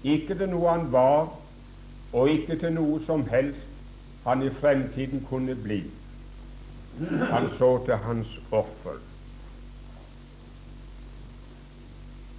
ikke 0.03 0.35
til 0.35 0.49
noe 0.51 0.69
han 0.69 0.91
var, 0.91 1.31
og 2.13 2.29
ikke 2.29 2.59
til 2.61 2.73
noe 2.75 2.99
som 3.05 3.25
helst 3.29 3.69
han 4.25 4.43
i 4.43 4.49
fremtiden 4.59 5.25
kunne 5.29 5.55
bli. 5.55 5.81
Han 7.31 7.49
så 7.57 7.71
til 7.85 7.97
hans 8.05 8.39
offer. 8.51 8.99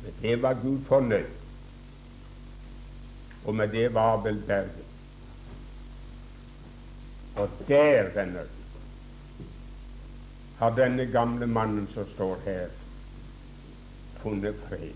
Med 0.05 0.13
det 0.23 0.43
var 0.43 0.55
Gud 0.63 0.79
fornøyd, 0.89 1.31
og 3.45 3.55
med 3.55 3.69
det 3.69 3.95
var 3.95 4.17
vel 4.17 4.43
berget. 4.47 4.94
Og 7.37 7.49
der, 7.69 8.11
venner, 8.15 8.45
har 10.59 10.77
denne 10.77 11.07
gamle 11.07 11.47
mannen 11.47 11.89
som 11.95 12.07
står 12.15 12.39
her, 12.45 12.69
funnet 14.23 14.55
fred. 14.69 14.95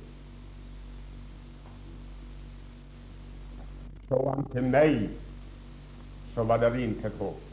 Så 4.09 4.23
han 4.31 4.47
til 4.53 4.71
meg, 4.71 5.11
så 6.35 6.47
var 6.49 6.63
det 6.63 6.81
intet 6.81 7.19
håp. 7.19 7.45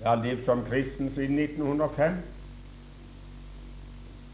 Jeg 0.00 0.08
har 0.08 0.22
levd 0.24 0.44
som 0.44 0.64
kristen 0.64 1.14
siden 1.14 1.38
1905, 1.38 2.14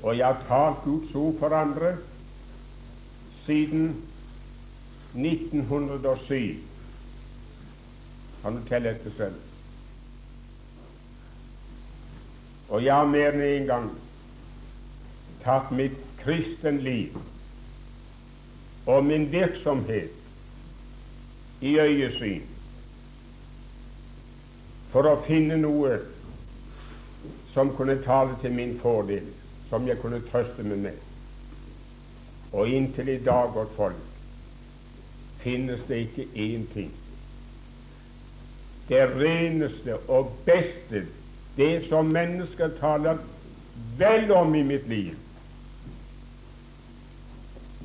og 0.06 0.14
jeg 0.18 0.26
har 0.26 0.42
talt 0.46 0.84
Guds 0.84 1.14
ord 1.18 1.34
for 1.38 1.54
andre 1.54 1.96
siden 3.46 4.04
1907. 5.14 6.58
Kan 8.42 8.56
du 8.56 8.68
telle 8.68 8.90
etter 8.94 9.10
selv? 9.16 9.34
Og 12.68 12.84
jeg 12.84 12.94
har 12.94 13.08
mer 13.10 13.34
enn 13.34 13.42
en 13.46 13.66
gang 13.66 13.88
tatt 15.42 15.72
mitt 15.74 15.96
kristenliv 16.20 17.16
og 18.86 19.04
min 19.06 19.26
virksomhet 19.32 20.14
i 21.66 21.72
øyesyn 21.82 22.46
for 24.94 25.10
å 25.10 25.16
finne 25.26 25.58
noe 25.58 25.98
som 27.54 27.74
kunne 27.74 27.98
tale 28.06 28.38
til 28.42 28.54
min 28.54 28.78
fordel, 28.82 29.26
som 29.68 29.88
jeg 29.88 29.98
kunne 29.98 30.22
trøste 30.30 30.62
meg 30.62 30.78
med. 30.78 31.00
Og 32.52 32.68
inntil 32.68 33.08
i 33.08 33.18
dag, 33.24 33.50
godt 33.54 33.74
folk, 33.76 34.02
finnes 35.42 35.80
det 35.88 35.96
ikke 36.06 36.28
én 36.34 36.66
ting. 36.72 36.92
Det 38.88 39.02
reneste 39.16 39.96
og 40.08 40.32
beste, 40.46 41.06
det 41.56 41.88
som 41.88 42.06
mennesker 42.06 42.68
taler 42.80 43.18
vel 43.98 44.30
om 44.32 44.54
i 44.54 44.62
mitt 44.62 44.88
liv, 44.88 45.14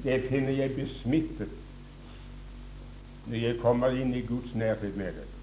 det 0.04 0.24
finner 0.30 0.52
jeg 0.52 0.76
besmittet 0.76 1.50
når 3.28 3.38
jeg 3.38 3.60
kommer 3.62 3.94
inn 3.94 4.16
i 4.18 4.24
Guds 4.26 4.56
nærhet 4.58 4.96
med 4.98 5.14
det. 5.18 5.41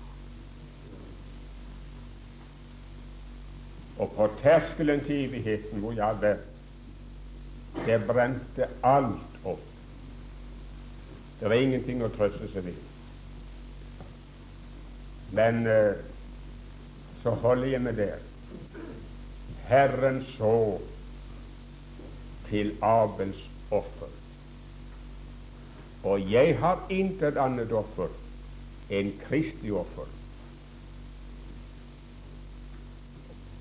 Og 3.98 4.12
på 4.16 4.28
terskelen 4.42 5.00
til 5.06 5.24
evigheten, 5.24 5.80
hvor 5.80 5.92
jeg 5.92 6.18
var, 6.20 6.36
der 7.86 8.06
brente 8.06 8.68
alt 8.82 9.38
opp. 9.44 9.64
Det 11.40 11.46
er 11.46 11.60
ingenting 11.62 12.02
å 12.02 12.10
trøste 12.14 12.50
seg 12.52 12.66
ved. 12.66 12.78
Men 15.38 15.66
uh, 15.66 15.98
så 17.22 17.34
holder 17.42 17.72
jeg 17.74 17.84
meg 17.84 17.98
der. 17.98 18.22
Herren 19.68 20.22
så 20.36 20.54
til 22.48 22.72
Abels 22.82 23.42
offer. 23.70 24.14
Og 26.08 26.32
jeg 26.32 26.56
har 26.58 26.86
intet 26.90 27.36
annet 27.36 27.72
offer 27.76 28.14
enn 28.88 29.12
Kristi 29.26 29.70
offer. 29.74 30.08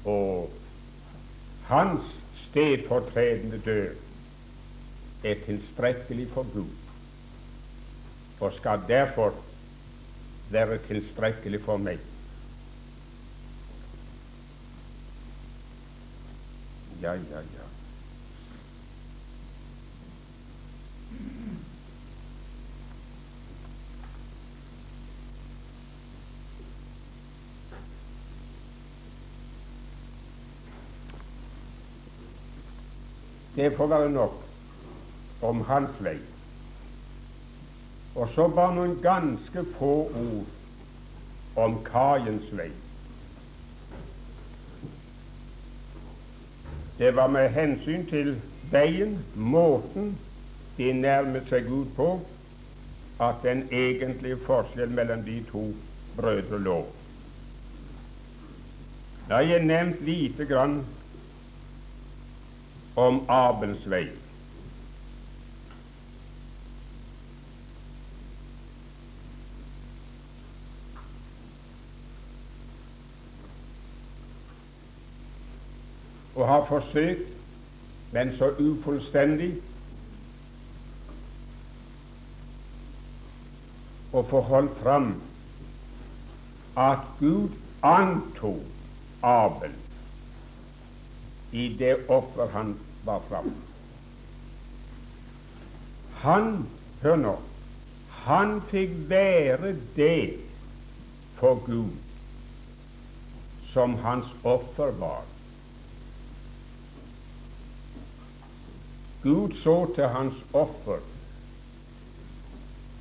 Og 0.07 0.49
hans 1.67 2.01
stedfortredende 2.47 3.61
død 3.65 3.95
er 5.23 5.35
tilstrekkelig 5.45 6.29
for 6.33 6.47
Gud 6.53 6.69
og 8.39 8.53
skal 8.53 8.81
derfor 8.87 9.33
være 10.51 10.77
tilstrekkelig 10.87 11.61
for 11.65 11.77
meg. 11.77 11.99
Ja, 17.01 17.13
ja, 17.13 17.41
ja. 17.57 17.66
Det 33.57 33.77
får 33.77 33.87
være 33.87 34.09
nok 34.09 34.33
om 35.41 35.61
hans 35.61 36.01
vei. 36.05 36.17
Og 38.15 38.29
så 38.35 38.45
bare 38.53 38.75
noen 38.75 38.99
ganske 39.01 39.63
få 39.79 39.93
ord 40.19 41.63
om 41.63 41.79
Kaiens 41.85 42.51
vei. 42.53 42.69
Det 46.99 47.15
var 47.15 47.33
med 47.33 47.49
hensyn 47.57 48.05
til 48.09 48.35
veien, 48.71 49.17
måten 49.33 50.13
de 50.77 50.91
nærmet 50.93 51.49
seg 51.49 51.65
Gud 51.65 51.89
på, 51.97 52.11
at 53.21 53.41
den 53.41 53.65
egentlige 53.73 54.37
forskjellen 54.45 54.95
mellom 54.95 55.25
de 55.25 55.39
to 55.49 55.65
brødre 56.17 56.61
lå. 56.61 56.77
Da 59.29 59.41
har 59.41 59.49
jeg 59.49 59.65
nevnt 59.65 60.05
lite 60.05 60.45
grann 60.45 60.83
om 62.97 63.21
Abels 63.29 63.89
vei. 63.89 64.07
og 76.37 76.47
har 76.47 76.65
forsøkt, 76.69 77.21
men 78.13 78.29
så 78.37 78.51
ufullstendig, 78.61 79.55
å 84.13 84.21
få 84.29 84.41
holdt 84.45 84.77
fram 84.83 85.07
at 86.77 87.09
Gud 87.19 87.57
antok 87.85 88.61
Abel 89.25 89.73
i 91.57 91.65
det 91.79 91.95
offer 92.13 92.53
han 92.53 92.75
var 93.07 93.23
fram. 93.29 93.51
Han, 96.23 96.67
hør 97.01 97.15
nå, 97.21 97.35
han 98.27 98.59
fikk 98.71 98.95
være 99.09 99.75
det 99.95 100.39
for 101.39 101.61
Gud 101.65 101.95
som 103.73 103.93
hans 104.01 104.25
offer 104.43 104.91
var. 104.99 105.21
Gud 109.23 109.55
så 109.63 109.75
til 109.95 110.07
hans 110.07 110.41
offer, 110.53 110.99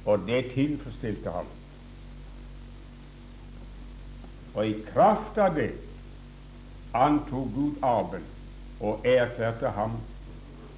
og 0.05 0.27
det 0.29 0.45
tilfredsstilte 0.55 1.31
ham. 1.31 1.51
Og 4.55 4.69
i 4.69 4.79
kraft 4.93 5.39
av 5.39 5.57
det 5.57 5.73
antok 6.97 7.53
Gud 7.55 7.83
Abel 7.85 8.25
og 8.81 9.07
erklærte 9.07 9.71
ham 9.77 9.97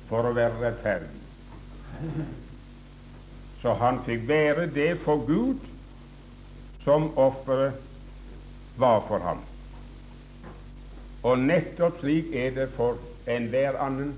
for 0.08 0.28
å 0.28 0.34
være 0.36 0.60
rettferdig. 0.62 1.10
Så 3.62 3.74
han 3.80 4.00
fikk 4.06 4.28
være 4.28 4.68
det 4.74 4.92
for 5.04 5.24
Gud 5.26 5.66
som 6.84 7.10
offeret 7.18 7.74
var 8.78 9.02
for 9.08 9.18
ham. 9.26 9.42
Og 11.26 11.42
nettopp 11.42 11.98
slik 12.00 12.30
er 12.32 12.54
det 12.54 12.68
for 12.76 13.00
enhver 13.28 13.76
annen 13.82 14.14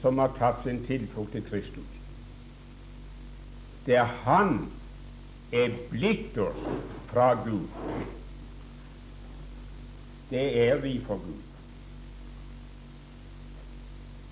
som 0.00 0.22
har 0.22 0.30
tatt 0.38 0.62
sin 0.64 0.84
tilflukt 0.86 1.34
til 1.34 1.44
Kristus. 1.50 1.92
Der 3.86 4.04
Han 4.24 4.70
er 5.52 5.74
blitt 5.90 6.38
oss 6.38 6.62
fra 7.10 7.34
Gud. 7.44 7.68
Det 10.30 10.46
er 10.68 10.80
vi 10.82 11.00
for 11.06 11.20
Gud. 11.22 11.55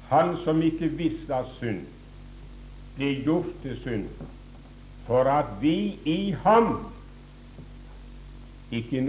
Han 0.08 0.36
som 0.44 0.62
ikke 0.62 0.88
visste 0.98 1.34
av 1.34 1.50
synd, 1.58 1.86
ble 2.96 3.10
gjort 3.26 3.52
til 3.62 3.78
synd 3.82 4.08
for 5.06 5.28
at 5.28 5.56
vi 5.60 5.98
i 6.08 6.34
ham 6.44 6.70
ikke 8.72 9.02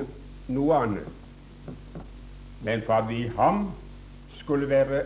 noe 0.51 0.79
annet, 0.81 1.75
men 2.65 2.83
for 2.85 2.97
at 2.99 3.07
vi 3.09 3.21
i 3.25 3.31
ham 3.37 3.69
skulle 4.41 4.69
være 4.69 5.05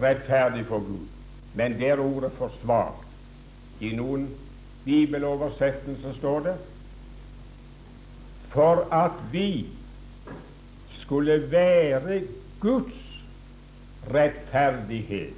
rettferdig 0.00 0.66
for 0.68 0.86
Gud. 0.86 1.06
Men 1.54 1.74
det 1.80 1.90
er 1.90 1.98
ordet 1.98 2.30
for 2.38 2.52
svakt. 2.62 3.06
I 3.80 3.90
noen 3.96 4.28
bibeloversettelser 4.84 6.14
står 6.20 6.44
det 6.46 6.56
for 8.52 8.86
at 8.94 9.18
vi 9.32 9.66
skulle 11.02 11.40
være 11.50 12.22
Guds 12.60 12.99
rettferdighet 14.08 15.34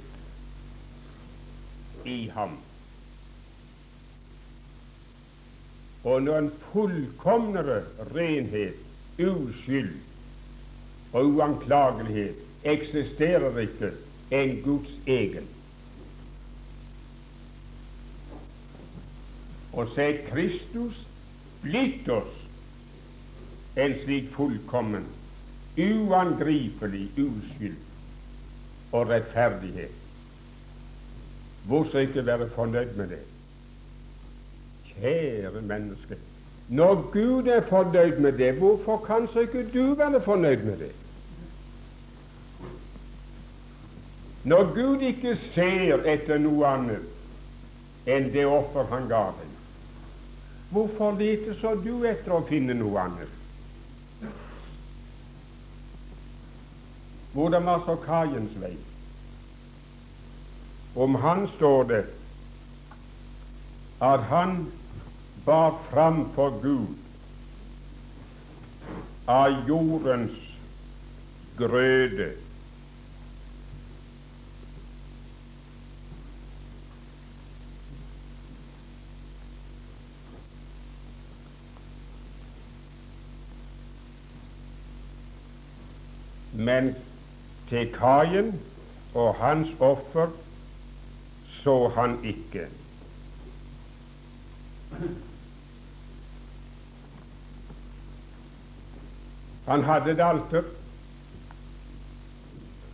i 2.05 2.29
ham. 2.33 2.57
Og 6.03 6.23
når 6.23 6.37
en 6.37 6.51
fullkomnere 6.71 7.83
renhet, 8.15 8.73
uskyld 9.19 9.93
og 11.13 11.25
uanklagelighet 11.25 12.35
eksisterer 12.63 13.59
ikke 13.61 13.91
enn 14.33 14.55
Guds 14.65 14.93
egen. 15.07 15.47
Og 19.73 19.87
så 19.93 20.01
er 20.01 20.23
Kristus 20.31 20.97
blitt 21.61 22.09
oss 22.09 22.41
en 23.77 23.95
slik 24.03 24.29
fullkommen, 24.35 25.05
uangripelig 25.77 27.07
uskyld 27.21 27.77
og 28.93 29.09
rettferdighet. 29.09 29.91
Hvorfor 31.65 31.97
ikke 31.99 32.25
være 32.25 32.49
fornøyd 32.55 32.93
med 32.95 33.07
det? 33.07 33.23
Kjære 34.85 35.61
menneske, 35.61 36.17
når 36.69 36.95
Gud 37.11 37.47
er 37.47 37.61
fornøyd 37.69 38.19
med 38.19 38.31
det, 38.31 38.53
hvorfor 38.53 38.97
kan 39.07 39.27
så 39.33 39.39
ikke 39.39 39.69
du 39.73 39.93
være 39.93 40.21
fornøyd 40.21 40.63
med 40.63 40.77
det? 40.77 40.91
Når 44.43 44.73
Gud 44.75 45.01
ikke 45.01 45.37
ser 45.55 46.03
etter 46.03 46.37
noe 46.37 46.67
annet 46.67 48.09
enn 48.11 48.33
det 48.33 48.43
offer 48.45 48.83
han 48.91 49.07
ga 49.07 49.21
deg, 49.37 49.51
hvorfor 50.75 51.15
leter 51.15 51.55
så 51.61 51.71
du 51.79 52.03
etter 52.03 52.35
å 52.35 52.41
finne 52.49 52.75
noe 52.75 52.99
annet? 52.99 53.42
Hvordan 57.33 57.65
var 57.65 57.81
så 57.85 57.95
kaiens 58.05 58.53
vei? 58.61 58.75
Om 60.95 61.15
han 61.15 61.47
står 61.55 61.83
det 61.89 62.03
at 64.03 64.19
han 64.29 64.71
bar 65.45 65.79
fram 65.89 66.27
for 66.35 66.59
Gud 66.61 66.93
av 69.27 69.63
jordens 69.67 70.37
grøde. 71.57 72.33
Men 86.53 86.93
til 87.73 87.89
Kain 87.93 88.59
og 89.13 89.35
hans 89.35 89.69
offer 89.79 90.27
så 91.63 91.87
han 91.95 92.19
ikke. 92.23 92.67
Han 99.65 99.83
hadde 99.83 100.11
et 100.11 100.21
alter. 100.21 100.63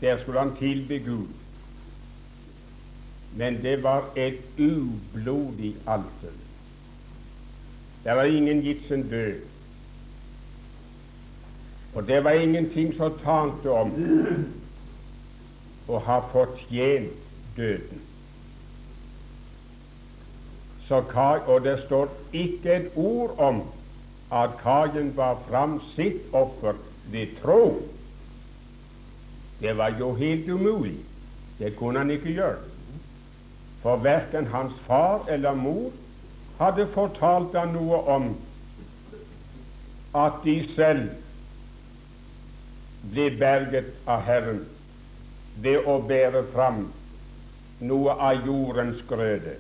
Der 0.02 0.22
skulle 0.22 0.40
han 0.40 0.56
tilby 0.56 1.06
Gud. 1.06 1.28
Men 3.36 3.62
det 3.62 3.84
var 3.84 4.06
et 4.16 4.40
ublodig 4.60 5.76
alter. 5.88 6.38
Det 8.04 8.16
var 8.16 8.24
ingen 8.24 8.62
gitt 8.62 8.88
sin 8.88 9.10
død. 9.10 9.42
Og 11.96 12.08
det 12.08 12.24
var 12.24 12.32
ingenting 12.32 12.96
som 12.96 13.20
talte 13.24 13.72
om 13.72 13.92
å 15.90 16.00
har 16.06 16.30
fortjent 16.32 17.14
døden. 17.58 18.02
Så, 20.88 21.04
og 21.46 21.64
det 21.64 21.76
står 21.86 22.10
ikke 22.34 22.74
et 22.74 22.96
ord 22.96 23.36
om 23.38 23.62
at 24.34 24.58
Kajen 24.62 25.14
bar 25.18 25.38
fram 25.50 25.80
sitt 25.96 26.22
offer 26.34 26.78
ved 27.12 27.36
tro. 27.42 27.82
Det 29.62 29.78
var 29.78 29.94
jo 30.00 30.14
helt 30.18 30.50
umulig. 30.50 30.98
Det 31.60 31.76
kunne 31.78 32.00
han 32.00 32.12
ikke 32.12 32.34
gjøre. 32.34 32.62
For 33.82 34.02
verken 34.04 34.48
hans 34.48 34.74
far 34.88 35.26
eller 35.30 35.54
mor 35.54 35.92
hadde 36.60 36.88
fortalt 36.94 37.56
ham 37.56 37.74
noe 37.76 38.02
om 38.16 38.30
at 40.16 40.42
de 40.44 40.58
selv 40.76 41.10
ble 43.14 43.30
berget 43.40 43.94
av 44.08 44.26
Herren 44.28 44.66
ved 45.64 45.88
å 45.88 45.99
bære 46.07 46.43
fram 46.53 46.86
noe 47.80 48.16
av 48.16 48.45
jordens 48.47 49.01
grøde. 49.10 49.55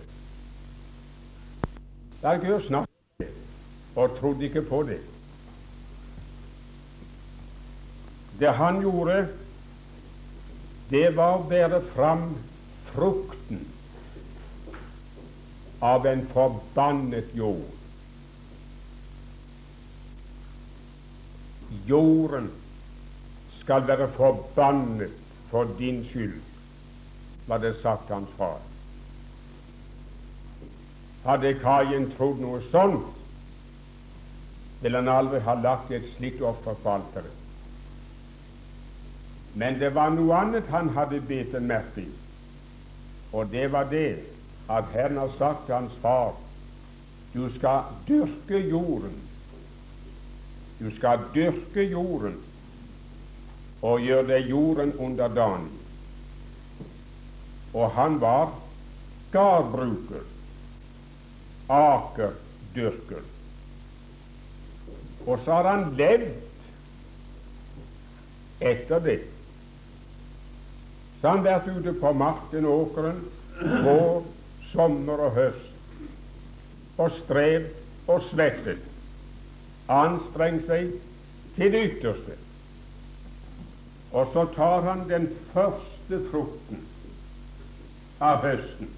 Da 2.21 2.33
er 2.33 2.41
ikke 2.41 2.57
å 2.57 2.65
snakke 2.67 3.29
og 3.99 4.17
trodde 4.19 4.47
ikke 4.47 4.63
på 4.67 4.83
det. 4.87 4.99
Det 8.39 8.51
han 8.55 8.79
gjorde, 8.83 9.17
det 10.91 11.09
var 11.15 11.39
å 11.39 11.47
bære 11.49 11.81
fram 11.93 12.29
frukten 12.93 13.65
av 15.83 16.07
en 16.07 16.25
forbannet 16.33 17.35
jord. 17.35 17.67
Jorden 21.87 22.49
skal 23.59 23.85
være 23.87 24.09
forbannet 24.15 25.18
for 25.49 25.67
din 25.79 26.03
skyld, 26.09 26.41
var 27.47 27.57
det 27.57 27.75
sagt 27.81 28.09
hans 28.09 28.29
far. 28.37 28.57
Hadde 31.25 31.53
Kajen 31.59 32.11
trodd 32.17 32.39
noe 32.41 32.61
sånt, 32.71 33.15
ville 34.81 35.01
han 35.01 35.11
aldri 35.11 35.41
ha 35.43 35.55
lagt 35.59 35.91
et 35.91 36.05
slikt 36.15 36.41
offer 36.41 36.77
på 36.83 36.93
alteret. 36.93 37.35
Men 39.59 39.79
det 39.81 39.89
var 39.95 40.13
noe 40.13 40.35
annet 40.37 40.69
han 40.71 40.93
hadde 40.95 41.19
bitt 41.27 41.57
merke 41.61 42.05
i, 42.05 42.11
og 43.33 43.49
det 43.51 43.71
var 43.73 43.89
det 43.91 44.21
at 44.69 44.93
Herren 44.93 45.17
har 45.17 45.33
sagt 45.37 45.65
til 45.65 45.75
hans 45.75 45.97
far 46.03 46.37
du 47.33 47.49
skal 47.57 47.83
dyrke 48.07 48.57
jorden. 48.69 49.13
Du 50.79 50.95
skal 50.95 51.19
dyrke 51.35 51.83
jorden 51.83 52.37
og 53.81 54.01
gjøre 54.03 54.27
deg 54.27 54.49
jorden 54.51 54.93
underdanig. 54.99 55.71
Og 57.73 57.91
han 57.95 58.17
var 58.21 58.51
gardbruker, 59.31 60.25
akerdyrker. 61.69 63.25
Og 65.27 65.39
så 65.45 65.51
har 65.59 65.69
han 65.69 65.91
levd 65.99 66.31
etter 68.59 68.99
det. 69.05 69.19
Så 71.21 71.29
han 71.29 71.43
vært 71.45 71.69
ute 71.69 71.93
på 71.99 72.13
marken 72.15 72.65
og 72.65 72.85
åkeren 72.87 73.21
vår, 73.85 74.23
sommer 74.71 75.25
og 75.27 75.35
høst 75.35 75.65
og 76.99 77.13
strev 77.23 77.69
og 78.11 78.25
svettet, 78.27 78.81
anstrengt 79.87 80.67
seg 80.67 80.91
til 81.55 81.71
det 81.71 81.83
ytterste. 81.93 82.35
Og 84.11 84.31
så 84.33 84.45
tar 84.55 84.81
han 84.81 85.09
den 85.09 85.27
første 85.53 86.19
frukten 86.31 86.81
av 88.19 88.41
høsten 88.43 88.89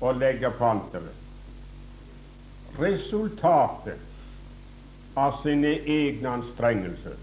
og 0.00 0.16
legger 0.18 0.54
på 0.58 0.64
alteret. 0.64 1.18
Resultatet 2.78 4.08
av 5.18 5.42
sine 5.42 5.74
egne 5.76 6.38
anstrengelser. 6.38 7.18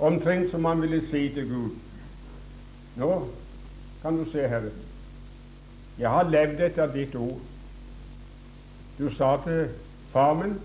Omtrent 0.00 0.50
som 0.50 0.64
han 0.64 0.80
ville 0.80 1.02
si 1.10 1.26
til 1.34 1.48
Gud 1.50 1.70
Nå 2.96 3.10
kan 4.02 4.16
du 4.16 4.24
se, 4.32 4.46
Herre, 4.48 4.70
jeg 5.98 6.10
har 6.10 6.28
levd 6.32 6.60
etter 6.64 6.88
ditt 6.92 7.14
ord. 7.14 7.38
Du 8.98 9.10
sa 9.14 9.34
til 9.44 9.68
far 10.12 10.34
min 10.34 10.56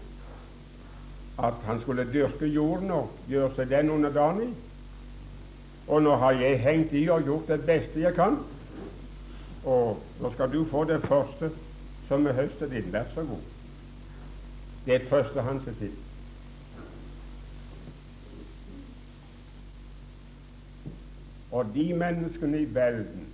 at 1.38 1.54
han 1.66 1.82
skulle 1.82 2.08
dyrke 2.14 2.48
jorden 2.48 2.92
og 2.92 3.12
gjøre 3.28 3.52
seg 3.56 3.70
den 3.70 3.90
underdanig. 3.90 4.50
Og 5.88 6.02
nå 6.02 6.16
har 6.16 6.32
jeg 6.32 6.62
hengt 6.64 6.94
i 6.94 7.08
og 7.10 7.24
gjort 7.24 7.48
det 7.48 7.62
beste 7.68 8.02
jeg 8.02 8.16
kan. 8.16 8.40
Og 9.66 10.00
nå 10.22 10.32
skal 10.34 10.54
du 10.54 10.66
få 10.72 10.84
det 10.84 11.02
første 11.08 11.52
som 12.08 12.28
er 12.28 12.34
høstet 12.34 12.72
din. 12.72 12.94
Vær 12.94 13.12
så 13.14 13.24
god. 13.28 13.44
Det 14.86 15.02
trøster 15.10 15.42
han 15.42 15.62
seg 15.66 15.78
til. 15.80 15.94
Og 21.52 21.66
de 21.76 21.94
menneskene 21.94 22.62
i 22.62 22.74
verden 22.76 23.28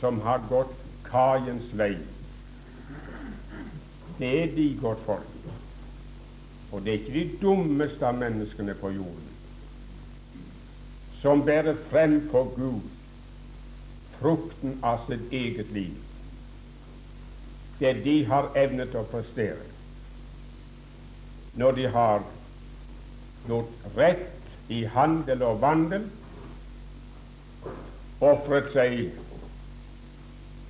som 0.00 0.20
har 0.20 0.44
gått 0.48 0.74
Kaiens 1.08 1.72
vei, 1.78 1.96
det 4.18 4.30
er 4.42 4.54
de 4.54 4.68
godt 4.80 5.02
folk. 5.06 5.37
Og 6.72 6.84
det 6.84 6.92
er 6.92 6.98
ikke 6.98 7.12
de 7.12 7.38
dummeste 7.42 8.06
av 8.06 8.18
menneskene 8.18 8.74
på 8.80 8.92
jorden 8.92 9.34
som 11.18 11.42
bærer 11.42 11.74
frem 11.90 12.20
for 12.30 12.52
Gud 12.54 12.84
frukten 14.18 14.78
av 14.86 15.00
sitt 15.08 15.32
eget 15.34 15.72
liv. 15.74 15.96
Det 17.78 17.92
de 18.04 18.14
har 18.26 18.52
evnet 18.58 18.94
å 18.98 19.02
prestere 19.10 19.66
når 21.58 21.74
de 21.74 21.86
har 21.90 22.22
gjort 23.48 23.86
rett 23.96 24.70
i 24.70 24.84
handel 24.94 25.42
og 25.42 25.60
vandel, 25.62 26.04
ofret 28.22 28.70
seg 28.74 29.08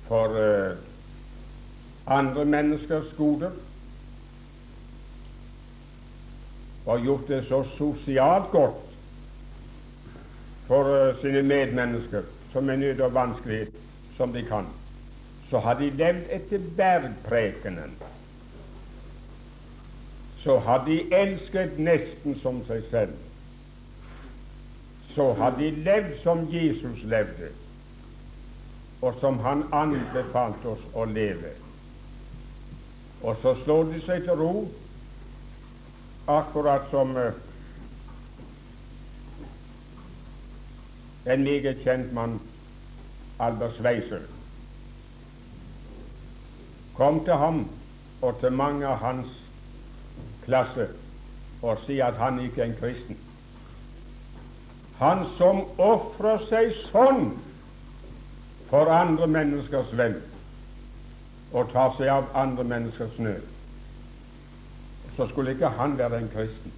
for 0.07 0.33
uh, 0.33 0.77
andre 2.09 2.45
menneskers 2.45 3.11
goder 3.17 3.53
og 6.89 7.05
gjort 7.05 7.27
det 7.29 7.43
så 7.47 7.61
sosialt 7.77 8.49
godt 8.51 8.85
for 10.67 10.89
uh, 10.89 11.15
sine 11.21 11.43
medmennesker 11.45 12.25
som 12.53 12.69
er 12.69 12.81
nødt 12.81 13.01
og 13.05 13.13
vanskelig 13.13 13.67
som 14.17 14.33
de 14.33 14.41
kan, 14.45 14.65
så 15.49 15.61
har 15.61 15.77
de 15.79 15.89
levd 15.89 16.31
etter 16.33 16.65
bergprekenen 16.77 17.93
så 20.43 20.59
har 20.59 20.85
de 20.85 21.01
elsket 21.15 21.79
nesten 21.79 22.37
som 22.41 22.61
seg 22.67 22.85
selv. 22.91 23.15
Så 25.15 25.33
har 25.35 25.57
de 25.57 25.71
levd 25.83 26.13
som 26.23 26.45
Jesus 26.51 27.03
levde, 27.03 27.49
og 29.01 29.17
som 29.19 29.39
han 29.43 29.65
anbefalte 29.75 30.75
oss 30.75 30.85
å 30.95 31.05
leve. 31.09 31.51
Og 33.19 33.35
så 33.41 33.55
slår 33.63 33.91
de 33.91 34.01
seg 34.05 34.23
til 34.27 34.39
ro, 34.39 34.53
akkurat 36.29 36.85
som 36.91 37.15
uh, 37.17 37.33
en 41.25 41.43
meget 41.43 41.81
kjent 41.83 42.13
mann, 42.13 42.39
Albert 43.39 43.75
Schweitzer, 43.77 44.21
kom 46.97 47.23
til 47.25 47.33
ham 47.33 47.67
og 48.21 48.39
til 48.39 48.51
mange 48.51 48.87
av 48.87 48.97
hans 49.01 49.27
klasse 50.45 50.89
og 51.61 51.77
si 51.85 51.99
at 51.99 52.17
han 52.19 52.39
ikke 52.39 52.61
er 52.61 52.65
en 52.65 52.79
kristen. 52.79 53.17
Han 54.99 55.25
som 55.37 55.61
ofrer 55.79 56.41
seg 56.49 56.73
sånn 56.89 57.29
for 58.69 58.91
andre 58.91 59.27
menneskers 59.27 59.93
venn 59.97 60.17
og 61.55 61.71
tar 61.71 61.95
seg 61.97 62.11
av 62.13 62.27
andre 62.37 62.65
menneskers 62.67 63.15
nød, 63.17 63.45
så 65.19 65.27
skulle 65.27 65.51
ikke 65.51 65.67
han 65.67 65.97
være 65.97 66.17
en 66.17 66.31
kristen. 66.33 66.71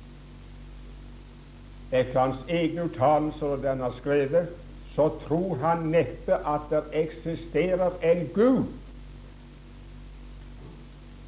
etter 1.91 2.19
hans 2.19 2.37
egne 2.47 2.83
uttalelser 2.87 3.45
og 3.45 3.63
den 3.63 3.79
har 3.79 3.93
skrevet, 3.97 4.47
så 4.95 5.09
tror 5.27 5.55
han 5.55 5.77
neppe 5.91 6.37
at 6.47 6.69
det 6.69 6.83
eksisterer 6.93 7.91
en 8.03 8.29
Gud. 8.33 8.63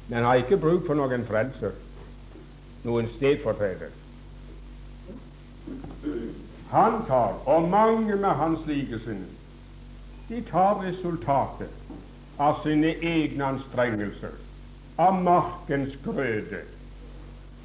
Men 0.08 0.24
har 0.24 0.34
ikke 0.34 0.56
bruk 0.56 0.86
for 0.86 0.96
noen 0.96 1.26
frelser, 1.28 1.76
noen 2.84 3.08
stedfortreder. 3.16 3.92
Han 6.72 7.00
tar, 7.06 7.38
og 7.46 7.68
mange 7.68 8.16
med 8.16 8.28
hans 8.40 8.66
likesinnede, 8.66 9.30
de 10.28 10.40
tar 10.48 10.80
resultatet 10.80 11.68
av 12.40 12.62
sine 12.64 12.96
egne 13.04 13.44
anstrengelser, 13.44 14.32
av 14.98 15.20
markens 15.22 15.92
grøde, 16.04 16.64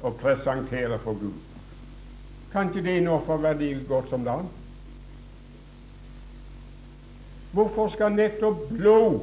og 0.02 0.16
presentere 0.16 0.98
for 0.98 1.12
Gud. 1.20 1.36
Kan 2.52 2.68
ikke 2.68 2.82
det 2.88 3.02
nå 3.02 3.20
få 3.26 3.36
verdi 3.36 3.74
godt 3.88 4.08
som 4.10 4.24
land? 4.24 4.48
Hvorfor 7.52 7.88
skal 7.94 8.12
nettopp 8.12 8.68
blod 8.68 9.20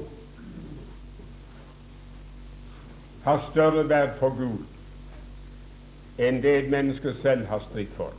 ha 3.23 3.37
større 3.51 3.89
verd 3.89 4.17
for 4.19 4.35
Gud 4.35 4.63
enn 6.17 6.41
det 6.41 6.53
et 6.57 6.69
menneske 6.71 7.13
selv 7.21 7.45
har 7.47 7.63
stridd 7.69 7.91
for? 7.95 8.13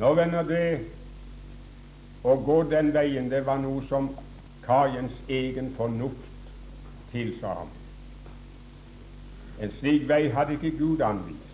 Nå 0.00 0.14
venner 0.16 0.46
det 0.48 0.64
å 2.24 2.36
gå 2.44 2.62
den 2.72 2.92
veien, 2.94 3.30
det 3.32 3.44
var 3.46 3.60
noe 3.60 3.84
som 3.88 4.10
Kajens 4.64 5.16
egen 5.28 5.72
fornuft 5.76 6.50
tilsa 7.12 7.54
ham. 7.60 7.70
En 9.60 9.72
slik 9.78 10.08
vei 10.08 10.30
hadde 10.32 10.52
ikke 10.56 10.78
Gud 10.78 11.00
anvist. 11.04 11.48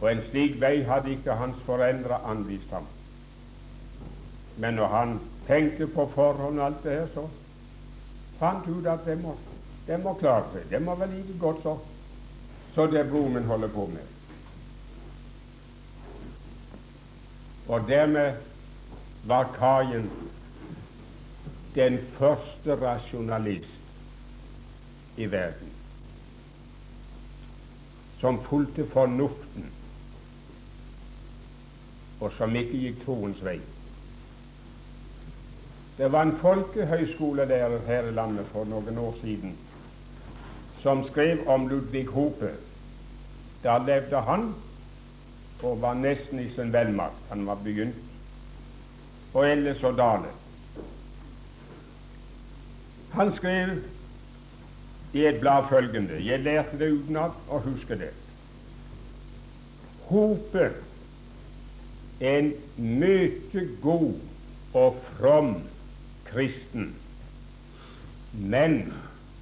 Og 0.00 0.08
en 0.10 0.22
slik 0.30 0.60
vei 0.60 0.82
hadde 0.84 1.12
ikke 1.14 1.36
hans 1.38 1.60
foreldre 1.66 2.18
anvist 2.26 2.70
ham. 2.74 2.86
Men 4.56 4.74
når 4.74 4.86
han 4.86 5.20
tenkte 5.46 5.86
på 5.86 6.08
forhånd 6.14 6.60
alt 6.60 6.82
det 6.84 6.92
her, 6.92 7.06
så 7.14 7.28
fant 8.40 8.66
ut 8.68 8.86
at 8.86 9.04
det 9.06 9.14
må, 9.22 9.36
det 9.86 10.00
må 10.02 10.14
klare 10.18 10.48
seg. 10.52 10.66
Det 10.70 10.82
må 10.82 10.96
være 10.98 11.14
like 11.14 11.38
godt 11.38 11.62
så, 11.62 11.76
så 12.74 12.86
det 12.90 13.10
broren 13.10 13.46
holder 13.46 13.68
på 13.68 13.86
med. 13.92 14.06
Og 17.68 17.86
dermed 17.88 18.34
var 19.30 19.54
Kajen 19.54 20.10
den 21.74 21.98
første 22.18 22.74
rasjonalist 22.74 23.78
i 25.16 25.30
verden 25.30 25.81
som 28.22 28.38
fulgte 28.46 28.86
fornuften 28.94 29.66
og 32.22 32.30
som 32.38 32.54
ikke 32.54 32.78
gikk 32.84 33.00
troens 33.02 33.40
vei. 33.42 33.58
Det 35.98 36.06
var 36.12 36.28
en 36.28 36.36
folkehøyskolelærer 36.38 37.82
her 37.86 38.06
i 38.08 38.14
landet 38.14 38.46
for 38.54 38.64
noen 38.70 38.98
år 38.98 39.16
siden 39.20 39.56
som 40.82 41.02
skrev 41.08 41.42
om 41.50 41.66
Ludvig 41.70 42.06
Hope. 42.10 42.52
Da 43.62 43.76
levde 43.78 44.22
han 44.26 44.48
og 45.62 45.82
var 45.82 45.94
nesten 45.94 46.40
i 46.42 46.48
sin 46.54 46.72
velmakt. 46.74 47.20
Han 47.28 47.46
var 47.46 47.58
begynt. 47.62 47.98
Og 49.34 49.46
ellers 49.50 49.82
og 49.82 49.96
Dale. 49.98 50.32
Han 53.12 53.30
skrev 53.36 53.76
i 55.12 55.26
et 55.26 55.40
blad 55.40 55.68
følgende 55.68 56.20
Jeg 56.24 56.40
lærte 56.40 56.78
det 56.78 56.92
utenat 56.92 57.30
og 57.48 57.60
husker 57.60 57.94
det. 57.94 58.10
Hope 60.00 60.70
en 62.20 62.52
mye 62.76 63.68
god 63.82 64.14
og 64.74 64.96
from 65.18 65.62
kristen, 66.24 66.96
men 68.32 68.92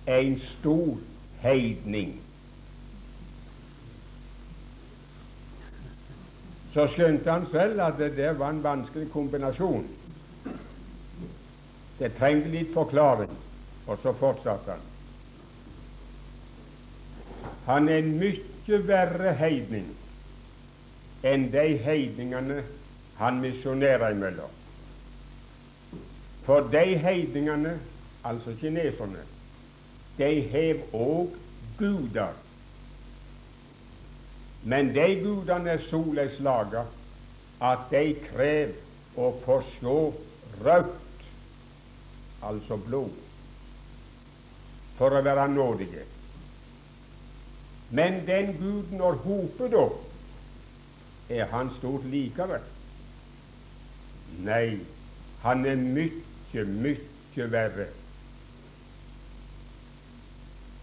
en 0.08 0.40
stor 0.58 0.98
heidning. 1.40 2.20
Så 6.74 6.86
skjønte 6.94 7.30
han 7.30 7.46
selv 7.50 7.80
at 7.82 7.98
det 7.98 8.16
der 8.16 8.32
var 8.32 8.50
en 8.50 8.62
vanskelig 8.62 9.10
kombinasjon. 9.12 9.88
Det 11.98 12.12
trengte 12.18 12.48
litt 12.48 12.70
forklaring, 12.74 13.32
og 13.86 13.98
så 14.02 14.14
fortsatte 14.18 14.70
han. 14.70 14.89
Han 17.66 17.88
er 17.88 18.02
en 18.02 18.14
mye 18.18 18.78
verre 18.86 19.34
heidning 19.38 19.90
enn 21.26 21.50
de 21.52 21.64
heidningene 21.84 22.62
han 23.18 23.40
misjonerer 23.42 24.14
imellom. 24.14 24.52
For 26.46 26.68
de 26.72 26.96
heidningene, 26.98 27.74
altså 28.24 28.54
kineserne, 28.60 29.24
de 30.18 30.30
hev 30.52 30.80
òg 30.96 31.36
guder. 31.78 32.32
Men 34.64 34.94
de 34.94 35.06
gudene 35.22 35.76
er 35.76 35.84
såleis 35.90 36.40
laga 36.40 36.86
at 37.60 37.86
de 37.92 38.14
krever 38.30 38.72
å 39.20 39.32
få 39.44 39.60
se 39.76 39.96
rødt, 40.64 41.26
altså 42.42 42.76
blod, 42.80 43.12
for 44.96 45.16
å 45.16 45.22
være 45.24 45.48
nådige. 45.52 46.04
Men 47.90 48.26
den 48.26 48.52
guden 48.58 48.98
når 48.98 49.18
Hopet 49.24 49.72
da, 49.72 49.86
er 51.30 51.46
han 51.50 51.70
stort 51.78 52.06
likevel? 52.10 52.62
Nei, 54.46 54.78
han 55.42 55.66
er 55.66 55.78
mye, 55.80 56.64
mye 56.64 57.48
verre. 57.50 57.88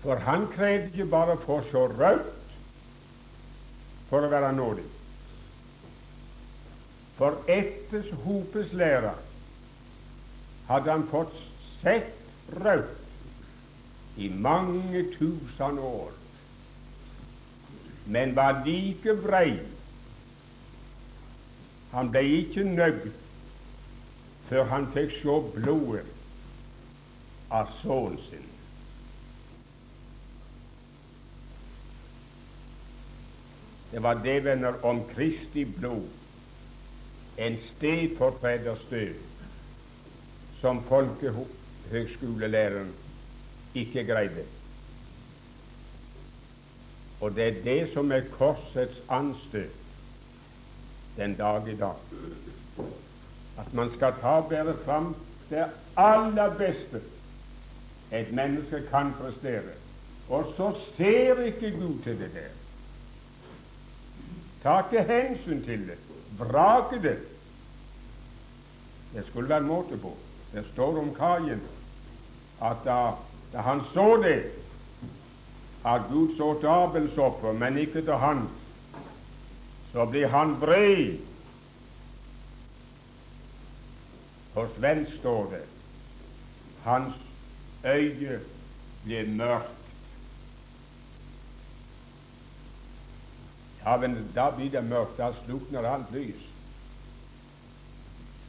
For 0.04 0.20
han 0.24 0.48
krevde 0.54 0.92
ikke 0.92 1.10
bare 1.12 1.36
å 1.36 1.44
få 1.46 1.62
se 1.72 1.86
rødt 1.96 2.54
for 4.12 4.24
å 4.24 4.32
være 4.32 4.52
nådig. 4.56 4.86
For 7.18 7.42
etter 7.52 8.12
Hopes 8.24 8.76
lære 8.78 9.16
hadde 10.68 10.92
han 10.92 11.08
fått 11.12 11.34
sett 11.82 12.14
rødt 12.54 14.20
i 14.22 14.30
mange 14.30 15.04
tusen 15.18 15.80
år, 15.80 16.12
men 18.08 18.36
var 18.36 18.64
like 18.66 19.16
brei 19.24 19.60
han 21.92 22.12
ble 22.12 22.22
ikke 22.42 22.64
nøyd 22.64 23.12
før 24.50 24.64
han 24.72 24.88
fikk 24.94 25.12
se 25.22 25.36
blodet 25.56 26.06
av 27.52 27.66
sønnen 27.82 28.18
sin. 28.28 28.46
Det 33.92 34.04
var 34.04 34.14
det, 34.24 34.44
venner, 34.44 34.86
om 34.86 35.10
Kristi 35.14 35.66
blod, 35.78 36.08
en 37.38 37.58
stedfortreders 37.72 38.84
død, 38.92 39.16
som 40.60 40.84
folkehøgskolelæreren 40.90 42.94
ikke 43.76 44.04
greide. 44.12 44.46
Og 47.22 47.36
det 47.36 47.48
er 47.48 47.64
det 47.64 47.94
som 47.94 48.12
er 48.12 48.22
korsets 48.38 49.02
anstøt 49.10 49.74
den 51.18 51.36
dag 51.36 51.68
i 51.68 51.76
dag. 51.76 51.96
At 53.58 53.74
man 53.74 53.92
skal 53.96 54.14
ta 54.22 54.38
og 54.42 54.50
bære 54.50 54.76
fram 54.86 55.16
det 55.50 55.66
aller 55.98 56.58
beste 56.58 57.02
et 58.12 58.32
menneske 58.32 58.84
kan 58.92 59.14
prestere. 59.20 59.74
Og 60.30 60.54
så 60.58 60.76
ser 60.98 61.42
ikke 61.42 61.72
Gud 61.72 62.04
til 62.04 62.20
det 62.20 62.32
der. 62.34 62.54
Ta 64.64 64.80
ikke 64.80 65.14
hensyn 65.14 65.64
til 65.64 65.88
det. 65.88 65.98
Vrake 66.40 67.02
det. 67.02 67.18
Det 69.14 69.26
skulle 69.28 69.50
være 69.50 69.62
måte 69.62 69.98
på. 69.98 70.18
Det 70.54 70.66
står 70.74 71.00
om 71.00 71.16
kaien 71.16 71.62
at 72.62 72.78
da, 72.86 73.12
da 73.54 73.62
han 73.62 73.82
så 73.94 74.22
det, 74.24 74.52
at 75.88 76.10
Gud 76.12 76.36
så 76.38 76.52
til 76.60 76.68
Abels 76.68 77.18
offer, 77.18 77.54
men 77.54 77.78
ikke 77.78 78.02
til 78.02 78.20
hans, 78.20 78.52
så 79.92 80.06
blir 80.06 80.28
han 80.28 80.60
bred. 80.60 81.18
På 84.54 84.66
svensk 84.78 85.20
står 85.20 85.50
det 85.52 85.64
hans 86.84 87.16
øye 87.86 88.40
blir 89.04 89.28
mørkt. 89.28 89.74
Ja, 93.86 93.98
men 93.98 94.32
da 94.36 94.50
blir 94.56 94.72
det 94.72 94.84
mørkt. 94.84 95.18
Da 95.18 95.32
slukner 95.46 95.88
alt 95.88 96.12
lys. 96.12 96.44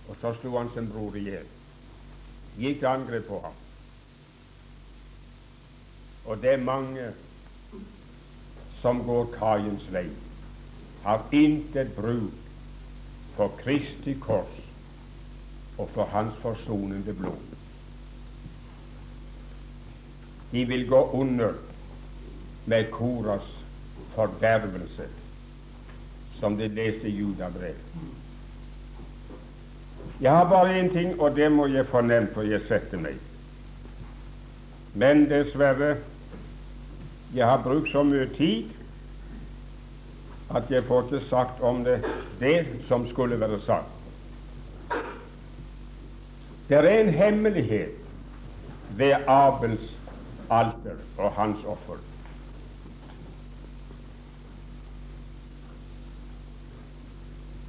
Og 0.08 0.16
så 0.20 0.34
slo 0.40 0.56
han 0.58 0.70
sin 0.74 0.90
bror 0.90 1.14
i 1.14 1.24
hjel. 1.26 1.46
Gikk 2.58 2.82
angrep 2.82 3.26
på 3.28 3.40
ham. 3.44 3.58
Og 6.26 6.42
det 6.42 6.52
er 6.52 6.64
mange 6.64 7.12
som 8.80 9.02
går 9.06 9.30
Kaiens 9.38 9.86
vei, 9.92 10.06
har 11.02 11.24
intet 11.32 11.94
bruk 11.96 12.34
for 13.36 13.54
Kristi 13.60 14.14
kors 14.20 14.58
og 15.78 15.88
for 15.94 16.10
Hans 16.12 16.34
forsonende 16.42 17.14
blod. 17.14 17.56
De 20.52 20.64
vil 20.64 20.88
gå 20.88 21.02
under 21.12 21.52
med 22.66 22.90
Koras 22.90 23.48
fordervelse, 24.14 25.06
som 26.40 26.56
de 26.56 26.68
leser 26.68 27.06
i 27.06 27.16
Judabrev. 27.18 27.74
Jeg 30.20 30.32
har 30.32 30.48
bare 30.50 30.80
én 30.80 30.92
ting, 30.92 31.20
og 31.20 31.36
det 31.36 31.52
må 31.52 31.66
jeg 31.66 31.86
nevnt, 32.02 32.32
for 32.34 32.42
jeg 32.42 32.60
setter 32.68 32.98
meg. 32.98 33.18
Men 34.94 35.28
dessverre, 35.30 35.96
jeg 37.34 37.46
har 37.46 37.62
brukt 37.62 37.90
så 37.92 38.02
mye 38.02 38.26
tid 38.36 38.70
at 40.56 40.70
jeg 40.70 40.84
får 40.88 41.02
ikke 41.02 41.28
sagt 41.28 41.60
om 41.60 41.84
det 41.84 42.00
det 42.40 42.66
som 42.88 43.08
skulle 43.10 43.40
være 43.40 43.60
sagt. 43.66 43.88
Det 46.68 46.76
er 46.76 47.00
en 47.00 47.14
hemmelighet 47.14 47.96
ved 48.96 49.14
Abels 49.26 49.90
alter 50.50 50.96
og 51.18 51.32
hans 51.32 51.64
offer. 51.64 52.00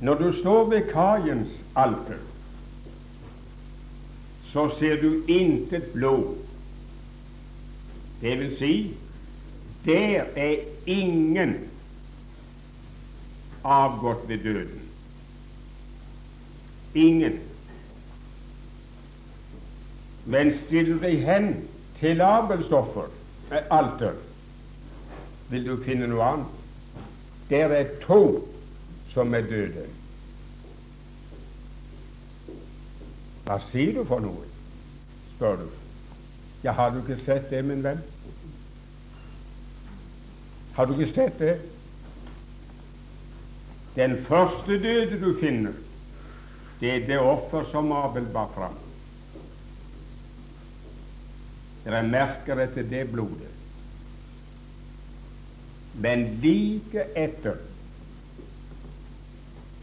Når 0.02 0.14
du 0.14 0.34
står 0.40 0.70
ved 0.70 0.82
Kaiens 0.94 1.52
alter, 1.76 2.20
så 4.54 4.70
ser 4.80 5.02
du 5.02 5.24
intet 5.28 5.84
blod. 5.94 6.36
Det 8.22 8.40
vil 8.40 8.56
si, 8.60 8.74
der 9.86 10.26
er 10.36 10.56
ingen 10.86 11.56
avgått 13.64 14.28
ved 14.28 14.38
døden. 14.38 14.82
Ingen. 16.94 17.40
Men 20.26 20.54
stiller 20.66 21.00
deg 21.02 21.24
hen 21.26 21.50
til 22.00 22.22
Abels 22.22 22.72
offer, 22.72 23.10
eh, 23.52 23.64
alter, 23.72 24.14
vil 25.50 25.66
du 25.66 25.78
finne 25.84 26.08
noe 26.08 26.24
annet. 26.24 26.58
Der 27.50 27.74
er 27.74 27.96
to 28.06 28.48
som 29.14 29.34
er 29.34 29.42
døde. 29.42 29.88
Hva 33.46 33.58
sier 33.72 33.96
du 33.98 34.04
for 34.06 34.22
noe? 34.22 34.46
spør 35.36 35.56
du. 35.56 35.68
Ja, 36.64 36.72
har 36.72 36.90
du 36.92 37.00
ikke 37.00 37.24
sett 37.26 37.50
det, 37.50 37.64
min 37.66 37.84
venn? 37.84 38.02
Har 40.80 40.86
du 40.86 40.94
ikke 40.96 41.12
sett 41.12 41.40
det? 41.40 41.58
Den 43.98 44.14
første 44.30 44.78
døde 44.80 45.18
du 45.20 45.34
finner, 45.42 45.74
det 46.80 46.94
er 46.94 47.04
det 47.10 47.18
offer 47.20 47.68
som 47.74 47.92
Abel 47.92 48.30
bar 48.32 48.48
fram. 48.56 48.78
Dere 51.84 52.00
merker 52.08 52.64
etter 52.64 52.88
det 52.88 53.04
blodet. 53.12 53.52
Men 56.00 56.30
like 56.40 57.10
etter 57.12 57.60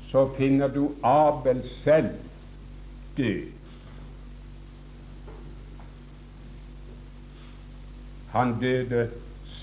så 0.09 0.30
finner 0.40 0.72
du 0.72 0.86
Abel 1.05 1.61
selv 1.84 2.14
død. 3.20 3.51
Han 8.32 8.62
døde 8.64 9.11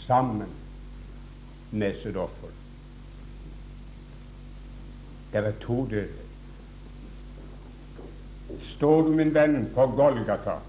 sammen 0.05 0.59
med. 1.73 1.93
Det 5.31 5.43
var 5.43 5.51
to 5.61 5.85
døde. 5.89 6.21
Står 8.75 9.01
du, 9.01 9.11
min 9.11 9.33
venn, 9.33 9.65
på 9.73 9.87
Golgata 9.97 10.59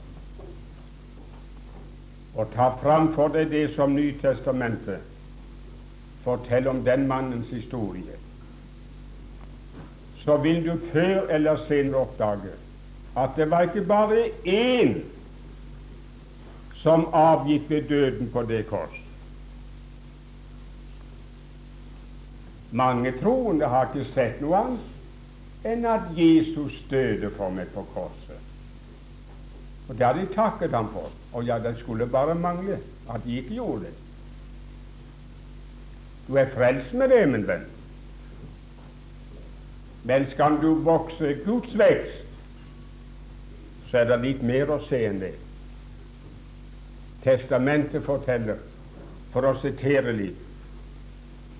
og 2.34 2.48
tar 2.55 2.78
fram 2.82 3.12
for 3.14 3.30
deg 3.30 3.52
det 3.52 3.66
som 3.76 3.92
Nytestamentet 3.94 5.05
forteller 6.24 6.70
om 6.72 6.80
den 6.84 7.07
mannens 7.07 7.50
historie, 7.52 8.16
så 10.24 10.36
vil 10.42 10.64
du 10.64 10.72
før 10.92 11.28
eller 11.28 11.61
senere 11.68 12.00
oppdage 12.00 12.57
at 13.16 13.36
det 13.36 13.50
var 13.50 13.68
ikke 13.68 13.84
bare 13.86 14.24
én 14.44 14.96
som 16.82 17.07
avgikk 17.12 17.70
ved 17.70 17.82
døden 17.88 18.30
på 18.32 18.42
det 18.42 18.66
kors. 18.66 19.03
Mange 22.74 23.12
troende 23.20 23.68
har 23.70 23.92
ikke 23.92 24.08
sett 24.16 24.40
noe 24.42 24.58
annet 24.58 25.68
enn 25.70 25.84
at 25.86 26.08
Jesus 26.18 26.74
døde 26.90 27.30
for 27.36 27.54
meg 27.54 27.70
på 27.72 27.84
korset. 27.94 28.40
Og 29.88 29.94
Det 29.94 30.06
har 30.06 30.16
de 30.18 30.26
takket 30.34 30.74
ham 30.74 30.88
for. 30.92 31.12
Og 31.32 31.44
ja, 31.46 31.58
det 31.58 31.76
skulle 31.78 32.06
bare 32.06 32.34
mangle 32.34 32.80
at 33.10 33.24
de 33.24 33.38
ikke 33.38 33.54
gjorde 33.54 33.86
det. 33.86 33.94
Du 36.26 36.34
er 36.40 36.50
frelst 36.54 36.92
med 36.92 37.08
det, 37.08 37.22
min 37.28 37.46
venn. 37.46 37.64
Men 40.04 40.26
skal 40.32 40.58
du 40.62 40.74
vokse 40.84 41.34
Guds 41.44 41.78
vekst, 41.78 42.24
så 43.90 44.02
er 44.02 44.08
det 44.10 44.20
litt 44.24 44.42
mer 44.42 44.72
å 44.72 44.82
se 44.88 45.00
enn 45.06 45.20
det. 45.22 45.34
Testamentet 47.24 48.04
forteller, 48.04 48.58
for 49.32 49.46
å 49.48 49.54
sitere 49.62 50.12
litt, 50.16 50.43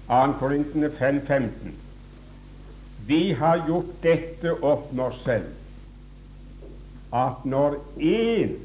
2. 0.09 0.35
Korintene 0.39 0.89
5.15 0.89 1.73
Vi 3.07 3.33
har 3.33 3.67
gjort 3.67 4.03
dette 4.03 4.53
opp 4.65 4.93
med 4.93 5.05
oss 5.05 5.21
selv, 5.25 5.51
at 7.13 7.45
når 7.45 7.77
én 8.01 8.57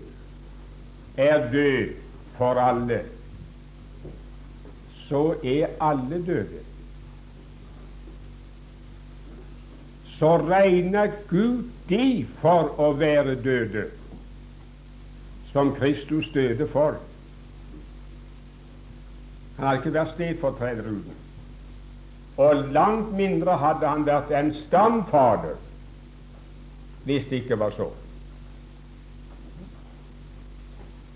er 1.19 1.49
død 1.51 1.93
for 2.37 2.59
alle, 2.63 3.01
så 5.07 5.23
er 5.43 5.75
alle 5.83 6.21
døde. 6.25 6.63
Så 10.19 10.37
regner 10.37 11.11
Gud 11.29 11.63
de 11.89 12.25
for 12.41 12.75
å 12.79 12.91
være 12.99 13.35
døde 13.43 13.87
som 15.51 15.71
Kristus 15.75 16.27
døde 16.33 16.67
for. 16.71 16.99
Han 19.57 19.67
har 19.67 19.79
ikke 19.79 19.93
vært 19.95 20.13
stedfortreder 20.15 20.87
uten. 20.87 21.15
Og 22.39 22.69
langt 22.71 23.11
mindre 23.17 23.57
hadde 23.59 23.87
han 23.87 24.05
vært 24.07 24.31
en 24.31 24.53
stamfader 24.65 25.57
hvis 27.07 27.25
det 27.29 27.41
ikke 27.41 27.57
var 27.59 27.73
så. 27.75 27.87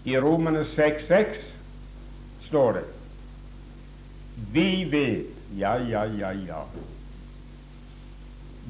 I 0.03 0.17
Romene 0.19 0.65
6,6 0.74 1.38
står 2.47 2.80
det 2.80 2.84
Vi 4.55 4.67
vet 4.91 5.30
Ja, 5.53 5.76
ja, 5.78 6.03
ja, 6.03 6.32
ja. 6.32 6.63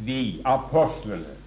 Vi, 0.04 0.42
apostlene, 0.44 1.38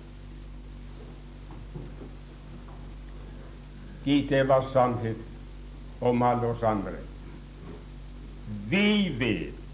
gitt 4.07 4.30
det 4.30 4.46
var 4.48 4.64
sannhet 4.72 5.20
om 6.00 6.22
alle 6.22 6.54
oss 6.54 6.64
andre. 6.64 6.94
Vi 8.70 8.88
vet 9.20 9.65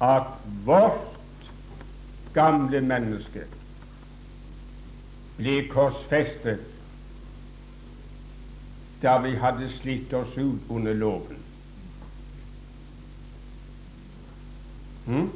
at 0.00 0.22
vårt 0.64 1.50
gamle 2.34 2.80
menneske 2.80 3.44
ble 5.36 5.56
korsfestet 5.72 6.66
da 9.02 9.16
vi 9.24 9.34
hadde 9.40 9.68
slitt 9.80 10.12
oss 10.12 10.36
ut 10.36 10.68
under 10.68 10.94
loven. 10.94 11.38
Hmm? 15.06 15.30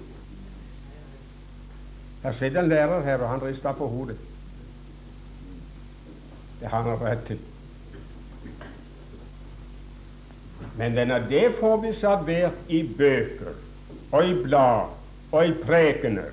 Der 2.23 2.33
sitter 2.39 2.61
en 2.61 2.69
lærer 2.69 3.03
her, 3.03 3.19
og 3.19 3.29
han 3.29 3.43
rister 3.43 3.73
på 3.73 3.89
hodet. 3.89 4.17
Det 6.61 6.69
har 6.69 6.83
han 6.83 7.01
rett 7.01 7.27
til. 7.27 7.41
Men 10.77 10.97
denne, 10.97 11.21
det 11.29 11.55
får 11.61 11.77
vi 11.81 11.93
servert 12.01 12.69
i 12.69 12.83
bøker 12.99 13.57
og 14.15 14.29
i 14.31 14.35
blad 14.45 14.95
og 15.33 15.47
i 15.47 15.53
prekener 15.65 16.31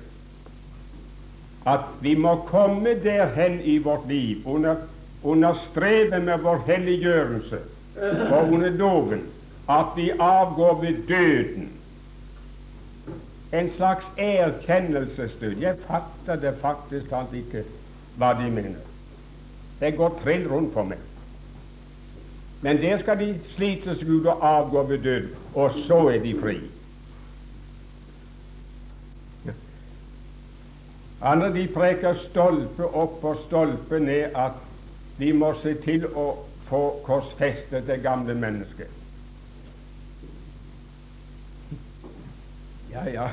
at 1.66 1.86
vi 2.02 2.14
må 2.18 2.34
komme 2.48 2.94
derhen 3.04 3.60
i 3.60 3.76
vårt 3.82 4.08
liv 4.10 4.46
under, 4.46 4.76
under 5.22 5.58
strevet 5.70 6.24
med 6.24 6.42
vår 6.42 6.62
helliggjørelse 6.66 7.60
og 8.30 8.52
under 8.52 8.70
loven 8.70 9.22
at 9.70 9.86
vi 9.96 10.10
avgår 10.10 10.80
ved 10.80 11.06
døden. 11.08 11.72
En 13.52 13.70
slags 13.76 14.04
erkjennelsesdød. 14.18 15.56
Jeg 15.60 15.76
fatter 15.86 16.40
det 16.40 16.54
faktisk 16.60 17.08
talt 17.08 17.34
ikke, 17.34 17.64
hva 18.16 18.32
de 18.38 18.50
mener. 18.50 18.80
Det 19.80 19.96
går 19.96 20.20
trill 20.24 20.48
rundt 20.48 20.72
for 20.74 20.88
meg. 20.88 20.98
Men 22.62 22.78
der 22.82 22.98
skal 23.02 23.18
de 23.18 23.34
slite 23.54 23.96
seg 23.98 24.08
ut 24.08 24.26
og 24.26 24.46
avgå 24.46 24.82
ved 24.88 24.98
døden, 24.98 25.34
og 25.54 25.74
så 25.86 26.06
er 26.08 26.22
de 26.22 26.34
fri. 26.40 26.56
Andre 31.22 31.52
de 31.54 31.68
preker 31.70 32.18
stolpe 32.30 32.86
opp 32.98 33.22
og 33.24 33.44
stolpe 33.46 34.00
ned 34.02 34.34
at 34.34 34.58
de 35.20 35.28
må 35.32 35.52
se 35.62 35.76
til 35.84 36.08
å 36.18 36.24
få 36.66 36.80
korsfestet 37.06 37.86
det 37.86 38.00
gamle 38.02 38.34
mennesket. 38.34 38.90
Ja, 42.90 43.04
ja, 43.08 43.28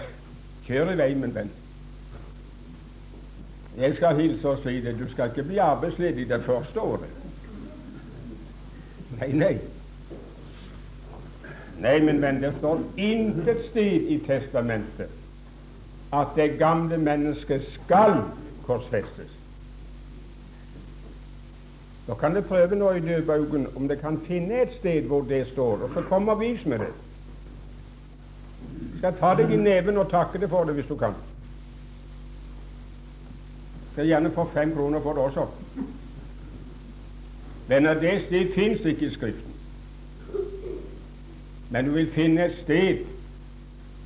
kjør 0.67 0.93
i 0.93 0.99
vei, 1.01 1.09
min 1.17 1.33
venn. 1.35 1.49
Jeg 3.79 3.95
skal 3.97 4.21
hilse 4.21 4.53
og 4.53 4.61
si 4.63 4.77
det, 4.85 4.93
du 4.99 5.07
skal 5.09 5.33
ikke 5.33 5.47
bli 5.49 5.57
arbeidsledig 5.63 6.27
det 6.29 6.43
første 6.45 6.83
året. 6.83 7.17
Nei, 9.17 9.31
nei. 9.33 9.53
Nei, 11.79 11.97
min 12.05 12.21
venn, 12.21 12.43
det 12.43 12.53
står 12.59 12.83
intet 13.01 13.65
sted 13.71 14.11
i 14.13 14.19
testamentet 14.27 15.18
at 16.13 16.27
det 16.35 16.57
gamle 16.59 16.97
mennesket 16.97 17.65
skal 17.73 18.21
korsfestes. 18.65 19.35
Da 22.07 22.13
kan 22.13 22.35
du 22.35 22.41
prøve 22.41 22.75
nå 22.75 22.91
i 22.91 22.99
dødbaugen 22.99 23.67
om 23.75 23.87
det 23.87 23.99
kan 24.01 24.21
finne 24.27 24.61
et 24.61 24.71
sted 24.79 25.01
hvor 25.01 25.21
det 25.21 25.47
står, 25.51 25.83
og 25.85 25.91
så 25.93 26.01
kom 26.01 26.27
og 26.27 26.39
vis 26.39 26.65
med 26.65 26.79
det. 26.79 26.93
Skal 28.97 29.13
ta 29.19 29.35
deg 29.37 29.51
i 29.53 29.59
neven 29.61 29.97
og 29.97 30.09
takke 30.09 30.41
deg 30.41 30.49
for 30.49 30.65
det 30.65 30.73
hvis 30.79 30.89
du 30.89 30.95
kan. 30.97 31.13
Skal 33.91 34.09
gjerne 34.09 34.31
få 34.33 34.47
fem 34.53 34.73
kroner 34.73 35.01
for 35.05 35.13
det 35.13 35.23
også. 35.23 35.45
Venner, 37.69 37.93
det 37.93 38.23
sted 38.25 38.53
fins 38.55 38.81
ikke 38.81 39.05
i 39.05 39.13
Skriften. 39.13 39.53
Men 41.69 41.85
du 41.85 41.91
vil 41.91 42.11
finne 42.11 42.45
et 42.45 42.57
sted 42.63 43.05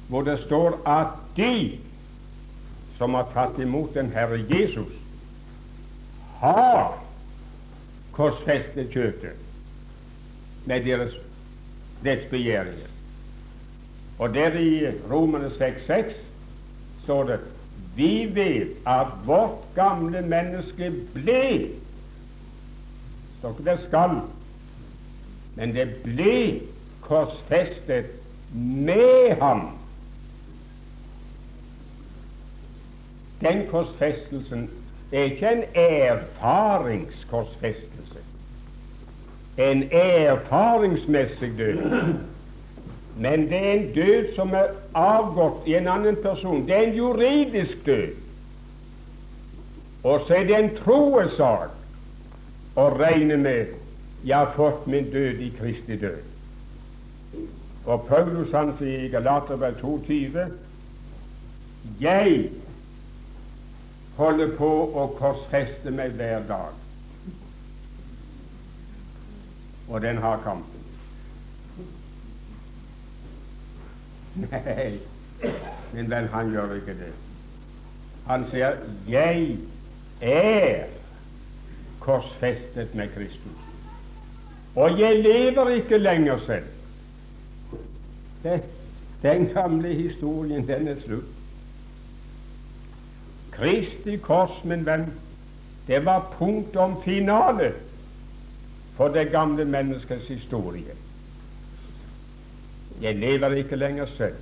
hvor 0.09 0.21
det 0.21 0.39
står 0.45 0.75
at 0.87 1.15
de 1.37 1.79
som 3.03 3.13
har 3.13 3.25
tatt 3.33 3.57
imot 3.59 3.97
den 3.97 4.13
Herre 4.15 4.37
Jesus, 4.47 4.91
har 6.39 6.93
korsfestet 8.15 8.93
kjøttet 8.93 9.41
med 10.63 10.85
deres 10.87 11.17
dets 12.05 12.29
begjæringer. 12.31 12.93
Og 14.23 14.31
der 14.31 14.55
i 14.55 14.93
Romerne 15.11 15.51
6,6 15.59 16.15
står 17.03 17.27
det 17.33 17.39
vi 17.99 18.25
vet 18.39 18.87
at 18.87 19.11
vårt 19.27 19.67
gamle 19.75 20.23
menneske 20.23 20.87
ble 21.11 21.43
står 23.41 23.51
ikke 23.51 23.67
det 23.67 23.79
skal, 23.89 24.19
men 25.59 25.75
det 25.75 25.89
ble 26.07 26.37
korsfestet 27.03 28.15
med 28.55 29.35
ham. 29.43 29.73
Den 33.43 33.67
korsfestelsen 33.71 34.69
er 35.11 35.23
ikke 35.23 35.51
en 35.51 35.63
erfaringskorsfestelse, 35.75 38.19
en 39.57 39.83
erfaringsmessig 39.91 41.57
død. 41.57 41.77
Men 43.17 43.49
det 43.49 43.67
er 43.67 43.73
en 43.73 43.93
død 43.93 44.35
som 44.35 44.53
er 44.53 44.67
avgått 44.93 45.67
i 45.67 45.75
en 45.77 45.87
annen 45.87 46.15
person. 46.15 46.67
Det 46.67 46.75
er 46.75 46.81
en 46.87 46.95
juridisk 46.95 47.85
død. 47.85 48.07
Og 50.03 50.21
så 50.27 50.33
er 50.33 50.43
det 50.43 50.57
en 50.57 50.75
troesak 50.83 51.69
å 52.75 52.89
regne 52.97 53.37
med 53.37 53.65
jeg 54.25 54.37
har 54.37 54.53
fått 54.55 54.87
min 54.87 55.09
død 55.11 55.39
i 55.43 55.51
Kristi 55.59 55.97
død. 55.99 56.21
Og 57.85 58.05
Paulus 58.07 58.51
han 58.55 58.71
sier 58.79 59.03
i 59.03 59.09
Galaterbrev 59.11 59.75
22.: 59.81 60.45
Jeg 62.01 62.49
holder 64.17 64.55
på 64.57 64.69
å 64.93 65.07
korsfeste 65.17 65.91
meg 65.91 66.15
hver 66.19 66.45
dag. 66.47 66.79
Og 69.89 70.01
den 70.01 70.17
har 70.23 70.41
kampen. 70.45 70.83
Nei, 74.43 74.99
min 75.93 76.09
venn, 76.09 76.29
han 76.33 76.51
gjør 76.53 76.77
ikke 76.79 76.97
det. 76.97 77.11
Han 78.27 78.45
sier 78.51 78.77
'Jeg 79.07 79.57
er 80.21 80.87
korsfestet 81.99 82.95
med 82.95 83.11
Kristus'. 83.17 83.63
Og 84.75 84.99
jeg 84.99 85.21
lever 85.21 85.69
ikke 85.69 85.97
lenger 85.97 86.39
selv. 86.45 86.65
Den 89.21 89.45
gamle 89.53 89.93
historien, 89.93 90.67
den 90.67 90.87
er 90.87 90.95
slutt. 91.05 91.32
Kristi 93.57 94.17
kors, 94.17 94.63
min 94.63 94.85
venn, 94.85 95.07
det 95.87 96.05
var 96.05 96.31
punktum 96.37 96.95
finale 97.03 97.73
for 98.97 99.07
det 99.13 99.31
gamle 99.31 99.65
menneskets 99.65 100.27
historie. 100.27 100.95
Jeg 103.01 103.15
lever 103.15 103.49
ikke 103.49 103.75
lenger 103.75 104.05
selv, 104.17 104.35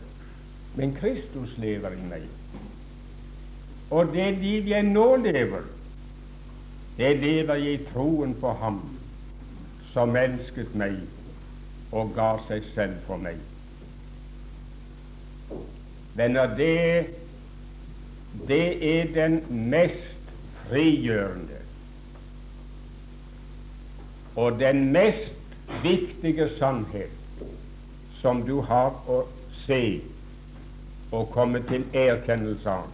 men 0.76 0.96
Kristus 0.96 1.58
lever 1.58 1.96
i 1.96 2.08
meg. 2.10 2.28
Og 3.92 4.14
det 4.14 4.34
liv 4.40 4.68
jeg 4.68 4.84
nå 4.84 5.16
lever, 5.16 5.64
det 6.98 7.16
lever 7.20 7.56
jeg 7.56 7.74
i 7.74 7.86
troen 7.94 8.36
på 8.40 8.54
Ham 8.62 8.82
som 9.94 10.16
elsket 10.16 10.76
meg 10.76 11.00
og 11.92 12.14
ga 12.16 12.36
seg 12.48 12.68
selv 12.76 13.00
for 13.08 13.20
meg. 13.20 13.40
Venner, 16.16 16.54
det, 16.56 17.08
det 18.52 18.68
er 19.00 19.12
den 19.16 19.40
mest 19.72 20.32
frigjørende 20.68 21.60
og 24.36 24.60
den 24.60 24.92
mest 24.92 25.32
viktige 25.84 26.50
sannhet 26.58 27.46
som 28.22 28.44
du 28.48 28.62
har 28.62 28.98
å 29.08 29.22
se 29.66 29.84
og 31.12 31.30
komme 31.34 31.62
til 31.68 31.86
erkjennelse 31.98 32.70
av, 32.72 32.90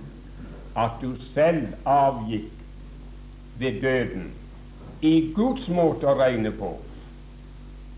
at 0.78 1.02
du 1.02 1.14
selv 1.34 1.74
avgikk 1.86 2.54
ved 3.62 3.82
døden 3.82 4.30
i 5.02 5.16
Guds 5.36 5.68
måte 5.70 6.10
å 6.10 6.18
regne 6.18 6.54
på 6.58 6.72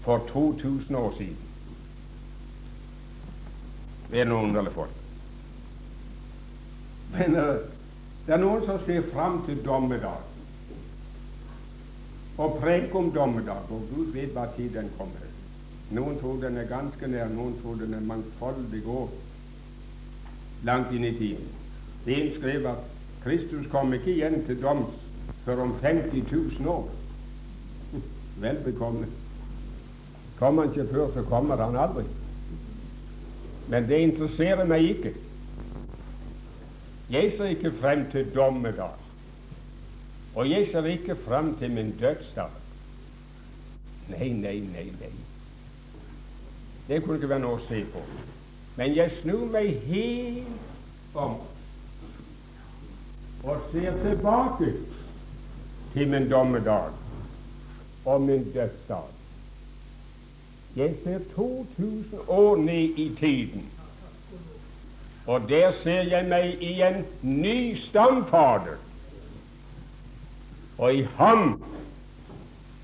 for 0.03 0.24
2000 0.32 0.95
år 0.95 1.12
siden. 1.20 1.43
Det 4.12 4.24
er 4.24 4.32
noen 4.32 4.49
underlige 4.49 4.76
folk. 4.80 4.99
Men 7.14 7.36
uh, 7.36 7.55
det 8.26 8.36
er 8.36 8.41
noen 8.41 8.66
som 8.68 8.82
ser 8.86 9.07
fram 9.14 9.41
til 9.47 9.64
dommedag 9.66 10.26
og 12.39 12.60
preker 12.62 12.95
om 12.95 13.10
dommedag, 13.12 13.66
og 13.70 13.88
Gud 13.91 14.14
vet 14.16 14.32
hva 14.32 14.45
tid 14.55 14.70
den 14.72 14.88
kommer. 14.95 15.26
Noen 15.91 16.20
tror 16.22 16.38
den 16.39 16.55
er 16.57 16.70
ganske 16.70 17.07
nær, 17.12 17.28
noen 17.34 17.57
tror 17.60 17.76
den 17.82 17.97
er 17.97 18.05
mangfoldig 18.05 18.80
og 18.88 19.10
langt 20.64 20.93
inn 20.95 21.07
i 21.10 21.16
tiden. 21.18 21.49
En 22.07 22.30
skrev 22.38 22.68
at 22.70 22.86
Kristus 23.26 23.68
kom 23.74 23.91
ikke 23.93 24.14
igjen 24.14 24.45
til 24.47 24.62
doms 24.62 24.95
før 25.43 25.66
om 25.66 25.74
50 25.82 26.32
000 26.32 26.70
år. 26.72 26.88
Vel 28.43 28.62
bekomme. 28.64 29.10
Kommer 30.39 30.64
han 30.64 30.72
ikke 30.72 30.93
før, 30.93 31.12
så 31.14 31.26
kommer 31.28 31.60
han 31.60 31.76
aldri. 31.76 32.05
Men 33.68 33.89
det 33.89 33.99
interesserer 34.05 34.64
meg 34.66 34.88
ikke. 34.93 35.14
Jeg 37.10 37.34
ser 37.38 37.45
ikke 37.45 37.72
frem 37.82 38.12
til 38.12 38.36
dommedag, 38.36 38.97
og 40.36 40.49
jeg 40.49 40.70
ser 40.72 40.86
ikke 40.86 41.16
frem 41.26 41.55
til 41.57 41.72
min 41.72 41.91
dødsdag. 41.99 42.49
Nei, 44.10 44.30
nei, 44.30 44.60
nei, 44.60 44.86
nei. 44.99 45.14
Det 46.88 47.03
kunne 47.03 47.18
ikke 47.18 47.30
være 47.30 47.43
noe 47.45 47.57
å 47.57 47.66
se 47.68 47.84
på. 47.93 48.01
Men 48.78 48.95
jeg 48.97 49.12
snur 49.22 49.45
meg 49.49 49.76
helt 49.89 51.18
om 51.18 51.39
og 53.43 53.70
ser 53.72 53.95
tilbake 54.03 54.74
til 55.93 56.10
min 56.12 56.30
dommedag 56.30 56.91
og 58.05 58.22
min 58.22 58.51
dødsdag. 58.53 59.05
Jeg 60.76 60.95
ser 61.03 61.20
2000 61.36 62.20
år 62.28 62.57
ned 62.57 62.97
i 62.97 63.16
tiden, 63.20 63.70
og 65.30 65.50
der 65.50 65.72
ser 65.84 66.08
jeg 66.10 66.26
meg 66.26 66.62
i 66.66 66.72
en 66.82 67.04
ny 67.22 67.78
stamfader. 67.84 68.80
Og 70.82 70.94
i 70.96 71.04
ham 71.20 71.52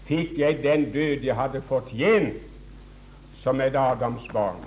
fikk 0.05 0.35
jeg 0.37 0.59
den 0.61 0.83
død 0.93 1.23
jeg 1.25 1.35
hadde 1.39 1.63
fortjent 1.65 2.35
som 3.41 3.63
et 3.65 3.73
Adams 3.81 4.27
barn. 4.33 4.61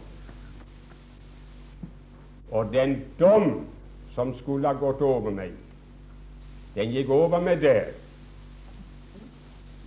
Og 2.51 2.73
den 2.73 2.97
dom 3.21 3.47
som 4.17 4.33
skulle 4.41 4.73
ha 4.73 4.75
gått 4.81 5.05
over 5.07 5.31
meg, 5.37 5.53
den 6.75 6.91
gikk 6.97 7.13
over 7.15 7.39
meg 7.47 7.63
der. 7.63 7.93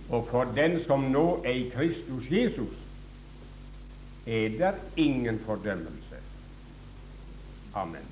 Og 0.08 0.24
for 0.30 0.48
den 0.56 0.78
som 0.86 1.10
nå 1.12 1.26
er 1.44 1.60
i 1.60 1.68
Kristus 1.74 2.32
Jesus, 2.32 2.80
er 4.24 4.56
det 4.56 4.72
ingen 4.96 5.42
fordømmelse. 5.44 6.01
Amen. 7.74 8.11